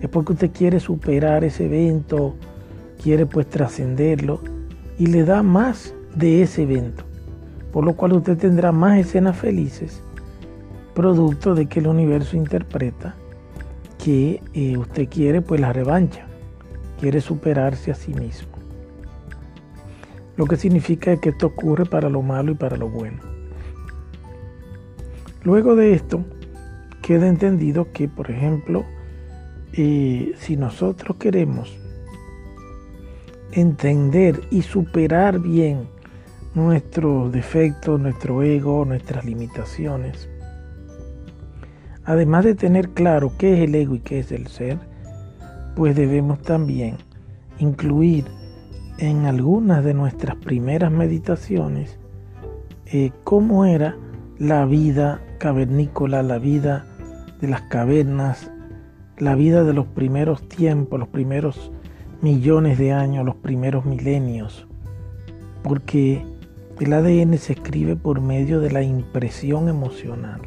es 0.00 0.08
porque 0.08 0.34
usted 0.34 0.50
quiere 0.52 0.78
superar 0.78 1.42
ese 1.42 1.66
evento, 1.66 2.36
quiere 3.02 3.26
pues 3.26 3.48
trascenderlo 3.48 4.40
y 4.98 5.06
le 5.06 5.24
da 5.24 5.42
más 5.42 5.94
de 6.14 6.42
ese 6.42 6.62
evento. 6.62 7.04
Por 7.72 7.84
lo 7.84 7.94
cual 7.94 8.12
usted 8.12 8.36
tendrá 8.36 8.72
más 8.72 8.98
escenas 8.98 9.36
felices, 9.36 10.02
producto 10.94 11.54
de 11.54 11.66
que 11.66 11.80
el 11.80 11.86
universo 11.86 12.36
interpreta 12.36 13.14
que 14.02 14.42
eh, 14.54 14.76
usted 14.76 15.08
quiere 15.08 15.42
pues 15.42 15.60
la 15.60 15.72
revancha, 15.72 16.26
quiere 17.00 17.20
superarse 17.20 17.90
a 17.90 17.94
sí 17.94 18.14
mismo. 18.14 18.49
Lo 20.36 20.46
que 20.46 20.56
significa 20.56 21.16
que 21.16 21.30
esto 21.30 21.48
ocurre 21.48 21.84
para 21.84 22.08
lo 22.08 22.22
malo 22.22 22.52
y 22.52 22.54
para 22.54 22.76
lo 22.76 22.88
bueno. 22.88 23.18
Luego 25.42 25.74
de 25.74 25.94
esto, 25.94 26.24
queda 27.02 27.26
entendido 27.26 27.92
que, 27.92 28.08
por 28.08 28.30
ejemplo, 28.30 28.84
eh, 29.72 30.32
si 30.36 30.56
nosotros 30.56 31.16
queremos 31.16 31.78
entender 33.52 34.40
y 34.50 34.62
superar 34.62 35.38
bien 35.38 35.88
nuestros 36.54 37.32
defectos, 37.32 37.98
nuestro 38.00 38.42
ego, 38.42 38.84
nuestras 38.84 39.24
limitaciones, 39.24 40.28
además 42.04 42.44
de 42.44 42.54
tener 42.54 42.90
claro 42.90 43.32
qué 43.38 43.54
es 43.54 43.68
el 43.68 43.74
ego 43.74 43.94
y 43.94 44.00
qué 44.00 44.20
es 44.20 44.32
el 44.32 44.46
ser, 44.48 44.78
pues 45.74 45.96
debemos 45.96 46.42
también 46.42 46.96
incluir 47.58 48.24
en 49.00 49.24
algunas 49.24 49.82
de 49.82 49.94
nuestras 49.94 50.36
primeras 50.36 50.92
meditaciones 50.92 51.98
eh, 52.84 53.12
cómo 53.24 53.64
era 53.64 53.96
la 54.38 54.66
vida 54.66 55.22
cavernícola, 55.38 56.22
la 56.22 56.38
vida 56.38 56.86
de 57.40 57.48
las 57.48 57.62
cavernas, 57.62 58.50
la 59.16 59.34
vida 59.34 59.64
de 59.64 59.72
los 59.72 59.86
primeros 59.86 60.46
tiempos, 60.48 61.00
los 61.00 61.08
primeros 61.08 61.72
millones 62.20 62.78
de 62.78 62.92
años, 62.92 63.24
los 63.24 63.36
primeros 63.36 63.86
milenios, 63.86 64.66
porque 65.62 66.22
el 66.78 66.92
ADN 66.92 67.38
se 67.38 67.54
escribe 67.54 67.96
por 67.96 68.20
medio 68.20 68.60
de 68.60 68.70
la 68.70 68.82
impresión 68.82 69.70
emocional. 69.70 70.42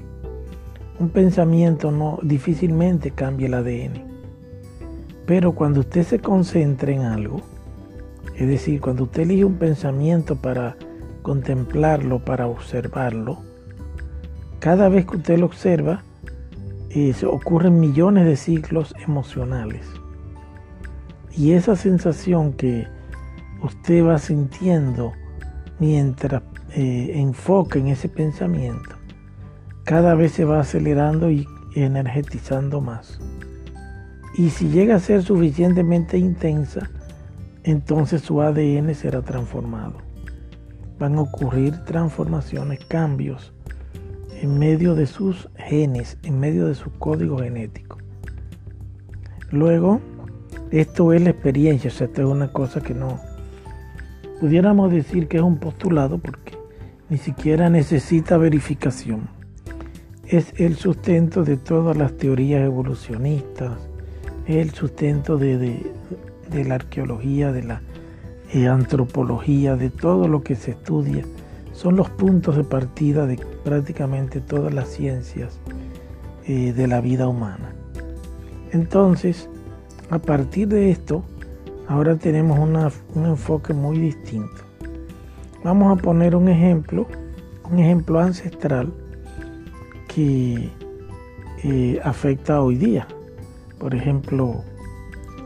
Un 0.99 1.10
pensamiento 1.10 1.91
no 1.91 2.20
difícilmente 2.22 3.12
cambia 3.12 3.47
el 3.47 3.56
ADN. 3.56 4.14
Pero 5.26 5.54
cuando 5.54 5.80
usted 5.80 6.04
se 6.04 6.20
concentra 6.20 6.91
en 6.91 7.01
algo, 7.01 7.41
es 8.36 8.47
decir, 8.47 8.81
cuando 8.81 9.03
usted 9.03 9.23
elige 9.23 9.45
un 9.45 9.55
pensamiento 9.55 10.36
para 10.36 10.75
contemplarlo, 11.21 12.23
para 12.23 12.47
observarlo, 12.47 13.43
cada 14.59 14.89
vez 14.89 15.05
que 15.05 15.17
usted 15.17 15.38
lo 15.38 15.45
observa, 15.45 16.03
eh, 16.89 17.13
ocurren 17.25 17.79
millones 17.79 18.25
de 18.25 18.36
ciclos 18.36 18.93
emocionales. 19.05 19.86
Y 21.36 21.53
esa 21.53 21.75
sensación 21.75 22.53
que 22.53 22.88
usted 23.61 24.05
va 24.05 24.17
sintiendo 24.19 25.13
mientras 25.79 26.43
eh, 26.75 27.11
enfoca 27.15 27.79
en 27.79 27.88
ese 27.88 28.09
pensamiento, 28.09 28.95
cada 29.84 30.15
vez 30.15 30.34
se 30.34 30.45
va 30.45 30.59
acelerando 30.59 31.31
y 31.31 31.45
energetizando 31.75 32.81
más. 32.81 33.19
Y 34.36 34.49
si 34.49 34.69
llega 34.69 34.95
a 34.95 34.99
ser 34.99 35.23
suficientemente 35.23 36.17
intensa, 36.17 36.89
entonces 37.64 38.22
su 38.22 38.41
ADN 38.41 38.93
será 38.95 39.22
transformado. 39.22 39.95
Van 40.99 41.16
a 41.16 41.22
ocurrir 41.22 41.84
transformaciones, 41.86 42.84
cambios 42.86 43.53
en 44.41 44.59
medio 44.59 44.95
de 44.95 45.05
sus 45.05 45.49
genes, 45.55 46.18
en 46.24 46.39
medio 46.39 46.68
de 46.68 46.76
su 46.76 46.91
código 46.91 47.38
genético. 47.39 47.97
Luego, 49.51 50.01
esto 50.72 51.14
es 51.14 51.22
la 51.22 51.30
experiencia, 51.30 51.89
o 51.89 51.93
sea, 51.93 52.07
esto 52.07 52.22
es 52.22 52.28
una 52.28 52.51
cosa 52.51 52.82
que 52.82 52.93
no 52.93 53.20
pudiéramos 54.41 54.91
decir 54.91 55.28
que 55.28 55.38
es 55.38 55.43
un 55.43 55.57
postulado 55.57 56.18
porque 56.18 56.57
ni 57.09 57.18
siquiera 57.18 57.70
necesita 57.70 58.38
verificación. 58.38 59.30
Es 60.26 60.53
el 60.57 60.76
sustento 60.76 61.43
de 61.43 61.57
todas 61.57 61.95
las 61.95 62.18
teorías 62.18 62.66
evolucionistas, 62.66 63.78
es 64.47 64.55
el 64.55 64.72
sustento 64.72 65.38
de, 65.38 65.93
la 66.64 66.76
arqueología, 66.76 67.51
de 67.51 67.64
la 67.64 67.82
eh, 68.54 68.68
antropología, 68.68 69.76
de 69.76 69.89
todo 69.89 70.28
lo 70.28 70.43
que 70.43 70.56
se 70.56 70.72
estudia. 70.72 71.26
Son 71.74 71.95
los 71.95 72.10
puntos 72.10 72.56
de 72.56 72.64
partida 72.64 73.26
de 73.26 73.39
prácticamente 73.64 74.41
todas 74.41 74.74
las 74.74 74.89
ciencias 74.89 75.60
eh, 76.45 76.74
de 76.74 76.88
la 76.88 77.01
vida 77.01 77.28
humana. 77.28 77.74
Entonces, 78.72 79.49
a 80.10 80.20
partir 80.20 80.68
de 80.68 80.91
esto, 80.91 81.24
ahora 81.88 82.16
tenemos 82.16 82.60
un 82.60 83.26
enfoque 83.26 83.74
muy 83.74 83.97
distinto. 83.97 84.64
Vamos 85.64 85.97
a 85.97 86.01
poner 86.01 86.36
un 86.36 86.49
ejemplo, 86.49 87.08
un 87.72 87.80
ejemplo 87.80 88.20
ancestral 88.20 88.91
que 90.14 90.70
eh, 91.64 91.99
afecta 92.04 92.62
hoy 92.62 92.76
día. 92.76 93.08
Por 93.80 93.95
ejemplo, 93.95 94.64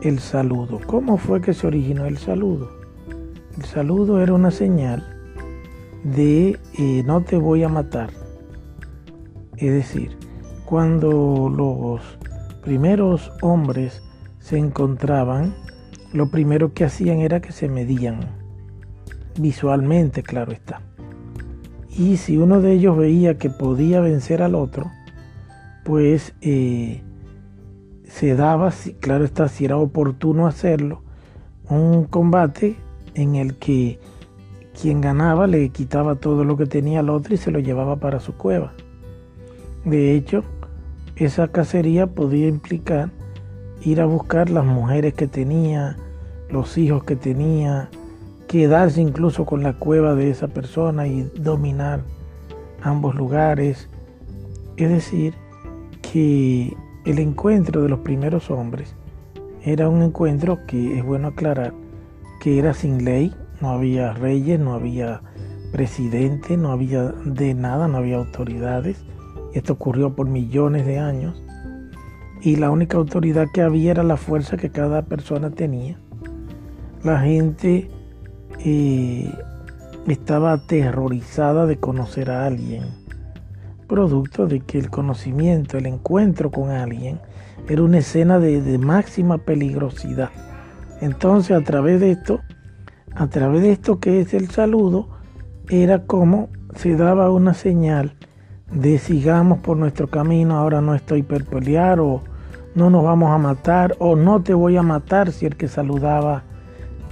el 0.02 0.18
saludo. 0.18 0.80
¿Cómo 0.86 1.16
fue 1.16 1.40
que 1.40 1.54
se 1.54 1.66
originó 1.66 2.06
el 2.06 2.18
saludo? 2.18 2.70
El 3.56 3.64
saludo 3.64 4.20
era 4.20 4.32
una 4.32 4.50
señal 4.50 5.04
de 6.04 6.58
eh, 6.78 7.02
no 7.04 7.22
te 7.22 7.36
voy 7.36 7.62
a 7.64 7.68
matar. 7.68 8.10
Es 9.56 9.72
decir, 9.72 10.16
cuando 10.64 11.52
los 11.54 12.00
primeros 12.62 13.32
hombres 13.42 14.02
se 14.38 14.58
encontraban, 14.58 15.54
lo 16.12 16.30
primero 16.30 16.72
que 16.72 16.84
hacían 16.84 17.20
era 17.20 17.40
que 17.40 17.52
se 17.52 17.68
medían, 17.68 18.20
visualmente, 19.38 20.22
claro 20.22 20.52
está. 20.52 20.80
Y 21.90 22.18
si 22.18 22.36
uno 22.38 22.60
de 22.60 22.72
ellos 22.72 22.96
veía 22.96 23.38
que 23.38 23.50
podía 23.50 24.00
vencer 24.00 24.42
al 24.42 24.54
otro, 24.54 24.90
pues 25.84 26.34
eh, 26.40 27.02
se 28.08 28.34
daba, 28.34 28.72
claro 29.00 29.24
está, 29.24 29.48
si 29.48 29.64
era 29.64 29.76
oportuno 29.76 30.46
hacerlo, 30.46 31.02
un 31.68 32.04
combate 32.04 32.76
en 33.14 33.36
el 33.36 33.56
que 33.56 34.00
quien 34.80 35.00
ganaba 35.00 35.46
le 35.46 35.68
quitaba 35.70 36.14
todo 36.14 36.44
lo 36.44 36.56
que 36.56 36.66
tenía 36.66 37.00
al 37.00 37.10
otro 37.10 37.34
y 37.34 37.36
se 37.36 37.50
lo 37.50 37.58
llevaba 37.58 37.96
para 37.96 38.20
su 38.20 38.34
cueva. 38.34 38.72
De 39.84 40.14
hecho, 40.14 40.42
esa 41.16 41.48
cacería 41.48 42.06
podía 42.06 42.48
implicar 42.48 43.10
ir 43.82 44.00
a 44.00 44.06
buscar 44.06 44.50
las 44.50 44.64
mujeres 44.64 45.14
que 45.14 45.26
tenía, 45.26 45.96
los 46.50 46.78
hijos 46.78 47.04
que 47.04 47.16
tenía, 47.16 47.90
quedarse 48.46 49.00
incluso 49.00 49.44
con 49.44 49.62
la 49.62 49.74
cueva 49.74 50.14
de 50.14 50.30
esa 50.30 50.48
persona 50.48 51.06
y 51.06 51.30
dominar 51.36 52.02
ambos 52.82 53.14
lugares. 53.14 53.88
Es 54.76 54.88
decir, 54.88 55.34
que 56.00 56.76
el 57.10 57.18
encuentro 57.18 57.82
de 57.82 57.88
los 57.88 58.00
primeros 58.00 58.50
hombres 58.50 58.94
era 59.62 59.88
un 59.88 60.02
encuentro 60.02 60.58
que 60.66 60.98
es 60.98 61.04
bueno 61.04 61.28
aclarar 61.28 61.72
que 62.40 62.58
era 62.58 62.74
sin 62.74 63.04
ley, 63.04 63.34
no 63.60 63.70
había 63.70 64.12
reyes, 64.12 64.60
no 64.60 64.74
había 64.74 65.22
presidente, 65.72 66.56
no 66.56 66.70
había 66.70 67.04
de 67.24 67.54
nada, 67.54 67.88
no 67.88 67.98
había 67.98 68.16
autoridades. 68.16 69.04
Esto 69.54 69.72
ocurrió 69.74 70.14
por 70.14 70.28
millones 70.28 70.86
de 70.86 70.98
años. 70.98 71.42
Y 72.40 72.56
la 72.56 72.70
única 72.70 72.96
autoridad 72.96 73.46
que 73.52 73.62
había 73.62 73.90
era 73.90 74.04
la 74.04 74.16
fuerza 74.16 74.56
que 74.56 74.70
cada 74.70 75.02
persona 75.02 75.50
tenía. 75.50 75.98
La 77.02 77.20
gente 77.20 77.90
eh, 78.64 79.32
estaba 80.06 80.52
aterrorizada 80.52 81.66
de 81.66 81.78
conocer 81.78 82.30
a 82.30 82.46
alguien, 82.46 82.84
producto 83.88 84.46
de 84.46 84.60
que 84.60 84.78
el 84.78 84.90
conocimiento, 84.90 85.78
el 85.78 85.86
encuentro 85.86 86.50
con 86.50 86.70
alguien, 86.70 87.20
era 87.68 87.82
una 87.82 87.98
escena 87.98 88.38
de, 88.38 88.62
de 88.62 88.78
máxima 88.78 89.38
peligrosidad. 89.38 90.30
Entonces, 91.00 91.56
a 91.56 91.62
través 91.62 92.00
de 92.00 92.12
esto, 92.12 92.40
a 93.14 93.26
través 93.26 93.62
de 93.62 93.72
esto 93.72 93.98
que 93.98 94.20
es 94.20 94.34
el 94.34 94.48
saludo, 94.50 95.08
era 95.68 96.04
como 96.04 96.48
se 96.76 96.96
daba 96.96 97.30
una 97.30 97.54
señal 97.54 98.14
de 98.72 98.98
sigamos 98.98 99.58
por 99.58 99.76
nuestro 99.76 100.08
camino, 100.08 100.56
ahora 100.56 100.80
no 100.80 100.94
estoy 100.94 101.22
per 101.22 101.44
pelear 101.44 102.00
o 102.00 102.22
no 102.74 102.90
nos 102.90 103.02
vamos 103.02 103.30
a 103.30 103.38
matar 103.38 103.96
o 103.98 104.14
no 104.14 104.42
te 104.42 104.54
voy 104.54 104.76
a 104.76 104.82
matar 104.82 105.32
si 105.32 105.46
el 105.46 105.56
que 105.56 105.68
saludaba 105.68 106.44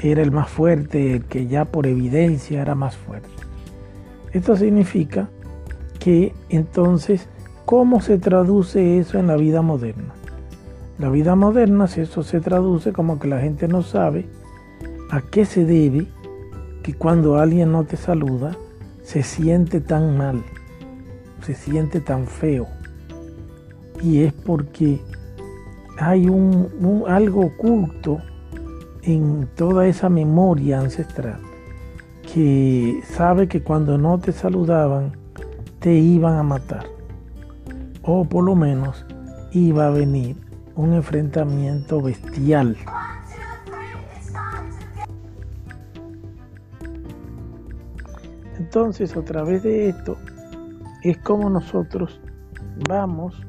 era 0.00 0.22
el 0.22 0.30
más 0.30 0.48
fuerte, 0.48 1.14
el 1.14 1.24
que 1.24 1.46
ya 1.46 1.64
por 1.64 1.86
evidencia 1.86 2.60
era 2.60 2.74
más 2.74 2.96
fuerte. 2.96 3.28
Esto 4.32 4.56
significa 4.56 5.28
que 6.06 6.32
entonces, 6.50 7.28
¿cómo 7.64 8.00
se 8.00 8.16
traduce 8.16 8.98
eso 8.98 9.18
en 9.18 9.26
la 9.26 9.34
vida 9.34 9.60
moderna? 9.60 10.14
La 11.00 11.10
vida 11.10 11.34
moderna, 11.34 11.88
si 11.88 12.02
eso 12.02 12.22
se 12.22 12.38
traduce 12.38 12.92
como 12.92 13.18
que 13.18 13.26
la 13.26 13.40
gente 13.40 13.66
no 13.66 13.82
sabe 13.82 14.28
a 15.10 15.20
qué 15.20 15.44
se 15.44 15.64
debe 15.64 16.06
que 16.84 16.94
cuando 16.94 17.40
alguien 17.40 17.72
no 17.72 17.82
te 17.82 17.96
saluda, 17.96 18.56
se 19.02 19.24
siente 19.24 19.80
tan 19.80 20.16
mal, 20.16 20.44
se 21.42 21.54
siente 21.54 22.00
tan 22.00 22.28
feo. 22.28 22.68
Y 24.00 24.22
es 24.22 24.32
porque 24.32 25.00
hay 25.98 26.28
un, 26.28 27.02
algo 27.08 27.46
oculto 27.46 28.18
en 29.02 29.48
toda 29.56 29.88
esa 29.88 30.08
memoria 30.08 30.78
ancestral 30.78 31.40
que 32.32 33.00
sabe 33.10 33.48
que 33.48 33.64
cuando 33.64 33.98
no 33.98 34.20
te 34.20 34.30
saludaban 34.30 35.25
te 35.86 35.94
iban 35.94 36.34
a 36.34 36.42
matar 36.42 36.84
o 38.02 38.24
por 38.24 38.42
lo 38.42 38.56
menos 38.56 39.06
iba 39.52 39.86
a 39.86 39.90
venir 39.90 40.34
un 40.74 40.94
enfrentamiento 40.94 42.02
bestial. 42.02 42.76
Entonces 48.58 49.16
a 49.16 49.22
través 49.22 49.62
de 49.62 49.90
esto 49.90 50.16
es 51.04 51.18
como 51.18 51.48
nosotros 51.50 52.20
vamos 52.88 53.40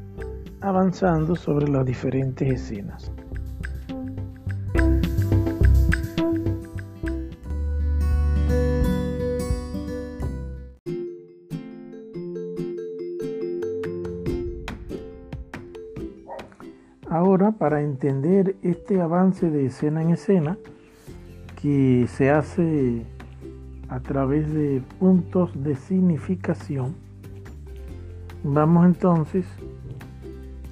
avanzando 0.61 1.35
sobre 1.35 1.67
las 1.67 1.88
diferentes 1.88 2.53
escenas. 2.53 3.11
Para 17.68 17.82
entender 17.82 18.55
este 18.61 19.01
avance 19.01 19.49
de 19.49 19.65
escena 19.65 20.01
en 20.01 20.11
escena, 20.11 20.57
que 21.61 22.07
se 22.07 22.32
hace 22.32 23.05
a 23.89 23.99
través 23.99 24.53
de 24.53 24.82
puntos 25.01 25.51
de 25.53 25.76
significación, 25.76 26.95
vamos 28.41 28.86
entonces 28.86 29.45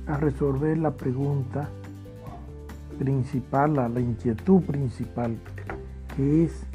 a 0.08 0.16
resolver 0.16 0.78
la 0.78 0.92
pregunta 0.92 1.68
principal, 2.98 3.74
la, 3.74 4.00
inquietud 4.00 4.62
principal, 4.62 5.36
que 6.16 6.46
es 6.46 6.66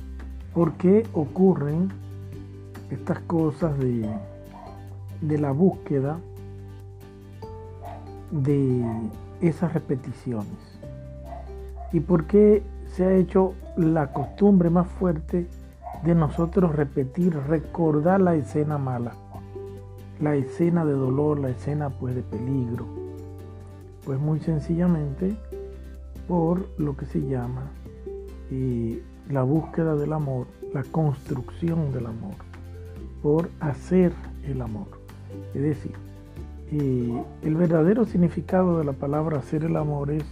por 0.52 0.74
qué 0.74 1.06
ocurren 1.14 1.88
estas 2.90 3.20
cosas 3.20 3.78
de, 3.78 4.06
de 5.22 5.38
la 5.38 5.52
búsqueda 5.52 6.20
de 8.30 8.84
esas 9.40 9.72
repeticiones. 9.72 10.80
¿Y 11.92 12.00
por 12.00 12.26
qué 12.26 12.62
se 12.86 13.04
ha 13.04 13.14
hecho 13.14 13.54
la 13.76 14.12
costumbre 14.12 14.70
más 14.70 14.86
fuerte 14.88 15.46
de 16.04 16.14
nosotros 16.14 16.74
repetir, 16.74 17.36
recordar 17.48 18.20
la 18.20 18.34
escena 18.34 18.78
mala? 18.78 19.12
La 20.20 20.34
escena 20.34 20.84
de 20.84 20.92
dolor, 20.92 21.40
la 21.40 21.50
escena 21.50 21.90
pues 21.90 22.14
de 22.14 22.22
peligro. 22.22 22.86
Pues 24.04 24.18
muy 24.18 24.40
sencillamente 24.40 25.34
por 26.28 26.68
lo 26.78 26.96
que 26.96 27.06
se 27.06 27.20
llama 27.20 27.70
eh, 28.50 29.02
la 29.28 29.42
búsqueda 29.42 29.96
del 29.96 30.12
amor, 30.12 30.46
la 30.72 30.82
construcción 30.84 31.92
del 31.92 32.06
amor, 32.06 32.34
por 33.22 33.50
hacer 33.60 34.12
el 34.44 34.62
amor. 34.62 34.86
Es 35.54 35.62
decir, 35.62 36.09
el 36.78 37.56
verdadero 37.56 38.04
significado 38.04 38.78
de 38.78 38.84
la 38.84 38.92
palabra 38.92 39.38
hacer 39.38 39.64
el 39.64 39.76
amor 39.76 40.10
es 40.10 40.24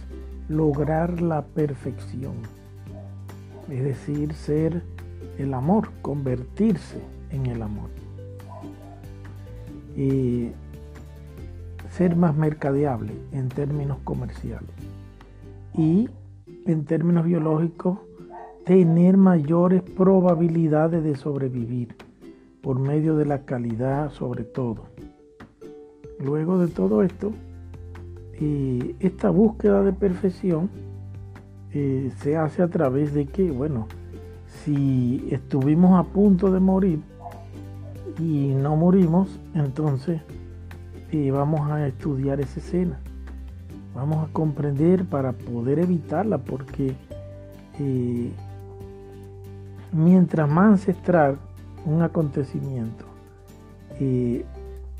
lograr 0.47 1.21
la 1.21 1.43
perfección. 1.43 2.33
Es 3.69 3.83
decir, 3.83 4.33
ser 4.33 4.83
el 5.37 5.53
amor, 5.53 5.89
convertirse 6.01 7.01
en 7.31 7.45
el 7.45 7.61
amor. 7.61 7.89
Y 9.97 10.51
ser 11.91 12.15
más 12.15 12.35
mercadeable 12.35 13.13
en 13.33 13.49
términos 13.49 13.97
comerciales. 14.05 14.69
Y 15.73 16.09
en 16.65 16.85
términos 16.85 17.25
biológicos, 17.25 17.99
tener 18.65 19.17
mayores 19.17 19.81
probabilidades 19.81 21.03
de 21.03 21.15
sobrevivir 21.15 21.95
por 22.61 22.79
medio 22.79 23.17
de 23.17 23.25
la 23.25 23.39
calidad 23.39 24.11
sobre 24.11 24.43
todo 24.43 24.85
Luego 26.23 26.57
de 26.57 26.67
todo 26.67 27.01
esto, 27.01 27.31
y 28.39 28.95
esta 28.99 29.29
búsqueda 29.29 29.83
de 29.83 29.93
perfección 29.93 30.69
eh, 31.73 32.11
se 32.17 32.35
hace 32.35 32.61
a 32.61 32.67
través 32.67 33.13
de 33.13 33.25
que, 33.25 33.51
bueno, 33.51 33.87
si 34.47 35.27
estuvimos 35.31 35.99
a 35.99 36.03
punto 36.03 36.51
de 36.51 36.59
morir 36.59 36.99
y 38.19 38.53
no 38.53 38.75
morimos, 38.75 39.39
entonces 39.53 40.21
eh, 41.11 41.31
vamos 41.31 41.69
a 41.71 41.87
estudiar 41.87 42.39
esa 42.39 42.59
escena. 42.59 42.99
Vamos 43.95 44.27
a 44.27 44.31
comprender 44.31 45.05
para 45.05 45.33
poder 45.33 45.79
evitarla, 45.79 46.37
porque 46.37 46.95
eh, 47.79 48.31
mientras 49.91 50.49
más 50.49 50.71
ancestral 50.71 51.37
un 51.85 52.01
acontecimiento, 52.01 53.05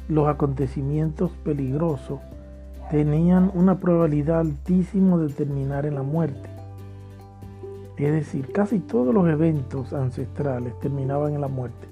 los 0.09 0.27
acontecimientos 0.27 1.31
peligrosos 1.43 2.19
tenían 2.89 3.51
una 3.53 3.79
probabilidad 3.79 4.39
altísima 4.39 5.17
de 5.17 5.29
terminar 5.29 5.85
en 5.85 5.95
la 5.95 6.01
muerte. 6.01 6.49
Es 7.95 8.11
decir, 8.11 8.51
casi 8.51 8.79
todos 8.79 9.13
los 9.13 9.29
eventos 9.29 9.93
ancestrales 9.93 10.77
terminaban 10.79 11.35
en 11.35 11.41
la 11.41 11.47
muerte. 11.47 11.87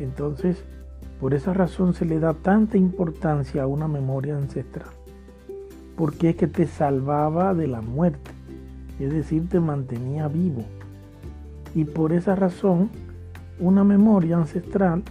Entonces, 0.00 0.64
por 1.20 1.34
esa 1.34 1.52
razón 1.52 1.92
se 1.92 2.06
le 2.06 2.20
da 2.20 2.32
tanta 2.32 2.78
importancia 2.78 3.64
a 3.64 3.66
una 3.66 3.86
memoria 3.86 4.36
ancestral. 4.36 4.88
Porque 5.94 6.30
es 6.30 6.36
que 6.36 6.46
te 6.46 6.66
salvaba 6.66 7.52
de 7.54 7.66
la 7.66 7.82
muerte. 7.82 8.30
Es 8.98 9.12
decir, 9.12 9.48
te 9.48 9.60
mantenía 9.60 10.28
vivo. 10.28 10.62
Y 11.74 11.84
por 11.84 12.12
esa 12.12 12.34
razón, 12.34 12.88
una 13.58 13.84
memoria 13.84 14.36
ancestral 14.36 15.02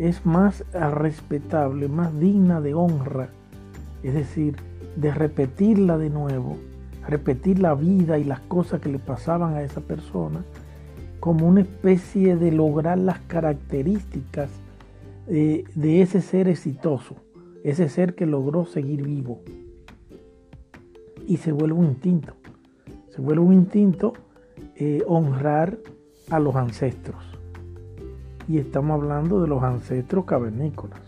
es 0.00 0.26
más 0.26 0.64
respetable, 0.72 1.86
más 1.88 2.18
digna 2.18 2.60
de 2.60 2.74
honra 2.74 3.30
es 4.02 4.14
decir, 4.14 4.56
de 4.96 5.12
repetirla 5.12 5.98
de 5.98 6.10
nuevo, 6.10 6.56
repetir 7.06 7.58
la 7.58 7.74
vida 7.74 8.18
y 8.18 8.24
las 8.24 8.40
cosas 8.40 8.80
que 8.80 8.88
le 8.88 8.98
pasaban 8.98 9.54
a 9.54 9.62
esa 9.62 9.80
persona, 9.80 10.44
como 11.18 11.46
una 11.46 11.60
especie 11.60 12.36
de 12.36 12.50
lograr 12.50 12.98
las 12.98 13.18
características 13.20 14.48
de, 15.26 15.64
de 15.74 16.02
ese 16.02 16.22
ser 16.22 16.48
exitoso, 16.48 17.16
ese 17.62 17.88
ser 17.88 18.14
que 18.14 18.26
logró 18.26 18.64
seguir 18.64 19.02
vivo. 19.02 19.42
Y 21.26 21.36
se 21.36 21.52
vuelve 21.52 21.78
un 21.78 21.86
instinto, 21.86 22.34
se 23.10 23.20
vuelve 23.20 23.42
un 23.42 23.52
instinto 23.52 24.14
eh, 24.76 25.02
honrar 25.06 25.78
a 26.30 26.40
los 26.40 26.56
ancestros. 26.56 27.29
Y 28.50 28.58
estamos 28.58 29.00
hablando 29.00 29.40
de 29.40 29.46
los 29.46 29.62
ancestros 29.62 30.24
cavernícolas. 30.24 30.98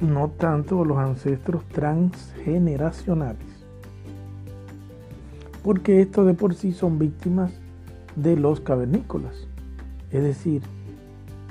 No 0.00 0.28
tanto 0.28 0.84
los 0.84 0.98
ancestros 0.98 1.64
transgeneracionales. 1.64 3.48
Porque 5.64 6.00
estos 6.00 6.26
de 6.26 6.34
por 6.34 6.54
sí 6.54 6.70
son 6.70 7.00
víctimas 7.00 7.50
de 8.14 8.36
los 8.36 8.60
cavernícolas. 8.60 9.48
Es 10.12 10.22
decir, 10.22 10.62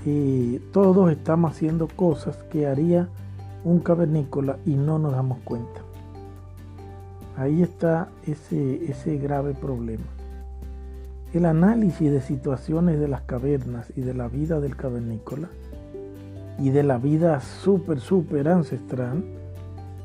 eh, 0.06 0.62
todos 0.72 1.12
estamos 1.12 1.52
haciendo 1.52 1.90
cosas 1.90 2.38
que 2.50 2.68
haría 2.68 3.10
un 3.66 3.82
cavernícola 3.82 4.58
y 4.66 4.76
no 4.76 5.00
nos 5.00 5.12
damos 5.12 5.40
cuenta. 5.40 5.82
Ahí 7.36 7.62
está 7.62 8.08
ese, 8.26 8.90
ese 8.90 9.18
grave 9.18 9.54
problema. 9.54 10.06
El 11.34 11.46
análisis 11.46 12.12
de 12.12 12.22
situaciones 12.22 13.00
de 13.00 13.08
las 13.08 13.22
cavernas 13.22 13.92
y 13.96 14.02
de 14.02 14.14
la 14.14 14.28
vida 14.28 14.60
del 14.60 14.76
cavernícola 14.76 15.48
y 16.60 16.72
de 16.72 16.84
la 16.84 16.98
vida 16.98 17.40
súper, 17.40 18.02
súper 18.02 18.50
ancestral 18.50 19.24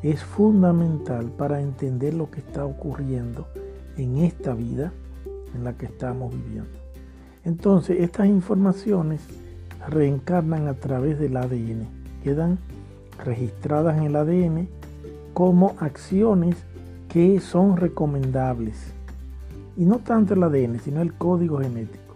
es 0.02 0.22
fundamental 0.22 1.32
para 1.36 1.60
entender 1.60 2.14
lo 2.14 2.30
que 2.30 2.38
está 2.38 2.64
ocurriendo 2.64 3.48
en 3.96 4.18
esta 4.18 4.54
vida 4.54 4.92
en 5.52 5.64
la 5.64 5.72
que 5.72 5.86
estamos 5.86 6.32
viviendo. 6.32 6.70
Entonces, 7.44 7.98
estas 8.00 8.26
informaciones 8.26 9.20
reencarnan 9.88 10.68
a 10.68 10.74
través 10.74 11.18
del 11.18 11.36
ADN, 11.36 11.88
quedan 12.22 12.58
registradas 13.24 13.96
en 13.98 14.04
el 14.04 14.16
ADN 14.16 14.68
como 15.34 15.74
acciones 15.80 16.56
que 17.08 17.40
son 17.40 17.76
recomendables. 17.76 18.95
Y 19.76 19.84
no 19.84 19.98
tanto 19.98 20.34
el 20.34 20.42
ADN, 20.42 20.80
sino 20.80 21.02
el 21.02 21.12
código 21.14 21.58
genético. 21.58 22.14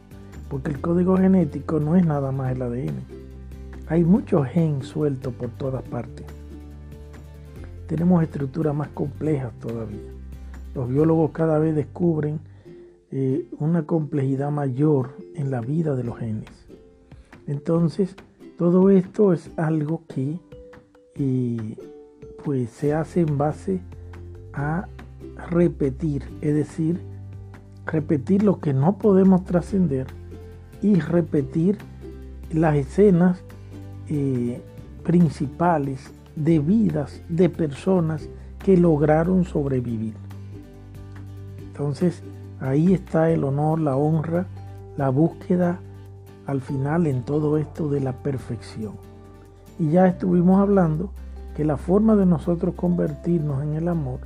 Porque 0.49 0.71
el 0.71 0.81
código 0.81 1.17
genético 1.17 1.79
no 1.79 1.97
es 1.97 2.05
nada 2.05 2.33
más 2.33 2.53
el 2.53 2.63
ADN. 2.63 3.21
Hay 3.89 4.05
muchos 4.05 4.47
genes 4.47 4.87
sueltos 4.87 5.35
por 5.35 5.51
todas 5.51 5.83
partes. 5.83 6.27
Tenemos 7.87 8.23
estructuras 8.23 8.75
más 8.75 8.89
complejas 8.89 9.53
todavía. 9.61 9.99
Los 10.75 10.89
biólogos 10.89 11.33
cada 11.33 11.59
vez 11.59 11.75
descubren 11.75 12.41
eh, 13.11 13.47
una 13.59 13.83
complejidad 13.83 14.53
mayor 14.53 15.17
en 15.35 15.51
la 15.51 15.61
vida 15.61 15.97
de 15.97 16.05
los 16.05 16.19
genes. 16.19 16.49
Entonces, 17.49 18.15
todo 18.57 18.91
esto 18.91 19.33
es 19.33 19.51
algo 19.57 20.03
que 20.07 20.39
eh, 21.17 21.77
pues 22.45 22.71
se 22.71 22.95
hace 22.95 23.23
en 23.23 23.37
base 23.37 23.81
a 24.53 24.87
repetir, 25.51 26.23
es 26.41 26.55
decir, 26.55 27.01
repetir 27.87 28.43
lo 28.43 28.61
que 28.61 28.73
no 28.73 28.99
podemos 28.99 29.45
trascender 29.45 30.07
y 30.83 30.95
repetir 30.95 31.79
las 32.53 32.77
escenas 32.77 33.43
eh, 34.09 34.61
principales 35.05 36.11
de 36.37 36.59
vidas 36.59 37.23
de 37.29 37.49
personas 37.49 38.29
que 38.59 38.77
lograron 38.77 39.45
sobrevivir. 39.45 40.15
Entonces, 41.59 42.23
ahí 42.61 42.93
está 42.93 43.31
el 43.31 43.45
honor, 43.45 43.81
la 43.81 43.97
honra, 43.97 44.47
la 44.97 45.09
búsqueda 45.09 45.81
al 46.47 46.61
final 46.61 47.07
en 47.07 47.23
todo 47.23 47.57
esto 47.59 47.89
de 47.89 48.01
la 48.01 48.13
perfección. 48.13 48.95
Y 49.79 49.91
ya 49.91 50.07
estuvimos 50.07 50.61
hablando 50.61 51.11
que 51.57 51.65
la 51.65 51.77
forma 51.77 52.17
de 52.17 52.27
nosotros 52.27 52.75
convertirnos 52.75 53.63
en 53.63 53.75
el 53.75 53.89
amor 53.89 54.21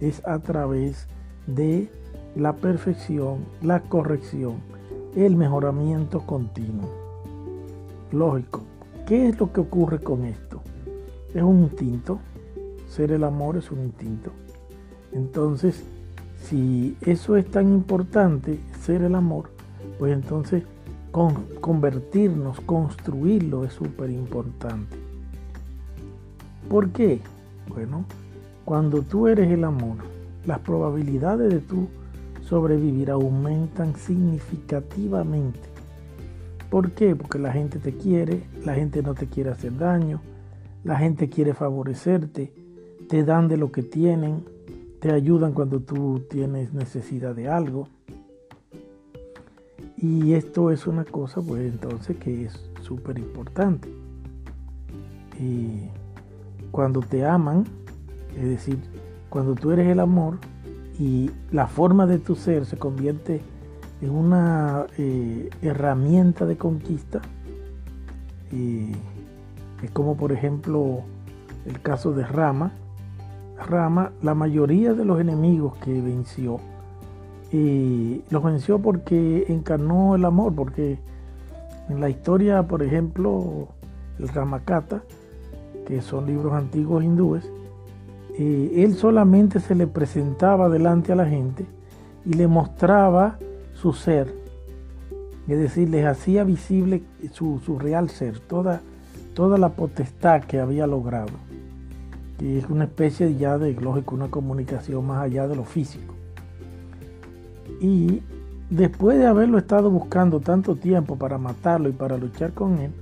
es 0.00 0.26
a 0.26 0.38
través 0.38 1.06
de 1.46 1.90
la 2.36 2.52
perfección, 2.54 3.44
la 3.62 3.80
corrección, 3.80 4.56
el 5.14 5.36
mejoramiento 5.36 6.20
continuo. 6.20 6.90
Lógico, 8.10 8.62
¿qué 9.06 9.28
es 9.28 9.38
lo 9.38 9.52
que 9.52 9.60
ocurre 9.60 10.00
con 10.00 10.24
esto? 10.24 10.60
Es 11.32 11.42
un 11.42 11.64
instinto, 11.64 12.18
ser 12.88 13.12
el 13.12 13.24
amor 13.24 13.56
es 13.56 13.70
un 13.70 13.84
instinto. 13.84 14.30
Entonces, 15.12 15.84
si 16.42 16.96
eso 17.00 17.36
es 17.36 17.48
tan 17.50 17.72
importante, 17.72 18.58
ser 18.80 19.02
el 19.02 19.14
amor, 19.14 19.50
pues 19.98 20.12
entonces 20.12 20.64
convertirnos, 21.60 22.60
construirlo 22.60 23.64
es 23.64 23.72
súper 23.72 24.10
importante. 24.10 24.96
¿Por 26.68 26.90
qué? 26.90 27.20
Bueno, 27.68 28.04
cuando 28.64 29.02
tú 29.02 29.28
eres 29.28 29.50
el 29.50 29.62
amor, 29.62 29.98
las 30.44 30.58
probabilidades 30.58 31.50
de 31.52 31.60
tú 31.60 31.88
sobrevivir 32.44 33.10
aumentan 33.10 33.96
significativamente. 33.96 35.60
¿Por 36.70 36.92
qué? 36.92 37.16
Porque 37.16 37.38
la 37.38 37.52
gente 37.52 37.78
te 37.78 37.96
quiere, 37.96 38.42
la 38.64 38.74
gente 38.74 39.02
no 39.02 39.14
te 39.14 39.26
quiere 39.26 39.50
hacer 39.50 39.76
daño, 39.78 40.20
la 40.82 40.96
gente 40.96 41.28
quiere 41.28 41.54
favorecerte, 41.54 42.52
te 43.08 43.24
dan 43.24 43.48
de 43.48 43.56
lo 43.56 43.72
que 43.72 43.82
tienen, 43.82 44.44
te 45.00 45.12
ayudan 45.12 45.52
cuando 45.52 45.80
tú 45.80 46.22
tienes 46.28 46.72
necesidad 46.72 47.34
de 47.34 47.48
algo. 47.48 47.88
Y 49.96 50.34
esto 50.34 50.70
es 50.70 50.86
una 50.86 51.04
cosa, 51.04 51.40
pues 51.40 51.62
entonces, 51.62 52.16
que 52.16 52.46
es 52.46 52.70
súper 52.82 53.18
importante. 53.18 53.88
Y 55.40 55.88
cuando 56.70 57.00
te 57.00 57.24
aman, 57.24 57.64
es 58.36 58.48
decir, 58.48 58.78
cuando 59.30 59.54
tú 59.54 59.70
eres 59.70 59.88
el 59.88 60.00
amor 60.00 60.38
y 60.98 61.30
la 61.50 61.66
forma 61.66 62.06
de 62.06 62.18
tu 62.18 62.34
ser 62.34 62.66
se 62.66 62.76
convierte 62.76 63.40
en 64.00 64.10
una 64.10 64.86
eh, 64.98 65.50
herramienta 65.62 66.46
de 66.46 66.56
conquista, 66.56 67.20
es 68.52 69.90
como 69.90 70.16
por 70.16 70.30
ejemplo 70.30 71.00
el 71.66 71.80
caso 71.80 72.12
de 72.12 72.24
Rama. 72.24 72.72
Rama, 73.66 74.12
la 74.22 74.34
mayoría 74.34 74.94
de 74.94 75.04
los 75.04 75.20
enemigos 75.20 75.76
que 75.78 76.00
venció, 76.00 76.60
y 77.52 78.22
los 78.30 78.42
venció 78.42 78.80
porque 78.80 79.44
encarnó 79.48 80.16
el 80.16 80.24
amor, 80.24 80.54
porque 80.54 80.98
en 81.88 82.00
la 82.00 82.08
historia, 82.08 82.64
por 82.64 82.82
ejemplo, 82.82 83.68
el 84.18 84.28
Ramakata, 84.28 85.02
que 85.86 86.02
son 86.02 86.26
libros 86.26 86.52
antiguos 86.52 87.04
hindúes, 87.04 87.48
él 88.36 88.94
solamente 88.94 89.60
se 89.60 89.74
le 89.74 89.86
presentaba 89.86 90.68
delante 90.68 91.12
a 91.12 91.16
la 91.16 91.26
gente 91.26 91.66
y 92.24 92.32
le 92.32 92.48
mostraba 92.48 93.38
su 93.74 93.92
ser, 93.92 94.34
es 95.46 95.58
decir, 95.58 95.88
les 95.90 96.06
hacía 96.06 96.42
visible 96.42 97.02
su, 97.32 97.60
real 97.78 98.08
ser, 98.08 98.40
toda, 98.40 98.80
toda 99.34 99.58
la 99.58 99.70
potestad 99.70 100.42
que 100.42 100.58
había 100.58 100.86
logrado, 100.86 101.32
que 102.38 102.58
es 102.58 102.68
una 102.68 102.84
especie 102.84 103.36
ya 103.36 103.58
de, 103.58 103.72
lógico, 103.74 104.14
una 104.14 104.28
comunicación 104.28 105.06
más 105.06 105.22
allá 105.22 105.46
de 105.46 105.56
lo 105.56 105.64
físico. 105.64 106.14
Y 107.80 108.22
después 108.70 109.18
de 109.18 109.26
haberlo 109.26 109.58
estado 109.58 109.90
buscando 109.90 110.40
tanto 110.40 110.76
tiempo 110.76 111.16
para 111.16 111.38
matarlo 111.38 111.88
y 111.88 111.92
para 111.92 112.16
luchar 112.16 112.52
con 112.52 112.78
él, 112.78 112.92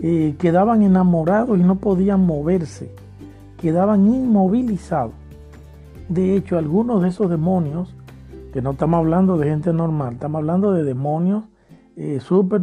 eh, 0.00 0.34
quedaban 0.38 0.82
enamorados 0.82 1.58
y 1.58 1.62
no 1.62 1.76
podían 1.76 2.20
moverse 2.20 2.94
quedaban 3.62 4.12
inmovilizados. 4.12 5.14
De 6.08 6.36
hecho, 6.36 6.58
algunos 6.58 7.00
de 7.00 7.08
esos 7.08 7.30
demonios, 7.30 7.94
que 8.52 8.60
no 8.60 8.72
estamos 8.72 8.98
hablando 8.98 9.38
de 9.38 9.48
gente 9.48 9.72
normal, 9.72 10.14
estamos 10.14 10.40
hablando 10.40 10.72
de 10.72 10.82
demonios 10.82 11.44
eh, 11.96 12.20
súper 12.20 12.62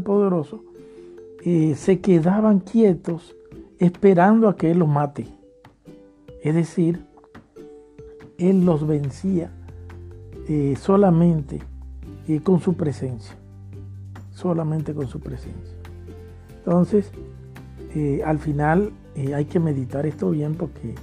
eh, 1.45 1.73
se 1.75 1.99
quedaban 2.01 2.59
quietos 2.59 3.35
esperando 3.79 4.49
a 4.49 4.57
que 4.57 4.71
Él 4.71 4.79
los 4.79 4.89
mate. 4.89 5.27
Es 6.43 6.53
decir, 6.53 7.05
Él 8.37 8.65
los 8.65 8.85
vencía 8.85 9.51
eh, 10.49 10.75
solamente 10.77 11.61
con 12.43 12.59
su 12.59 12.75
presencia. 12.75 13.35
Solamente 14.31 14.93
con 14.93 15.07
su 15.07 15.19
presencia. 15.19 15.75
Entonces, 16.57 17.11
al 18.23 18.37
final 18.37 18.91
hay 19.28 19.45
que 19.45 19.59
meditar 19.59 20.05
esto 20.05 20.32
bien 20.32 20.55
porque 20.55 20.95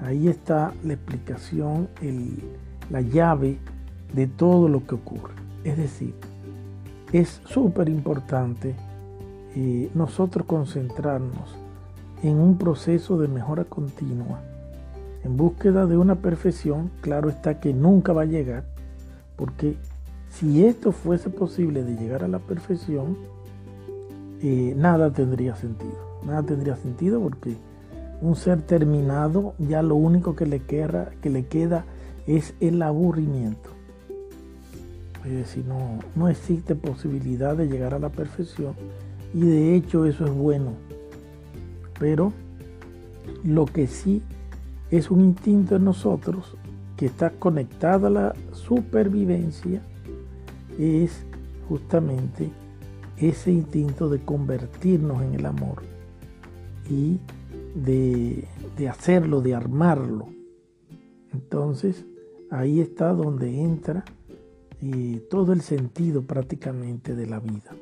ahí 0.00 0.28
está 0.28 0.72
la 0.84 0.94
explicación, 0.94 1.88
la 2.90 3.00
llave 3.00 3.58
de 4.12 4.26
todo 4.26 4.68
lo 4.68 4.86
que 4.86 4.94
ocurre. 4.94 5.34
Es 5.64 5.76
decir, 5.76 6.14
es 7.12 7.40
súper 7.46 7.88
importante 7.88 8.74
eh, 9.56 9.90
nosotros 9.94 10.46
concentrarnos 10.46 11.56
en 12.22 12.38
un 12.38 12.58
proceso 12.58 13.18
de 13.18 13.28
mejora 13.28 13.64
continua 13.64 14.40
en 15.24 15.36
búsqueda 15.36 15.86
de 15.86 15.96
una 15.96 16.16
perfección, 16.16 16.90
claro 17.00 17.30
está 17.30 17.58
que 17.58 17.72
nunca 17.72 18.12
va 18.12 18.22
a 18.22 18.26
llegar, 18.26 18.64
porque 19.36 19.76
si 20.28 20.64
esto 20.66 20.92
fuese 20.92 21.30
posible 21.30 21.82
de 21.82 21.96
llegar 21.96 22.22
a 22.22 22.28
la 22.28 22.38
perfección, 22.38 23.16
eh, 24.42 24.74
nada 24.76 25.10
tendría 25.10 25.56
sentido. 25.56 26.03
Nada 26.26 26.42
tendría 26.42 26.76
sentido 26.76 27.20
porque 27.20 27.56
un 28.20 28.36
ser 28.36 28.62
terminado 28.62 29.54
ya 29.58 29.82
lo 29.82 29.96
único 29.96 30.34
que 30.34 30.46
le 30.46 30.60
queda, 30.60 31.10
que 31.20 31.30
le 31.30 31.46
queda 31.46 31.84
es 32.26 32.54
el 32.60 32.80
aburrimiento. 32.82 33.70
Es 35.24 35.32
decir, 35.32 35.64
no, 35.66 35.98
no 36.14 36.28
existe 36.28 36.74
posibilidad 36.74 37.56
de 37.56 37.66
llegar 37.66 37.94
a 37.94 37.98
la 37.98 38.10
perfección 38.10 38.74
y 39.32 39.40
de 39.40 39.74
hecho 39.74 40.04
eso 40.06 40.24
es 40.24 40.32
bueno. 40.32 40.72
Pero 41.98 42.32
lo 43.42 43.66
que 43.66 43.86
sí 43.86 44.22
es 44.90 45.10
un 45.10 45.20
instinto 45.20 45.76
en 45.76 45.84
nosotros 45.84 46.56
que 46.96 47.06
está 47.06 47.30
conectado 47.30 48.06
a 48.06 48.10
la 48.10 48.34
supervivencia 48.52 49.82
es 50.78 51.24
justamente 51.68 52.50
ese 53.16 53.52
instinto 53.52 54.08
de 54.08 54.20
convertirnos 54.20 55.22
en 55.22 55.34
el 55.34 55.46
amor 55.46 55.93
y 56.88 57.18
de, 57.74 58.46
hacerlo, 58.88 59.40
de 59.40 59.54
armarlo. 59.54 60.28
Entonces, 61.32 62.04
ahí 62.50 62.80
está 62.80 63.12
donde 63.12 63.60
entra 63.60 64.04
eh, 64.80 65.26
todo 65.30 65.52
el 65.52 65.60
sentido 65.60 66.22
prácticamente 66.22 67.14
de 67.14 67.26
la 67.26 67.40
vida. 67.40 67.74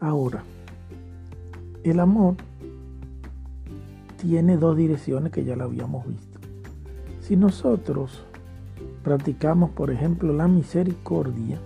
Ahora, 0.00 0.42
el 1.84 2.00
amor 2.00 2.36
tiene 4.20 4.56
dos 4.56 4.76
direcciones 4.76 5.32
que 5.32 5.44
ya 5.44 5.56
lo 5.56 5.64
habíamos 5.64 6.06
visto. 6.06 6.38
Si 7.20 7.36
nosotros 7.36 8.24
practicamos, 9.02 9.70
por 9.70 9.90
ejemplo, 9.90 10.32
la 10.32 10.48
misericordia, 10.48 11.58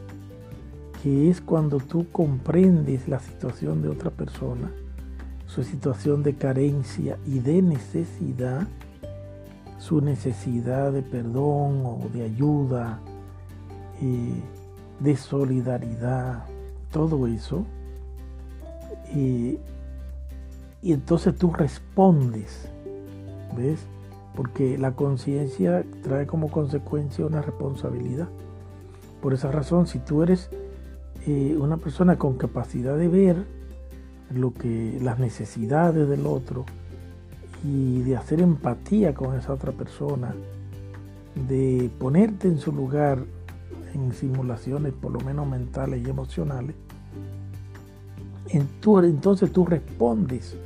que 1.02 1.30
es 1.30 1.40
cuando 1.40 1.78
tú 1.78 2.06
comprendes 2.10 3.08
la 3.08 3.20
situación 3.20 3.80
de 3.80 3.88
otra 3.88 4.10
persona, 4.10 4.70
su 5.58 5.64
situación 5.64 6.22
de 6.22 6.36
carencia 6.36 7.18
y 7.26 7.40
de 7.40 7.62
necesidad, 7.62 8.68
su 9.80 10.00
necesidad 10.00 10.92
de 10.92 11.02
perdón 11.02 11.84
o 11.84 12.08
de 12.12 12.22
ayuda, 12.22 13.00
eh, 14.00 14.40
de 15.00 15.16
solidaridad, 15.16 16.44
todo 16.92 17.26
eso. 17.26 17.64
Eh, 19.06 19.58
y 20.80 20.92
entonces 20.92 21.36
tú 21.36 21.52
respondes, 21.52 22.68
¿ves? 23.56 23.80
Porque 24.36 24.78
la 24.78 24.92
conciencia 24.92 25.84
trae 26.04 26.28
como 26.28 26.52
consecuencia 26.52 27.26
una 27.26 27.42
responsabilidad. 27.42 28.28
Por 29.20 29.34
esa 29.34 29.50
razón, 29.50 29.88
si 29.88 29.98
tú 29.98 30.22
eres 30.22 30.50
eh, 31.26 31.56
una 31.60 31.78
persona 31.78 32.16
con 32.16 32.38
capacidad 32.38 32.96
de 32.96 33.08
ver 33.08 33.57
lo 34.34 34.52
que 34.52 34.98
las 35.02 35.18
necesidades 35.18 36.08
del 36.08 36.26
otro 36.26 36.64
y 37.64 38.02
de 38.02 38.16
hacer 38.16 38.40
empatía 38.40 39.14
con 39.14 39.36
esa 39.36 39.52
otra 39.52 39.72
persona, 39.72 40.34
de 41.48 41.90
ponerte 41.98 42.48
en 42.48 42.58
su 42.58 42.72
lugar 42.72 43.24
en 43.94 44.12
simulaciones 44.12 44.92
por 44.92 45.12
lo 45.12 45.20
menos 45.20 45.46
mentales 45.46 46.06
y 46.06 46.10
emocionales, 46.10 46.74
entonces 48.50 49.52
tú 49.52 49.66
respondes 49.66 50.56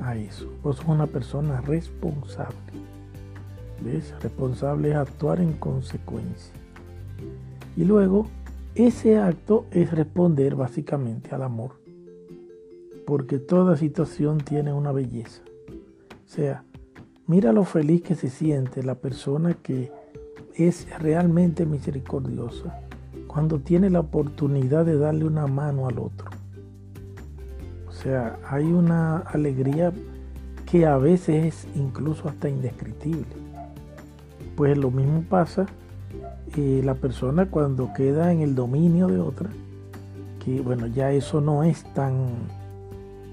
a 0.00 0.16
eso. 0.16 0.50
Vos 0.62 0.76
sos 0.76 0.86
una 0.86 1.06
persona 1.06 1.60
responsable. 1.60 2.56
¿Ves? 3.80 4.14
Responsable 4.20 4.90
es 4.90 4.96
actuar 4.96 5.40
en 5.40 5.52
consecuencia. 5.54 6.52
Y 7.76 7.84
luego, 7.84 8.26
ese 8.74 9.18
acto 9.18 9.66
es 9.70 9.92
responder 9.92 10.56
básicamente 10.56 11.34
al 11.34 11.42
amor. 11.42 11.72
Porque 13.08 13.38
toda 13.38 13.78
situación 13.78 14.36
tiene 14.36 14.70
una 14.70 14.92
belleza. 14.92 15.40
O 16.10 16.28
sea, 16.28 16.62
mira 17.26 17.54
lo 17.54 17.64
feliz 17.64 18.02
que 18.02 18.14
se 18.14 18.28
siente 18.28 18.82
la 18.82 18.96
persona 18.96 19.54
que 19.54 19.90
es 20.54 20.86
realmente 20.98 21.64
misericordiosa 21.64 22.80
cuando 23.26 23.60
tiene 23.60 23.88
la 23.88 24.00
oportunidad 24.00 24.84
de 24.84 24.98
darle 24.98 25.24
una 25.24 25.46
mano 25.46 25.88
al 25.88 25.98
otro. 25.98 26.28
O 27.88 27.92
sea, 27.92 28.38
hay 28.46 28.66
una 28.66 29.20
alegría 29.20 29.90
que 30.70 30.84
a 30.84 30.98
veces 30.98 31.46
es 31.46 31.76
incluso 31.76 32.28
hasta 32.28 32.50
indescriptible. 32.50 33.24
Pues 34.54 34.76
lo 34.76 34.90
mismo 34.90 35.22
pasa 35.22 35.64
eh, 36.58 36.82
la 36.84 36.92
persona 36.92 37.46
cuando 37.46 37.90
queda 37.94 38.34
en 38.34 38.42
el 38.42 38.54
dominio 38.54 39.06
de 39.06 39.18
otra, 39.18 39.48
que 40.44 40.60
bueno, 40.60 40.86
ya 40.88 41.10
eso 41.10 41.40
no 41.40 41.62
es 41.62 41.84
tan, 41.94 42.57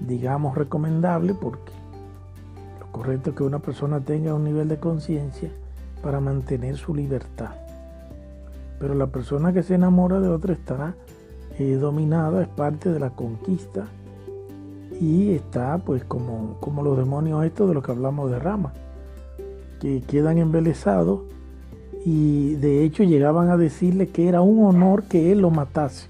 digamos, 0.00 0.56
recomendable 0.56 1.34
porque 1.34 1.72
lo 2.80 2.86
correcto 2.92 3.30
es 3.30 3.36
que 3.36 3.42
una 3.42 3.58
persona 3.58 4.00
tenga 4.00 4.34
un 4.34 4.44
nivel 4.44 4.68
de 4.68 4.78
conciencia 4.78 5.50
para 6.02 6.20
mantener 6.20 6.76
su 6.76 6.94
libertad. 6.94 7.50
Pero 8.78 8.94
la 8.94 9.06
persona 9.06 9.52
que 9.52 9.62
se 9.62 9.74
enamora 9.74 10.20
de 10.20 10.28
otra 10.28 10.52
está 10.52 10.94
eh, 11.58 11.74
dominada, 11.74 12.42
es 12.42 12.48
parte 12.48 12.90
de 12.90 13.00
la 13.00 13.10
conquista 13.10 13.86
y 15.00 15.32
está 15.32 15.78
pues 15.78 16.04
como, 16.04 16.56
como 16.60 16.82
los 16.82 16.96
demonios 16.96 17.44
estos 17.44 17.68
de 17.68 17.74
los 17.74 17.84
que 17.84 17.92
hablamos 17.92 18.30
de 18.30 18.38
Rama, 18.38 18.72
que 19.80 20.02
quedan 20.02 20.38
embelesados 20.38 21.20
y 22.04 22.54
de 22.54 22.84
hecho 22.84 23.02
llegaban 23.02 23.50
a 23.50 23.56
decirle 23.56 24.08
que 24.08 24.28
era 24.28 24.40
un 24.40 24.64
honor 24.64 25.04
que 25.04 25.32
él 25.32 25.40
lo 25.40 25.50
matase. 25.50 26.08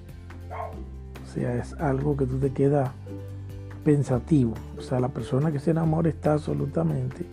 O 1.24 1.38
sea, 1.38 1.54
es 1.56 1.74
algo 1.74 2.16
que 2.16 2.26
tú 2.26 2.38
te 2.38 2.50
quedas 2.50 2.90
pensativo. 3.86 4.52
O 4.76 4.80
sea, 4.82 4.98
la 4.98 5.10
persona 5.10 5.52
que 5.52 5.60
se 5.60 5.70
enamora 5.70 6.08
está 6.08 6.32
absolutamente 6.32 7.24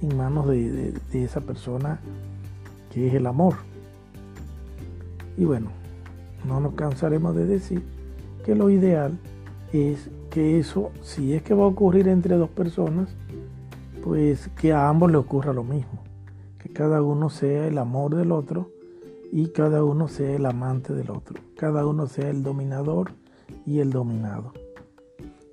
en 0.00 0.16
manos 0.16 0.48
de, 0.48 0.92
de 0.92 1.24
esa 1.24 1.42
persona 1.42 2.00
que 2.90 3.08
es 3.08 3.14
el 3.14 3.26
amor. 3.26 3.56
Y 5.36 5.44
bueno, 5.44 5.70
no 6.48 6.58
nos 6.58 6.72
cansaremos 6.72 7.36
de 7.36 7.44
decir 7.44 7.82
que 8.46 8.54
lo 8.54 8.70
ideal 8.70 9.18
es 9.74 10.08
que 10.30 10.58
eso, 10.58 10.90
si 11.02 11.34
es 11.34 11.42
que 11.42 11.52
va 11.52 11.64
a 11.64 11.68
ocurrir 11.68 12.08
entre 12.08 12.36
dos 12.36 12.48
personas, 12.48 13.10
pues 14.02 14.48
que 14.58 14.72
a 14.72 14.88
ambos 14.88 15.10
le 15.10 15.18
ocurra 15.18 15.52
lo 15.52 15.64
mismo, 15.64 16.02
que 16.58 16.70
cada 16.70 17.02
uno 17.02 17.28
sea 17.28 17.66
el 17.66 17.76
amor 17.76 18.14
del 18.14 18.32
otro 18.32 18.70
y 19.30 19.48
cada 19.48 19.84
uno 19.84 20.08
sea 20.08 20.34
el 20.34 20.46
amante 20.46 20.94
del 20.94 21.10
otro, 21.10 21.38
cada 21.58 21.84
uno 21.84 22.06
sea 22.06 22.30
el 22.30 22.42
dominador 22.42 23.12
y 23.66 23.80
el 23.80 23.90
dominado. 23.90 24.54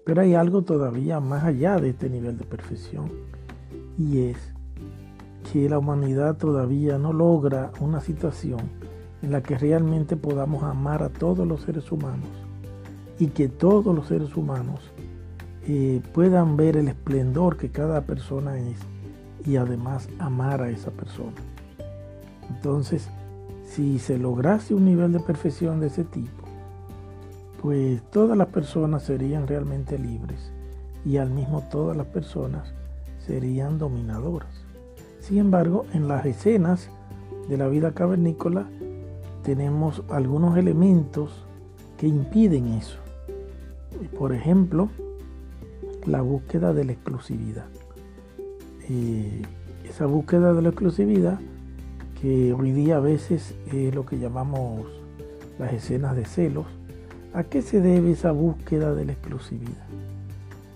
Pero 0.08 0.22
hay 0.22 0.36
algo 0.36 0.62
todavía 0.62 1.20
más 1.20 1.44
allá 1.44 1.76
de 1.76 1.90
este 1.90 2.10
nivel 2.10 2.38
de 2.38 2.46
perfección 2.46 3.12
y 4.00 4.20
es 4.30 4.38
que 5.52 5.68
la 5.68 5.80
humanidad 5.80 6.38
todavía 6.38 6.98
no 6.98 7.12
logra 7.12 7.74
una 7.82 8.00
situación 8.00 8.62
en 9.22 9.34
la 9.34 9.44
que 9.44 9.58
realmente 9.58 10.16
podamos 10.16 10.64
amar 10.64 11.04
a 11.04 11.10
todos 11.10 11.46
los 11.46 11.64
seres 11.64 11.92
humanos 11.92 12.30
y 13.20 13.28
que 13.28 13.50
todos 13.50 13.94
los 13.94 14.08
seres 14.08 14.38
humanos 14.38 14.80
eh, 15.68 16.02
puedan 16.14 16.56
ver 16.56 16.78
el 16.78 16.88
esplendor 16.88 17.58
que 17.58 17.70
cada 17.70 18.06
persona 18.06 18.58
es 18.58 18.80
y 19.46 19.58
además 19.58 20.08
amar 20.20 20.62
a 20.62 20.70
esa 20.70 20.92
persona. 20.92 21.36
Entonces, 22.50 23.10
si 23.66 24.00
se 24.00 24.18
lograse 24.18 24.74
un 24.74 24.86
nivel 24.86 25.12
de 25.12 25.20
perfección 25.20 25.82
de 25.82 25.88
ese 25.88 26.06
tipo, 26.06 26.47
pues 27.68 28.02
todas 28.12 28.38
las 28.38 28.48
personas 28.48 29.04
serían 29.04 29.46
realmente 29.46 30.00
libres 30.00 30.54
y 31.04 31.18
al 31.18 31.30
mismo 31.30 31.68
todas 31.70 31.98
las 31.98 32.08
personas 32.08 32.74
serían 33.18 33.78
dominadoras. 33.78 34.64
Sin 35.20 35.40
embargo, 35.40 35.86
en 35.94 36.08
las 36.08 36.26
escenas 36.26 36.90
de 37.50 37.58
la 37.58 37.68
vida 37.68 37.92
cavernícola 37.92 38.70
tenemos 39.44 40.02
algunos 40.08 40.58
elementos 40.58 41.44
que 41.98 42.08
impiden 42.08 42.70
eso. 42.70 43.00
Por 44.18 44.32
ejemplo, 44.32 44.88
la 46.06 46.22
búsqueda 46.22 46.74
de 46.74 46.86
la 46.86 46.94
exclusividad. 46.94 47.66
esa 49.84 50.06
búsqueda 50.06 50.54
de 50.54 50.62
la 50.62 50.70
exclusividad, 50.70 51.38
que 52.22 52.54
hoy 52.54 52.72
día 52.72 52.96
a 52.96 53.02
veces 53.02 53.56
es 53.74 53.94
lo 53.94 54.06
que 54.06 54.20
llamamos 54.20 54.86
las 55.60 55.74
escenas 55.74 56.16
de 56.16 56.24
celos, 56.24 56.77
¿a 57.34 57.44
qué 57.44 57.62
se 57.62 57.82
debe 57.82 58.12
esa 58.12 58.32
búsqueda 58.32 58.94
de 58.96 59.06
la 59.06 59.12
exclusividad? 59.14 59.88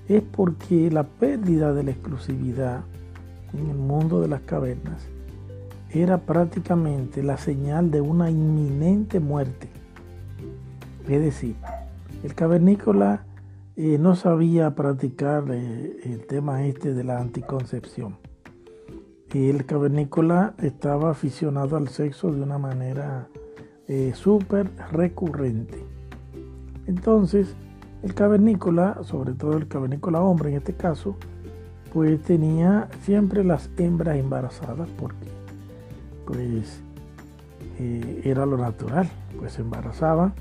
Es 0.08 0.22
porque 0.22 0.92
la 0.92 1.04
pérdida 1.04 1.74
de 1.74 1.84
la 1.84 1.92
exclusividad 1.92 2.82
en 3.54 3.70
el 3.70 3.78
mundo 3.78 4.22
de 4.22 4.28
las 4.28 4.42
cavernas 4.42 5.02
era 5.90 6.20
prácticamente 6.20 7.24
la 7.24 7.38
señal 7.38 7.92
de 7.92 8.02
una 8.02 8.30
inminente 8.30 9.20
muerte. 9.20 9.70
Es 11.08 11.22
decir, 11.22 11.56
el 12.24 12.34
cavernícola 12.36 13.26
eh, 13.76 13.98
no 13.98 14.16
sabía 14.16 14.76
practicar 14.76 15.46
eh, 15.50 15.98
el 16.04 16.26
tema 16.28 16.66
este 16.66 16.94
de 16.94 17.04
la 17.04 17.20
anticoncepción. 17.20 18.18
el 19.34 19.66
cavernícola 19.66 20.54
estaba 20.60 21.12
aficionado 21.12 21.78
al 21.78 21.88
sexo 21.88 22.32
de 22.32 22.42
una 22.42 22.58
manera 22.58 23.28
eh, 23.88 24.12
súper 24.14 24.70
recurrente. 24.92 25.91
Entonces, 26.92 27.56
el 28.04 28.14
cavernícola, 28.14 29.00
sobre 29.04 29.32
todo 29.32 29.56
el 29.56 29.70
cavernícola 29.70 30.20
hombre 30.20 30.50
en 30.50 30.58
este 30.58 30.74
caso, 30.74 31.16
pues 31.94 32.22
tenía 32.22 32.90
siempre 33.04 33.46
las 33.46 33.70
hembras 33.78 34.18
embarazadas 34.18 34.90
porque 35.00 35.16
pues 36.26 36.82
eh, 37.80 38.24
era 38.26 38.46
lo 38.46 38.58
natural, 38.58 39.10
pues 39.40 39.54
se 39.54 39.62
embarazaban 39.62 40.34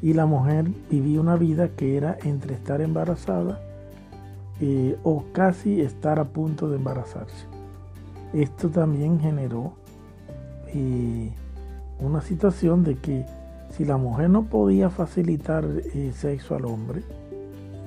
y 0.00 0.12
la 0.12 0.24
mujer 0.24 0.66
vivía 0.88 1.20
una 1.20 1.34
vida 1.34 1.70
que 1.70 1.96
era 1.96 2.16
entre 2.22 2.54
estar 2.54 2.80
embarazada 2.80 3.60
eh, 4.60 4.96
o 5.02 5.24
casi 5.32 5.80
estar 5.80 6.20
a 6.20 6.26
punto 6.26 6.70
de 6.70 6.76
embarazarse. 6.76 7.46
Esto 8.32 8.68
también 8.68 9.18
generó 9.18 9.72
eh, 10.68 11.32
una 11.98 12.20
situación 12.20 12.84
de 12.84 12.94
que 12.98 13.26
si 13.70 13.84
la 13.84 13.96
mujer 13.96 14.30
no 14.30 14.44
podía 14.44 14.90
facilitar 14.90 15.64
eh, 15.94 16.12
sexo 16.14 16.54
al 16.54 16.64
hombre, 16.64 17.02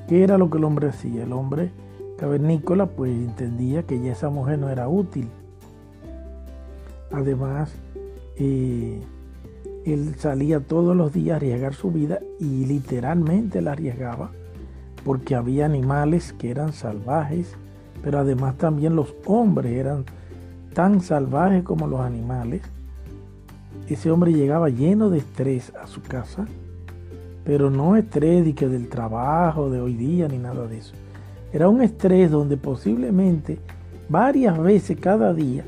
¿qué 0.08 0.24
era 0.24 0.38
lo 0.38 0.50
que 0.50 0.58
el 0.58 0.64
hombre 0.64 0.90
hacía? 0.90 1.24
El 1.24 1.34
hombre 1.34 1.72
cavernícola 2.18 2.86
pues 2.86 3.12
entendía 3.12 3.84
que 3.84 4.00
ya 4.00 4.12
esa 4.12 4.30
mujer 4.30 4.60
no 4.60 4.70
era 4.70 4.88
útil. 4.88 5.28
Además, 7.12 7.74
él 8.38 10.16
salía 10.18 10.60
todos 10.60 10.96
los 10.96 11.12
días 11.14 11.34
a 11.34 11.36
arriesgar 11.38 11.74
su 11.74 11.92
vida 11.92 12.20
y 12.40 12.66
literalmente 12.66 13.62
la 13.62 13.74
arriesgaba 13.74 14.32
porque 15.04 15.36
había 15.36 15.66
animales 15.66 16.34
que 16.34 16.52
eran 16.52 16.74
salvajes, 16.74 17.56
pero 18.04 18.20
además 18.20 18.58
también 18.58 18.96
los 18.96 19.16
hombres 19.26 19.74
eran 19.74 20.06
tan 20.74 21.02
salvajes 21.02 21.64
como 21.64 21.88
los 21.88 22.02
animales. 22.02 22.62
Ese 23.92 24.10
hombre 24.10 24.32
llegaba 24.32 24.70
lleno 24.70 25.10
de 25.10 25.18
estrés 25.18 25.74
a 25.76 25.86
su 25.86 26.02
casa, 26.02 26.48
pero 27.44 27.70
no 27.70 27.98
estrés 27.98 28.46
de 28.46 28.56
que 28.56 28.70
del 28.70 28.88
trabajo 28.88 29.70
de 29.70 29.82
hoy 29.82 29.96
día 29.96 30.30
ni 30.30 30.38
nada 30.38 30.66
de 30.66 30.78
eso. 30.78 30.94
Era 31.52 31.68
un 31.68 31.82
estrés 31.82 32.32
donde 32.32 32.56
posiblemente 32.56 33.60
varias 34.08 34.58
veces 34.58 34.98
cada 34.98 35.34
día 35.34 35.66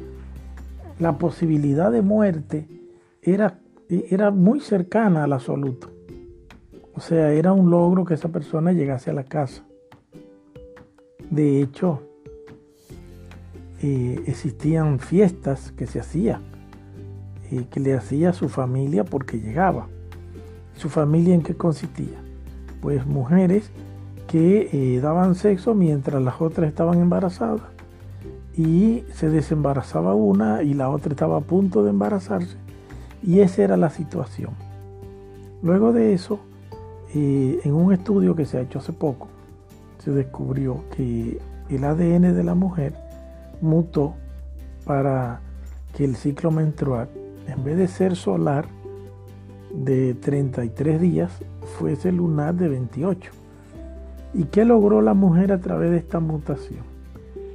la 1.00 1.18
posibilidad 1.18 1.92
de 1.92 2.02
muerte 2.02 2.66
era, 3.22 3.60
era 3.90 4.32
muy 4.32 4.62
cercana 4.62 5.26
al 5.26 5.34
absoluto. 5.34 5.92
O 6.96 7.02
sea, 7.02 7.34
era 7.34 7.52
un 7.52 7.70
logro 7.70 8.06
que 8.06 8.14
esa 8.14 8.30
persona 8.30 8.72
llegase 8.72 9.10
a 9.10 9.14
la 9.14 9.26
casa. 9.26 9.66
De 11.30 11.62
hecho, 11.62 12.04
eh, 13.82 14.24
existían 14.28 15.00
fiestas 15.00 15.74
que 15.74 15.88
se 15.88 16.00
hacían, 16.00 16.53
eh, 17.54 17.66
que 17.70 17.80
le 17.80 17.94
hacía 17.94 18.34
su 18.34 18.50
familia 18.50 19.04
porque 19.04 19.40
llegaba. 19.40 19.88
¿Su 20.76 20.90
familia 20.90 21.36
en 21.36 21.44
qué 21.44 21.56
consistía? 21.56 22.18
Pues 22.82 23.06
mujeres 23.06 23.70
que 24.28 24.70
eh, 24.74 25.00
daban 25.00 25.36
sexo 25.36 25.76
mientras 25.76 26.22
las 26.22 26.42
otras 26.42 26.68
estaban 26.68 27.00
embarazadas 27.00 27.62
y 28.58 29.04
se 29.14 29.30
desembarazaba 29.30 30.16
una 30.16 30.64
y 30.64 30.74
la 30.74 30.90
otra 30.90 31.12
estaba 31.12 31.38
a 31.38 31.42
punto 31.42 31.84
de 31.84 31.92
embarazarse 31.92 32.58
y 33.22 33.42
esa 33.42 33.64
era 33.64 33.78
la 33.78 33.92
situación. 33.92 34.52
Luego 35.62 35.94
de 35.94 36.14
eso, 36.14 36.40
en 37.14 37.74
un 37.74 37.94
estudio 37.94 38.36
que 38.36 38.46
se 38.46 38.58
ha 38.58 38.62
hecho 38.62 38.80
hace 38.80 38.92
poco, 38.92 39.28
se 40.00 40.12
descubrió 40.12 40.84
que 40.96 41.40
el 41.70 41.84
ADN 41.84 42.36
de 42.36 42.44
la 42.44 42.56
mujer 42.56 42.94
mutó 43.62 44.16
para 44.84 45.40
que 45.96 46.04
el 46.04 46.16
ciclo 46.16 46.52
menstrual, 46.52 47.08
en 47.48 47.64
vez 47.64 47.78
de 47.78 47.88
ser 47.88 48.16
solar 48.16 48.68
de 49.74 50.14
33 50.14 51.02
días, 51.02 51.32
fuese 51.78 52.12
lunar 52.12 52.56
de 52.56 52.70
28. 52.70 53.32
¿Y 54.34 54.46
qué 54.46 54.66
logró 54.66 55.02
la 55.02 55.14
mujer 55.14 55.52
a 55.52 55.60
través 55.60 55.92
de 55.92 55.98
esta 55.98 56.20
mutación? 56.20 56.84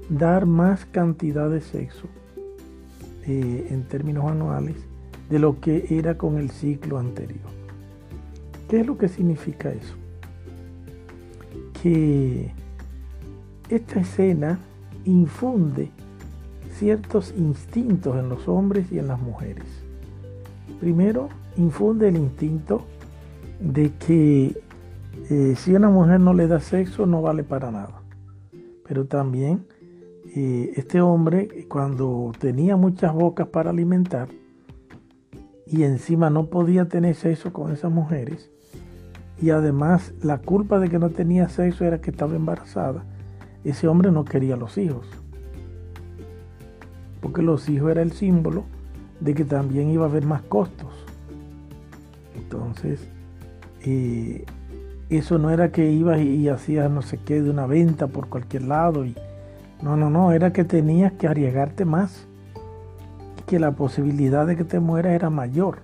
Dar 0.09 0.47
más 0.47 0.85
cantidad 0.87 1.51
de 1.51 1.61
sexo 1.61 2.07
eh, 3.27 3.69
en 3.71 3.83
términos 3.85 4.31
anuales 4.31 4.77
de 5.29 5.39
lo 5.39 5.61
que 5.61 5.87
era 5.91 6.17
con 6.17 6.39
el 6.39 6.51
ciclo 6.51 6.99
anterior. 6.99 7.51
¿Qué 8.69 8.81
es 8.81 8.87
lo 8.87 8.97
que 8.97 9.09
significa 9.09 9.71
eso? 9.71 9.95
Que 11.83 12.53
esta 13.69 14.01
escena 14.01 14.59
infunde 15.05 15.91
ciertos 16.79 17.35
instintos 17.37 18.17
en 18.17 18.29
los 18.29 18.47
hombres 18.49 18.91
y 18.93 18.99
en 18.99 19.09
las 19.09 19.21
mujeres. 19.21 19.67
Primero, 20.81 21.29
infunde 21.57 22.09
el 22.09 22.17
instinto 22.17 22.83
de 23.61 23.93
que 23.95 24.61
eh, 25.31 25.55
si 25.57 25.75
una 25.75 25.91
mujer 25.91 26.21
no 26.21 26.33
le 26.33 26.47
da 26.47 26.61
sexo 26.61 27.07
no 27.07 27.21
vale 27.23 27.43
para 27.43 27.71
nada. 27.71 28.03
Pero 28.87 29.07
también 29.07 29.67
eh, 30.35 30.73
este 30.77 31.01
hombre 31.01 31.67
cuando 31.69 32.33
tenía 32.39 32.77
muchas 32.77 33.13
bocas 33.13 33.49
para 33.49 33.71
alimentar 33.71 34.29
y 35.67 35.83
encima 35.83 36.31
no 36.31 36.47
podía 36.47 36.89
tener 36.89 37.15
sexo 37.15 37.53
con 37.53 37.73
esas 37.73 37.93
mujeres, 37.93 38.51
y 39.41 39.51
además 39.51 40.15
la 40.23 40.39
culpa 40.39 40.79
de 40.81 40.89
que 40.89 40.99
no 40.99 41.11
tenía 41.11 41.49
sexo 41.49 41.85
era 41.85 42.01
que 42.01 42.11
estaba 42.11 42.35
embarazada, 42.35 43.05
ese 43.65 43.87
hombre 43.87 44.11
no 44.11 44.25
quería 44.25 44.57
los 44.57 44.79
hijos. 44.79 45.07
Porque 47.21 47.43
los 47.43 47.69
hijos 47.69 47.91
era 47.91 48.01
el 48.03 48.13
símbolo 48.13 48.65
de 49.21 49.35
que 49.35 49.45
también 49.45 49.91
iba 49.91 50.07
a 50.07 50.09
haber 50.09 50.25
más 50.25 50.43
costos. 50.43 50.89
Entonces, 52.37 53.09
eh, 53.85 54.45
eso 55.11 55.39
no 55.39 55.51
era 55.51 55.71
que 55.71 55.91
ibas 55.91 56.21
y, 56.21 56.49
hacías 56.49 56.91
no 56.91 57.03
sé 57.03 57.19
qué 57.19 57.43
de 57.43 57.51
una 57.51 57.67
venta 57.67 58.07
por 58.07 58.29
cualquier 58.29 58.63
lado. 58.63 59.05
Y, 59.05 59.15
no, 59.83 59.97
no, 59.97 60.11
no, 60.11 60.33
era 60.33 60.53
que 60.53 60.65
tenías 60.65 61.13
que 61.13 61.27
arriesgarte 61.27 61.85
más. 61.85 62.27
Que 63.47 63.59
la 63.59 63.73
posibilidad 63.73 64.47
de 64.47 64.57
que 64.57 64.65
te 64.65 64.81
mueras 64.81 65.13
era 65.13 65.31
mayor. 65.31 65.79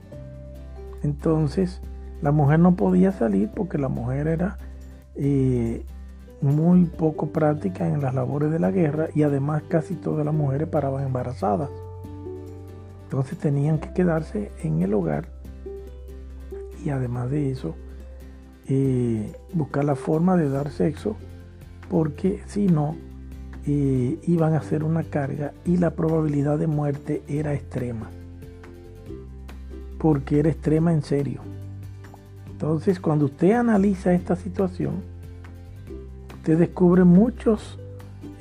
Entonces, 1.03 1.81
la 2.23 2.33
mujer 2.33 2.61
no 2.61 2.77
podía 2.77 3.13
salir 3.13 3.51
porque 3.55 3.79
la 3.79 3.89
mujer 3.89 4.27
era 4.27 4.59
eh, 5.17 5.85
muy 6.41 6.85
poco 6.85 7.29
práctica 7.29 7.89
en 7.89 8.03
las 8.03 8.15
labores 8.15 8.51
de 8.51 8.59
la 8.59 8.71
guerra 8.71 9.09
y 9.15 9.23
además 9.23 9.63
casi 9.69 9.95
todas 9.95 10.25
las 10.25 10.35
mujeres 10.35 10.69
paraban 10.69 11.05
embarazadas. 11.05 11.71
Entonces 13.15 13.39
tenían 13.39 13.79
que 13.79 13.93
quedarse 13.93 14.51
en 14.65 14.83
el 14.83 14.93
hogar 14.93 15.29
y 16.85 16.91
además 16.91 17.31
de 17.31 17.53
eso 17.53 17.77
eh, 18.67 19.33
buscar 19.53 19.85
la 19.85 19.95
forma 19.95 20.37
de 20.37 20.49
dar 20.49 20.73
sexo 20.73 21.15
porque 21.89 22.43
si 22.47 22.67
no 22.67 22.97
eh, 23.69 24.19
iban 24.27 24.55
a 24.55 24.59
hacer 24.59 24.83
una 24.83 25.05
carga 25.05 25.53
y 25.65 25.77
la 25.77 25.91
probabilidad 25.91 26.59
de 26.59 26.67
muerte 26.67 27.23
era 27.29 27.55
extrema 27.55 28.11
porque 29.99 30.41
era 30.41 30.51
extrema 30.51 30.93
en 30.93 31.05
serio. 31.05 31.41
Entonces 32.51 32.99
cuando 32.99 33.27
usted 33.27 33.53
analiza 33.53 34.13
esta 34.13 34.35
situación 34.35 34.95
usted 36.35 36.59
descubre 36.59 37.05
muchos 37.05 37.79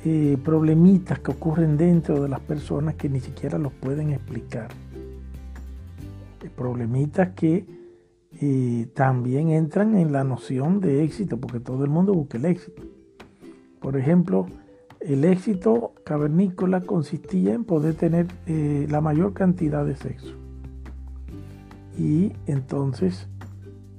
eh, 0.04 0.36
problemitas 0.42 1.18
que 1.20 1.30
ocurren 1.30 1.76
dentro 1.76 2.22
de 2.22 2.28
las 2.28 2.40
personas 2.40 2.94
que 2.94 3.08
ni 3.08 3.20
siquiera 3.20 3.58
los 3.58 3.72
pueden 3.72 4.10
explicar. 4.10 4.68
Eh, 6.42 6.50
problemitas 6.54 7.30
que 7.30 7.64
eh, 8.40 8.88
también 8.94 9.50
entran 9.50 9.96
en 9.96 10.12
la 10.12 10.24
noción 10.24 10.80
de 10.80 11.04
éxito, 11.04 11.38
porque 11.38 11.60
todo 11.60 11.84
el 11.84 11.90
mundo 11.90 12.12
busca 12.12 12.38
el 12.38 12.44
éxito. 12.44 12.82
Por 13.80 13.96
ejemplo, 13.96 14.46
el 15.00 15.24
éxito 15.24 15.92
cavernícola 16.04 16.82
consistía 16.82 17.54
en 17.54 17.64
poder 17.64 17.94
tener 17.94 18.26
la 18.46 19.02
mayor 19.02 19.34
cantidad 19.34 19.84
de 19.84 19.96
sexo. 19.96 20.34
Y 21.98 22.32
entonces 22.46 23.28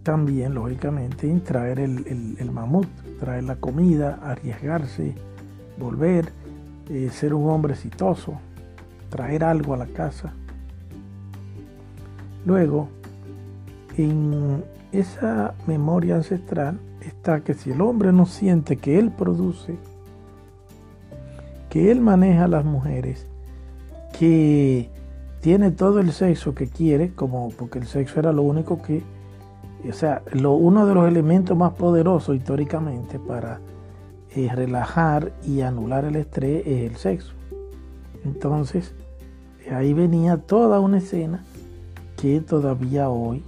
también, 0.02 0.56
lógicamente, 0.56 1.30
en 1.30 1.41
traer 1.41 1.80
el 1.80 2.52
mamut 2.52 2.88
traer 3.19 3.44
la 3.44 3.56
comida, 3.56 4.19
arriesgarse, 4.22 5.15
volver, 5.77 6.31
eh, 6.89 7.10
ser 7.11 7.34
un 7.34 7.49
hombre 7.49 7.73
exitoso, 7.73 8.34
traer 9.10 9.43
algo 9.43 9.73
a 9.73 9.77
la 9.77 9.88
casa. 9.88 10.34
Luego, 12.45 12.89
en 13.97 14.64
esa 14.91 15.53
memoria 15.68 16.15
ancestral 16.15 16.80
está 17.02 17.41
que 17.41 17.53
si 17.53 17.72
el 17.72 17.81
hombre 17.81 18.11
no 18.11 18.26
siente 18.26 18.77
que 18.77 18.99
él 18.99 19.11
produce, 19.11 19.77
que 21.69 21.91
él 21.91 22.02
maneja 22.02 22.45
a 22.45 22.47
las 22.47 22.65
mujeres, 22.65 23.27
que 24.18 24.89
tiene 25.41 25.72
todo 25.72 25.99
el 25.99 26.11
sexo 26.11 26.56
que 26.56 26.68
quiere, 26.68 27.14
como 27.14 27.49
porque 27.49 27.80
el 27.80 27.88
sexo 27.88 28.19
era 28.19 28.31
lo 28.31 28.43
único 28.43 28.81
que 28.81 29.03
o 29.89 29.93
sea, 29.93 30.23
uno 30.34 30.85
de 30.85 30.95
los 30.95 31.07
elementos 31.07 31.56
más 31.56 31.73
poderosos 31.73 32.35
históricamente 32.35 33.19
para 33.19 33.60
relajar 34.36 35.32
y 35.45 35.62
anular 35.62 36.06
el 36.06 36.18
estrés 36.18 36.66
es 36.68 36.91
el 36.91 36.98
sexo. 36.98 37.34
Entonces, 38.24 38.94
ahí 39.72 39.94
venía 39.94 40.38
toda 40.38 40.80
una 40.80 40.98
escena 40.98 41.44
que 42.18 42.41
todavía 42.41 43.10
hoy 43.10 43.44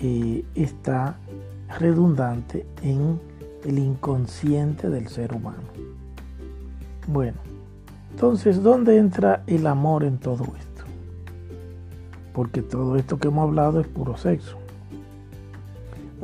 eh, 0.00 0.44
está 0.54 1.16
redundante 1.78 2.66
en 2.82 3.20
el 3.64 3.78
inconsciente 3.78 4.90
del 4.90 5.08
ser 5.08 5.32
humano. 5.32 5.62
Bueno, 7.06 7.38
entonces, 8.10 8.62
¿dónde 8.62 8.98
entra 8.98 9.42
el 9.46 9.66
amor 9.66 10.04
en 10.04 10.18
todo 10.18 10.44
esto? 10.44 10.84
Porque 12.32 12.62
todo 12.62 12.96
esto 12.96 13.18
que 13.18 13.28
hemos 13.28 13.48
hablado 13.48 13.80
es 13.80 13.86
puro 13.86 14.16
sexo. 14.16 14.63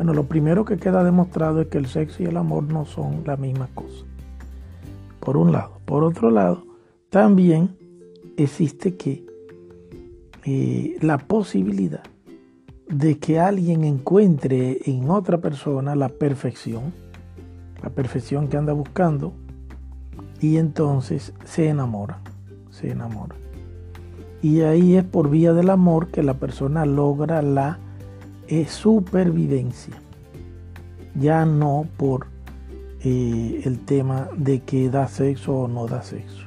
Bueno, 0.01 0.15
lo 0.15 0.25
primero 0.25 0.65
que 0.65 0.79
queda 0.79 1.05
demostrado 1.05 1.61
es 1.61 1.69
que 1.69 1.77
el 1.77 1.85
sexo 1.85 2.23
y 2.23 2.27
el 2.27 2.39
amor 2.39 2.63
no 2.63 2.87
son 2.87 3.23
la 3.27 3.37
misma 3.37 3.69
cosa. 3.75 4.07
Por 5.21 5.37
un 5.37 5.53
lado. 5.53 5.79
Por 5.85 6.05
otro 6.05 6.31
lado, 6.31 6.65
también 7.11 7.77
existe 8.39 8.97
que 8.97 9.27
eh, 10.47 10.97
la 11.03 11.19
posibilidad 11.19 12.03
de 12.89 13.19
que 13.19 13.41
alguien 13.41 13.85
encuentre 13.85 14.79
en 14.87 15.11
otra 15.11 15.43
persona 15.43 15.95
la 15.95 16.09
perfección, 16.09 16.95
la 17.83 17.91
perfección 17.91 18.49
que 18.49 18.57
anda 18.57 18.73
buscando, 18.73 19.35
y 20.41 20.57
entonces 20.57 21.35
se 21.45 21.69
enamora, 21.69 22.23
se 22.71 22.91
enamora. 22.91 23.37
Y 24.41 24.63
ahí 24.63 24.97
es 24.97 25.05
por 25.05 25.29
vía 25.29 25.53
del 25.53 25.69
amor 25.69 26.09
que 26.09 26.23
la 26.23 26.39
persona 26.39 26.87
logra 26.87 27.43
la 27.43 27.81
eh, 28.51 28.67
supervivencia, 28.67 29.95
ya 31.15 31.47
no 31.47 31.87
por 31.97 32.27
eh, 33.03 33.63
el 33.65 33.79
tema 33.87 34.29
de 34.37 34.61
que 34.61 34.91
da 34.91 35.09
sexo 35.09 35.61
o 35.61 35.69
no 35.69 35.87
da 35.87 36.03
sexo. 36.03 36.47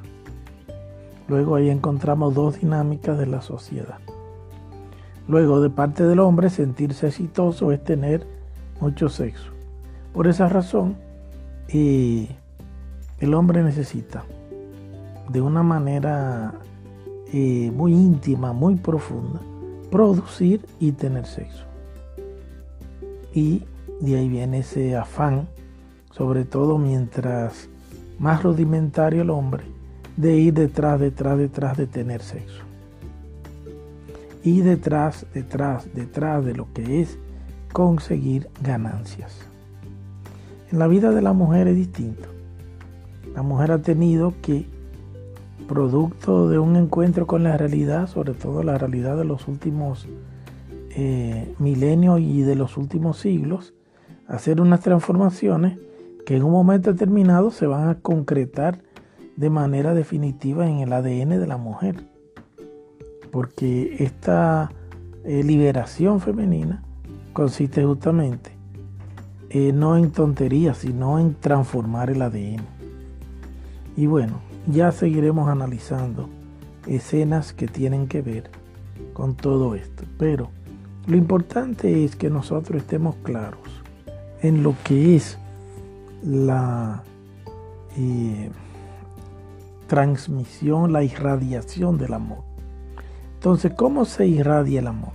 Luego 1.27 1.55
ahí 1.55 1.69
encontramos 1.69 2.35
dos 2.35 2.59
dinámicas 2.59 3.17
de 3.17 3.25
la 3.25 3.41
sociedad. 3.41 3.97
Luego, 5.27 5.61
de 5.61 5.69
parte 5.69 6.03
del 6.03 6.19
hombre, 6.19 6.49
sentirse 6.49 7.07
exitoso 7.07 7.71
es 7.71 7.83
tener 7.83 8.27
mucho 8.81 9.07
sexo. 9.07 9.51
Por 10.11 10.27
esa 10.27 10.49
razón, 10.49 10.97
eh, 11.69 12.27
el 13.19 13.33
hombre 13.33 13.63
necesita 13.63 14.25
de 15.29 15.41
una 15.41 15.63
manera 15.63 16.53
eh, 17.31 17.71
muy 17.73 17.93
íntima, 17.93 18.51
muy 18.51 18.75
profunda, 18.75 19.39
producir 19.89 20.65
y 20.79 20.91
tener 20.91 21.25
sexo. 21.25 21.62
Y 23.33 23.63
de 23.99 24.17
ahí 24.17 24.29
viene 24.29 24.59
ese 24.59 24.95
afán, 24.95 25.47
sobre 26.11 26.45
todo 26.45 26.77
mientras 26.77 27.69
más 28.19 28.43
rudimentario 28.43 29.23
el 29.23 29.29
hombre, 29.29 29.63
de 30.17 30.37
ir 30.37 30.53
detrás, 30.53 30.99
detrás, 30.99 31.37
detrás 31.37 31.77
de 31.77 31.87
tener 31.87 32.21
sexo 32.21 32.63
y 34.43 34.61
detrás, 34.61 35.25
detrás, 35.33 35.87
detrás 35.93 36.43
de 36.45 36.53
lo 36.53 36.71
que 36.73 37.01
es 37.01 37.17
conseguir 37.71 38.49
ganancias. 38.61 39.39
En 40.71 40.79
la 40.79 40.87
vida 40.87 41.11
de 41.11 41.21
la 41.21 41.33
mujer 41.33 41.67
es 41.67 41.75
distinto. 41.75 42.27
La 43.35 43.41
mujer 43.41 43.71
ha 43.71 43.81
tenido 43.81 44.33
que, 44.41 44.67
producto 45.67 46.49
de 46.49 46.59
un 46.59 46.75
encuentro 46.75 47.25
con 47.25 47.43
la 47.43 47.57
realidad, 47.57 48.07
sobre 48.07 48.33
todo 48.33 48.63
la 48.63 48.77
realidad 48.77 49.17
de 49.17 49.23
los 49.23 49.47
últimos 49.47 50.07
eh, 50.95 51.55
y 51.59 52.41
de 52.41 52.55
los 52.55 52.77
últimos 52.77 53.17
siglos, 53.17 53.73
hacer 54.27 54.61
unas 54.61 54.81
transformaciones 54.81 55.77
que 56.25 56.35
en 56.35 56.43
un 56.43 56.51
momento 56.51 56.91
determinado 56.91 57.51
se 57.51 57.67
van 57.67 57.89
a 57.89 57.99
concretar 57.99 58.81
de 59.35 59.49
manera 59.49 59.93
definitiva 59.93 60.69
en 60.69 60.79
el 60.79 60.93
ADN 60.93 61.39
de 61.39 61.47
la 61.47 61.57
mujer 61.57 62.13
porque 63.33 63.95
esta 63.97 64.71
eh, 65.23 65.43
liberación 65.43 66.21
femenina 66.21 66.83
consiste 67.33 67.83
justamente 67.83 68.51
eh, 69.49 69.73
no 69.73 69.97
en 69.97 70.11
tonterías, 70.11 70.77
sino 70.77 71.17
en 71.17 71.33
transformar 71.33 72.11
el 72.11 72.21
ADN. 72.21 72.61
Y 73.97 74.05
bueno, 74.05 74.39
ya 74.67 74.91
seguiremos 74.91 75.49
analizando 75.49 76.29
escenas 76.85 77.53
que 77.53 77.67
tienen 77.67 78.07
que 78.07 78.21
ver 78.21 78.51
con 79.13 79.35
todo 79.35 79.73
esto. 79.73 80.03
Pero 80.19 80.51
lo 81.05 81.17
importante 81.17 82.05
es 82.05 82.15
que 82.15 82.29
nosotros 82.29 82.81
estemos 82.81 83.15
claros 83.23 83.59
en 84.41 84.63
lo 84.63 84.75
que 84.83 85.15
es 85.15 85.37
la 86.23 87.03
eh, 87.97 88.49
transmisión, 89.87 90.93
la 90.93 91.03
irradiación 91.03 91.97
del 91.97 92.13
amor. 92.13 92.43
Entonces, 93.35 93.73
¿cómo 93.75 94.05
se 94.05 94.27
irradia 94.27 94.79
el 94.79 94.87
amor? 94.87 95.13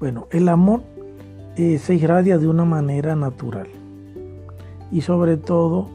Bueno, 0.00 0.26
el 0.30 0.48
amor 0.48 0.82
eh, 1.56 1.78
se 1.78 1.94
irradia 1.94 2.38
de 2.38 2.48
una 2.48 2.64
manera 2.64 3.14
natural 3.14 3.68
y 4.90 5.02
sobre 5.02 5.36
todo 5.36 5.88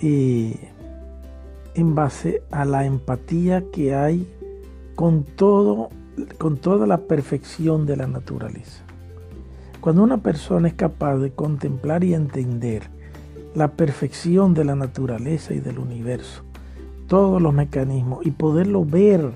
eh, 0.00 0.70
en 1.74 1.94
base 1.94 2.42
a 2.50 2.64
la 2.64 2.84
empatía 2.84 3.64
que 3.72 3.94
hay 3.94 4.28
con 4.94 5.24
todo, 5.24 5.90
con 6.38 6.56
toda 6.56 6.86
la 6.86 6.98
perfección 7.02 7.86
de 7.86 7.96
la 7.96 8.06
naturaleza. 8.06 8.82
Cuando 9.80 10.02
una 10.02 10.18
persona 10.18 10.68
es 10.68 10.74
capaz 10.74 11.18
de 11.18 11.32
contemplar 11.32 12.04
y 12.04 12.14
entender 12.14 12.84
la 13.54 13.72
perfección 13.72 14.54
de 14.54 14.64
la 14.64 14.74
naturaleza 14.74 15.54
y 15.54 15.60
del 15.60 15.78
universo, 15.78 16.42
todos 17.06 17.40
los 17.40 17.52
mecanismos 17.52 18.24
y 18.24 18.30
poderlo 18.30 18.84
ver 18.84 19.32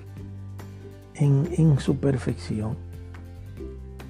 en, 1.14 1.78
su 1.80 1.96
perfección, 1.96 2.76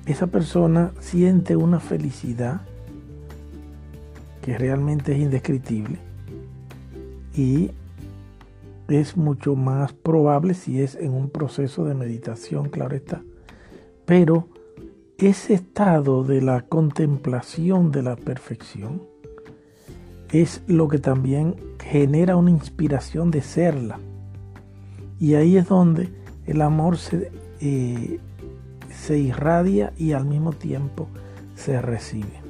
esa 0.06 0.26
persona 0.28 0.92
siente 1.00 1.56
una 1.56 1.80
felicidad 1.80 2.60
que 4.42 4.56
realmente 4.56 5.12
es 5.12 5.18
indescriptible 5.18 5.98
y 7.34 7.70
es 8.88 9.16
mucho 9.16 9.54
más 9.54 9.92
probable 9.92 10.54
si 10.54 10.80
es 10.80 10.94
en 10.94 11.12
un 11.12 11.30
proceso 11.30 11.84
de 11.84 11.94
meditación, 11.94 12.68
claro 12.68 12.96
está. 12.96 13.22
Pero 14.06 14.48
ese 15.18 15.54
estado 15.54 16.24
de 16.24 16.40
la 16.40 16.62
contemplación 16.62 17.90
de 17.90 18.02
la 18.02 18.16
perfección 18.16 19.02
es 20.30 20.62
lo 20.66 20.88
que 20.88 20.98
también 20.98 21.56
genera 21.82 22.36
una 22.36 22.50
inspiración 22.50 23.30
de 23.30 23.42
serla. 23.42 23.98
Y 25.18 25.34
ahí 25.34 25.56
es 25.56 25.68
donde 25.68 26.08
el 26.46 26.62
amor 26.62 26.96
eh, 27.60 28.20
se, 28.90 29.18
irradia 29.18 29.92
y 29.96 30.12
al 30.12 30.24
mismo 30.24 30.52
tiempo 30.52 31.08
se 31.56 31.82
recibe. 31.82 32.40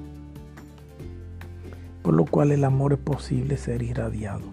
Por 2.03 2.15
lo 2.15 2.27
cual 2.27 2.53
el 2.53 2.65
amor 2.65 2.93
es 2.93 2.99
posible 2.99 3.57
ser 3.57 3.83
irradiado. 3.83 4.45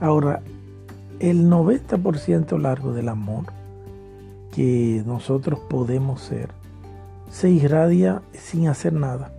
Ahora, 0.00 0.42
el 1.20 1.48
90% 1.48 2.58
largo 2.60 2.92
del 2.92 3.08
amor 3.08 3.44
que 4.52 5.02
nosotros 5.06 5.60
podemos 5.68 6.20
ser 6.20 6.50
se 7.30 7.50
irradia 7.50 8.22
sin 8.32 8.68
hacer 8.68 8.92
nada. 8.92 9.32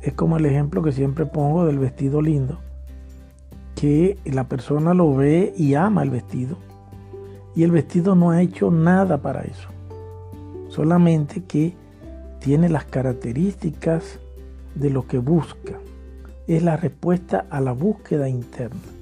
Es 0.00 0.12
como 0.12 0.36
el 0.36 0.46
ejemplo 0.46 0.82
que 0.82 0.92
siempre 0.92 1.26
pongo 1.26 1.66
del 1.66 1.78
vestido 1.78 2.22
lindo, 2.22 2.58
que 3.74 4.16
la 4.24 4.44
persona 4.44 4.94
lo 4.94 5.14
ve 5.14 5.52
y 5.56 5.74
ama 5.74 6.02
el 6.02 6.10
vestido, 6.10 6.56
y 7.56 7.64
el 7.64 7.72
vestido 7.72 8.14
no 8.14 8.30
ha 8.30 8.42
hecho 8.42 8.70
nada 8.70 9.18
para 9.18 9.42
eso. 9.42 9.68
Solamente 10.68 11.42
que 11.42 11.74
tiene 12.38 12.68
las 12.68 12.84
características 12.84 14.20
de 14.76 14.90
lo 14.90 15.06
que 15.08 15.18
busca. 15.18 15.80
Es 16.46 16.62
la 16.62 16.76
respuesta 16.76 17.46
a 17.50 17.60
la 17.60 17.72
búsqueda 17.72 18.28
interna. 18.28 18.97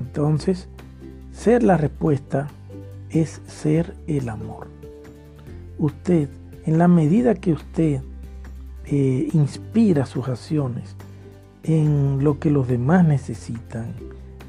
Entonces, 0.00 0.68
ser 1.32 1.62
la 1.62 1.76
respuesta 1.76 2.48
es 3.10 3.40
ser 3.46 3.94
el 4.06 4.28
amor. 4.28 4.68
Usted, 5.78 6.28
en 6.64 6.78
la 6.78 6.88
medida 6.88 7.34
que 7.34 7.52
usted 7.52 8.00
eh, 8.86 9.28
inspira 9.32 10.06
sus 10.06 10.28
acciones 10.28 10.96
en 11.62 12.24
lo 12.24 12.38
que 12.38 12.50
los 12.50 12.66
demás 12.66 13.04
necesitan, 13.04 13.94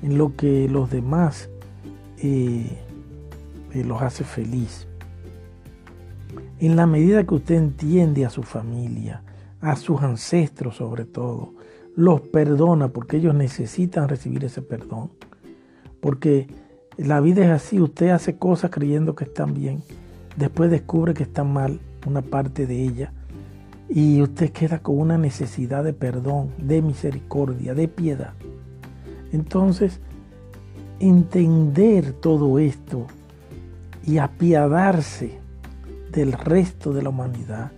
en 0.01 0.17
lo 0.17 0.35
que 0.35 0.67
los 0.69 0.89
demás 0.89 1.49
eh, 2.17 2.65
eh, 3.73 3.83
los 3.83 4.01
hace 4.01 4.23
feliz. 4.23 4.87
En 6.59 6.75
la 6.75 6.85
medida 6.85 7.25
que 7.25 7.35
usted 7.35 7.55
entiende 7.55 8.25
a 8.25 8.29
su 8.29 8.43
familia, 8.43 9.23
a 9.59 9.75
sus 9.75 10.01
ancestros 10.01 10.77
sobre 10.77 11.05
todo, 11.05 11.53
los 11.95 12.21
perdona 12.21 12.87
porque 12.87 13.17
ellos 13.17 13.35
necesitan 13.35 14.07
recibir 14.07 14.45
ese 14.45 14.61
perdón. 14.61 15.11
Porque 16.01 16.47
la 16.97 17.21
vida 17.21 17.45
es 17.45 17.51
así, 17.51 17.79
usted 17.79 18.09
hace 18.09 18.37
cosas 18.37 18.71
creyendo 18.71 19.15
que 19.15 19.23
están 19.23 19.53
bien, 19.53 19.81
después 20.35 20.69
descubre 20.69 21.13
que 21.13 21.23
están 21.23 21.53
mal 21.53 21.79
una 22.05 22.21
parte 22.21 22.67
de 22.67 22.83
ella 22.83 23.13
y 23.87 24.21
usted 24.21 24.51
queda 24.51 24.79
con 24.79 24.97
una 24.97 25.17
necesidad 25.17 25.83
de 25.83 25.93
perdón, 25.93 26.51
de 26.57 26.81
misericordia, 26.81 27.73
de 27.73 27.87
piedad. 27.87 28.33
Entonces, 29.31 29.99
entender 30.99 32.13
todo 32.13 32.59
esto 32.59 33.07
y 34.05 34.17
apiadarse 34.17 35.39
del 36.11 36.33
resto 36.33 36.93
de 36.93 37.01
la 37.01 37.09
humanidad 37.09 37.71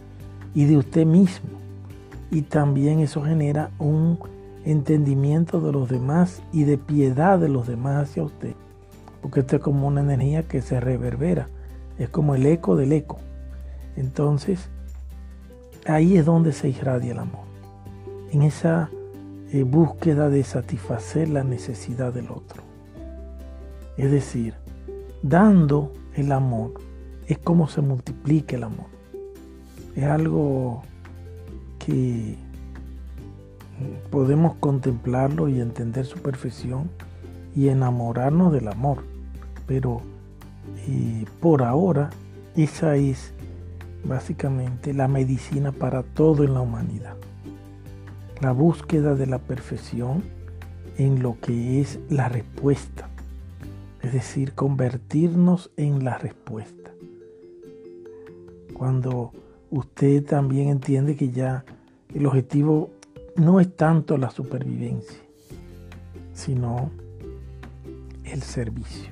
y 0.54 0.66
de 0.66 0.78
usted 0.78 1.06
mismo. 1.06 1.50
Y 2.32 2.44
también 2.44 3.00
eso 3.00 3.22
genera 3.22 3.72
un 3.80 4.18
entendimiento 4.66 5.62
de 5.62 5.72
los 5.72 5.90
demás 5.90 6.42
y 6.52 6.64
de 6.64 6.78
piedad 6.78 7.40
de 7.40 7.50
los 7.50 7.68
demás 7.68 8.10
hacia 8.10 8.24
usted. 8.24 8.56
Porque 9.22 9.42
esto 9.42 9.58
es 9.58 9.62
como 9.62 9.88
una 9.88 10.02
energía 10.02 10.48
que 10.48 10.62
se 10.62 10.80
reverbera. 10.80 11.48
Es 11.98 12.10
como 12.10 12.36
el 12.36 12.46
eco 12.46 12.76
del 12.76 12.92
eco. 12.92 13.20
Entonces, 13.96 14.70
ahí 15.86 16.18
es 16.18 16.26
donde 16.26 16.52
se 16.52 16.70
irradia 16.70 17.12
el 17.12 17.20
amor. 17.20 17.46
En 18.32 18.42
esa 18.42 18.90
eh, 19.52 19.64
búsqueda 19.64 20.30
de 20.30 20.44
satisfacer 20.44 21.30
la 21.30 21.44
necesidad 21.44 22.14
del 22.14 22.32
otro. 22.32 22.64
Es 23.98 24.12
decir, 24.12 24.56
dando 25.22 25.94
el 26.16 26.32
amor 26.32 26.74
es 27.28 27.38
como 27.38 27.68
se 27.68 27.82
multiplica 27.82 28.56
el 28.56 28.64
amor. 28.64 28.88
Es 29.96 30.06
algo 30.06 30.82
que 31.80 32.36
podemos 34.10 34.56
contemplarlo 34.56 35.50
y 35.50 35.60
entender 35.60 36.06
su 36.06 36.20
perfección 36.20 36.90
y 37.56 37.70
enamorarnos 37.70 38.54
del 38.54 38.68
amor. 38.68 39.04
Pero 39.68 40.02
eh, 40.88 41.26
por 41.40 41.64
ahora 41.64 42.10
esa 42.56 42.96
es 42.96 43.34
básicamente 44.04 44.94
la 44.94 45.08
medicina 45.08 45.72
para 45.72 46.04
todo 46.04 46.44
en 46.44 46.54
la 46.54 46.62
humanidad 46.62 47.16
la 48.44 48.52
búsqueda 48.52 49.16
de 49.16 49.26
la 49.26 49.40
perfección 49.40 50.22
en 50.98 51.24
lo 51.24 51.40
que 51.40 51.80
es 51.80 52.00
la 52.10 52.28
respuesta, 52.28 53.08
es 54.02 54.12
decir, 54.12 54.52
convertirnos 54.54 55.72
en 55.78 56.04
la 56.04 56.18
respuesta. 56.18 56.92
Cuando 58.74 59.32
usted 59.72 60.26
también 60.26 60.68
entiende 60.68 61.16
que 61.16 61.32
ya 61.32 61.64
el 62.14 62.26
objetivo 62.26 62.92
no 63.36 63.60
es 63.60 63.76
tanto 63.76 64.18
la 64.18 64.30
supervivencia, 64.30 65.20
sino 66.34 66.92
el 68.24 68.42
servicio. 68.42 69.12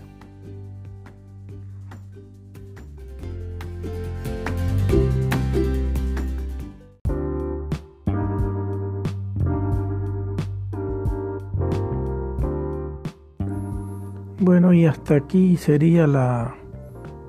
Bueno, 14.40 14.74
y 14.74 14.86
hasta 14.86 15.16
aquí 15.16 15.56
sería 15.56 16.08
la 16.08 16.56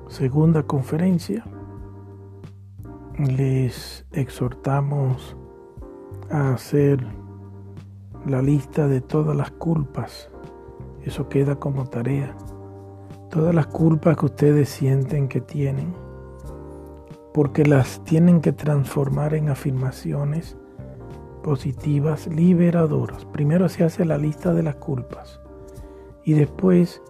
segunda 0.07 0.63
conferencia. 0.63 1.45
Les 3.19 4.03
exhortamos 4.11 5.37
a 6.29 6.53
hacer 6.53 7.05
la 8.25 8.41
lista 8.41 8.87
de 8.87 9.01
todas 9.01 9.35
las 9.35 9.51
culpas. 9.51 10.29
Eso 11.03 11.29
queda 11.29 11.55
como 11.55 11.85
tarea. 11.85 12.35
Todas 13.29 13.53
las 13.53 13.67
culpas 13.67 14.17
que 14.17 14.25
ustedes 14.25 14.69
sienten 14.69 15.27
que 15.27 15.41
tienen. 15.41 15.93
Porque 17.33 17.65
las 17.65 18.03
tienen 18.03 18.41
que 18.41 18.53
transformar 18.53 19.33
en 19.33 19.49
afirmaciones 19.49 20.57
positivas 21.43 22.27
liberadoras. 22.27 23.25
Primero 23.25 23.67
se 23.69 23.83
hace 23.83 24.05
la 24.05 24.17
lista 24.17 24.53
de 24.53 24.63
las 24.63 24.75
culpas 24.75 25.41
y 26.23 26.33
después 26.33 27.01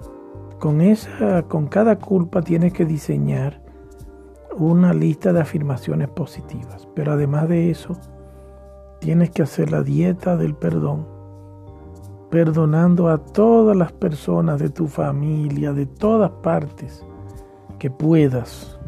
con 0.59 0.81
esa 0.81 1.43
con 1.43 1.67
cada 1.67 1.99
culpa 1.99 2.41
tienes 2.41 2.73
que 2.73 2.85
diseñar 2.85 3.61
una 4.57 4.93
lista 4.93 5.33
de 5.33 5.41
afirmaciones 5.41 6.09
positivas, 6.09 6.87
pero 6.95 7.13
además 7.13 7.47
de 7.49 7.71
eso 7.71 7.97
tienes 9.03 9.31
que 9.31 9.41
hacer 9.41 9.69
la 9.69 9.83
dieta 9.83 10.37
del 10.37 10.55
perdón, 10.55 11.05
perdonando 12.31 13.09
a 13.09 13.17
todas 13.17 13.75
las 13.75 13.91
personas 13.91 14.61
de 14.61 14.69
tu 14.69 14.87
familia, 14.87 15.73
de 15.73 15.85
todas 15.85 16.31
partes 16.41 17.05
que 17.79 17.91
puedas. 17.91 18.79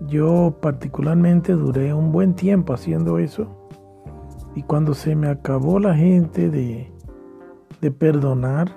Yo 0.00 0.58
particularmente 0.60 1.54
duré 1.54 1.94
un 1.94 2.12
buen 2.12 2.34
tiempo 2.34 2.74
haciendo 2.74 3.18
eso 3.18 3.46
y 4.54 4.62
cuando 4.62 4.92
se 4.92 5.16
me 5.16 5.28
acabó 5.28 5.78
la 5.78 5.94
gente 5.94 6.50
de, 6.50 6.92
de 7.80 7.90
perdonar, 7.90 8.70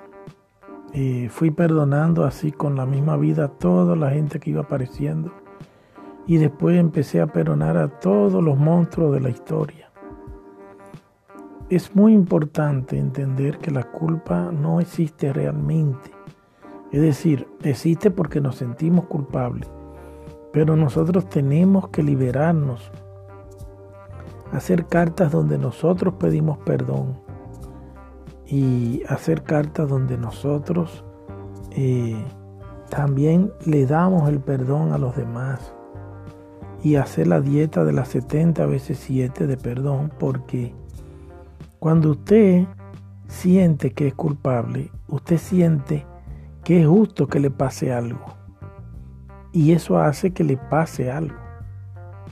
fui 1.29 1.51
perdonando 1.51 2.23
así 2.23 2.53
con 2.53 2.77
la 2.77 2.85
misma 2.85 3.17
vida 3.17 3.45
a 3.45 3.49
toda 3.49 3.97
la 3.97 4.11
gente 4.11 4.39
que 4.39 4.51
iba 4.51 4.61
apareciendo. 4.61 5.33
Y 6.25 6.37
después 6.37 6.79
empecé 6.79 7.19
a 7.19 7.27
perdonar 7.27 7.75
a 7.75 7.99
todos 7.99 8.41
los 8.41 8.57
monstruos 8.57 9.11
de 9.13 9.19
la 9.19 9.29
historia. 9.29 9.92
Es 11.69 11.95
muy 11.95 12.13
importante 12.13 12.97
entender 12.97 13.57
que 13.57 13.71
la 13.71 13.83
culpa 13.83 14.51
no 14.51 14.79
existe 14.79 15.33
realmente. 15.33 16.11
Es 16.91 17.01
decir, 17.01 17.47
existe 17.63 18.11
porque 18.11 18.41
nos 18.41 18.57
sentimos 18.57 19.05
culpables. 19.05 19.69
Pero 20.51 20.75
nosotros 20.75 21.27
tenemos 21.29 21.89
que 21.89 22.03
liberarnos. 22.03 22.91
Hacer 24.51 24.85
cartas 24.85 25.31
donde 25.31 25.57
nosotros 25.57 26.13
pedimos 26.19 26.59
perdón 26.59 27.17
y 28.45 29.01
hacer 29.07 29.41
cartas 29.41 29.89
donde 29.89 30.15
nosotros 30.15 31.03
eh, 31.71 32.23
también 32.89 33.51
le 33.65 33.87
damos 33.87 34.29
el 34.29 34.39
perdón 34.39 34.91
a 34.93 34.99
los 34.99 35.15
demás 35.15 35.73
y 36.83 36.97
hacer 36.97 37.27
la 37.27 37.41
dieta 37.41 37.83
de 37.83 37.93
las 37.93 38.09
70 38.09 38.65
veces 38.67 38.99
7 38.99 39.47
de 39.47 39.57
perdón 39.57 40.11
porque 40.19 40.75
cuando 41.83 42.11
usted 42.11 42.65
siente 43.27 43.91
que 43.91 44.07
es 44.07 44.13
culpable, 44.13 44.89
usted 45.09 45.37
siente 45.37 46.07
que 46.63 46.79
es 46.79 46.87
justo 46.87 47.27
que 47.27 47.41
le 47.41 47.51
pase 47.51 47.91
algo. 47.91 48.23
Y 49.51 49.73
eso 49.73 49.99
hace 49.99 50.31
que 50.31 50.45
le 50.45 50.55
pase 50.55 51.11
algo. 51.11 51.35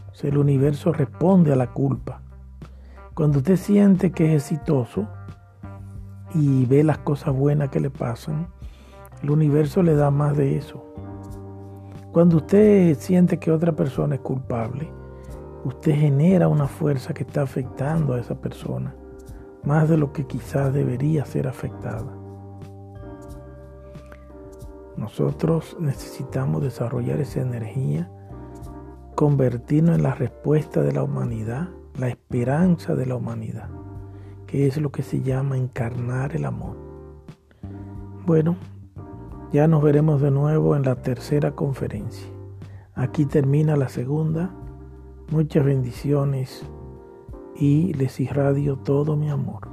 O 0.08 0.26
el 0.26 0.38
universo 0.38 0.94
responde 0.94 1.52
a 1.52 1.58
la 1.58 1.68
culpa. 1.68 2.22
Cuando 3.14 3.40
usted 3.40 3.58
siente 3.58 4.14
que 4.14 4.34
es 4.34 4.44
exitoso, 4.50 5.06
y 6.34 6.66
ve 6.66 6.82
las 6.86 7.00
cosas 7.00 7.36
buenas 7.36 7.72
que 7.72 7.82
le 7.82 7.90
pasan, 7.90 8.48
el 9.22 9.32
universo 9.32 9.84
le 9.84 9.96
da 9.96 10.12
más 10.12 10.38
de 10.38 10.56
eso. 10.56 10.82
Cuando 12.14 12.38
usted 12.38 12.98
siente 12.98 13.38
que 13.38 13.52
otra 13.52 13.74
persona 13.74 14.16
es 14.16 14.22
culpable, 14.22 14.90
usted 15.66 15.94
genera 15.94 16.48
una 16.48 16.68
fuerza 16.68 17.14
que 17.14 17.24
está 17.24 17.42
afectando 17.42 18.14
a 18.14 18.20
esa 18.22 18.36
persona, 18.36 18.96
más 19.64 19.90
de 19.90 19.98
lo 19.98 20.12
que 20.14 20.26
quizás 20.26 20.74
debería 20.74 21.26
ser 21.26 21.48
afectada. 21.48 22.12
Nosotros 24.98 25.78
necesitamos 25.80 26.62
desarrollar 26.62 27.20
esa 27.20 27.42
energía, 27.42 28.12
convertirnos 29.16 29.96
en 29.96 30.04
la 30.04 30.16
respuesta 30.16 30.82
de 30.82 30.92
la 30.92 31.04
humanidad, 31.04 31.70
la 31.98 32.10
esperanza 32.10 32.96
de 32.96 33.06
la 33.06 33.16
humanidad 33.16 33.70
que 34.52 34.68
es 34.68 34.76
lo 34.76 34.92
que 34.92 35.02
se 35.02 35.22
llama 35.22 35.58
encarnar 35.58 36.36
el 36.36 36.44
amor. 36.44 36.76
Bueno, 38.26 38.58
ya 39.54 39.66
nos 39.66 39.82
veremos 39.82 40.22
de 40.22 40.30
nuevo 40.30 40.76
en 40.76 40.84
la 40.84 40.96
tercera 40.96 41.56
conferencia. 41.56 42.28
Aquí 42.94 43.26
termina 43.26 43.78
la 43.78 43.88
segunda. 43.88 44.54
Muchas 45.32 45.64
bendiciones 45.64 46.66
y 47.62 47.94
les 47.94 48.20
irradio 48.20 48.76
todo 48.76 49.16
mi 49.16 49.30
amor. 49.30 49.71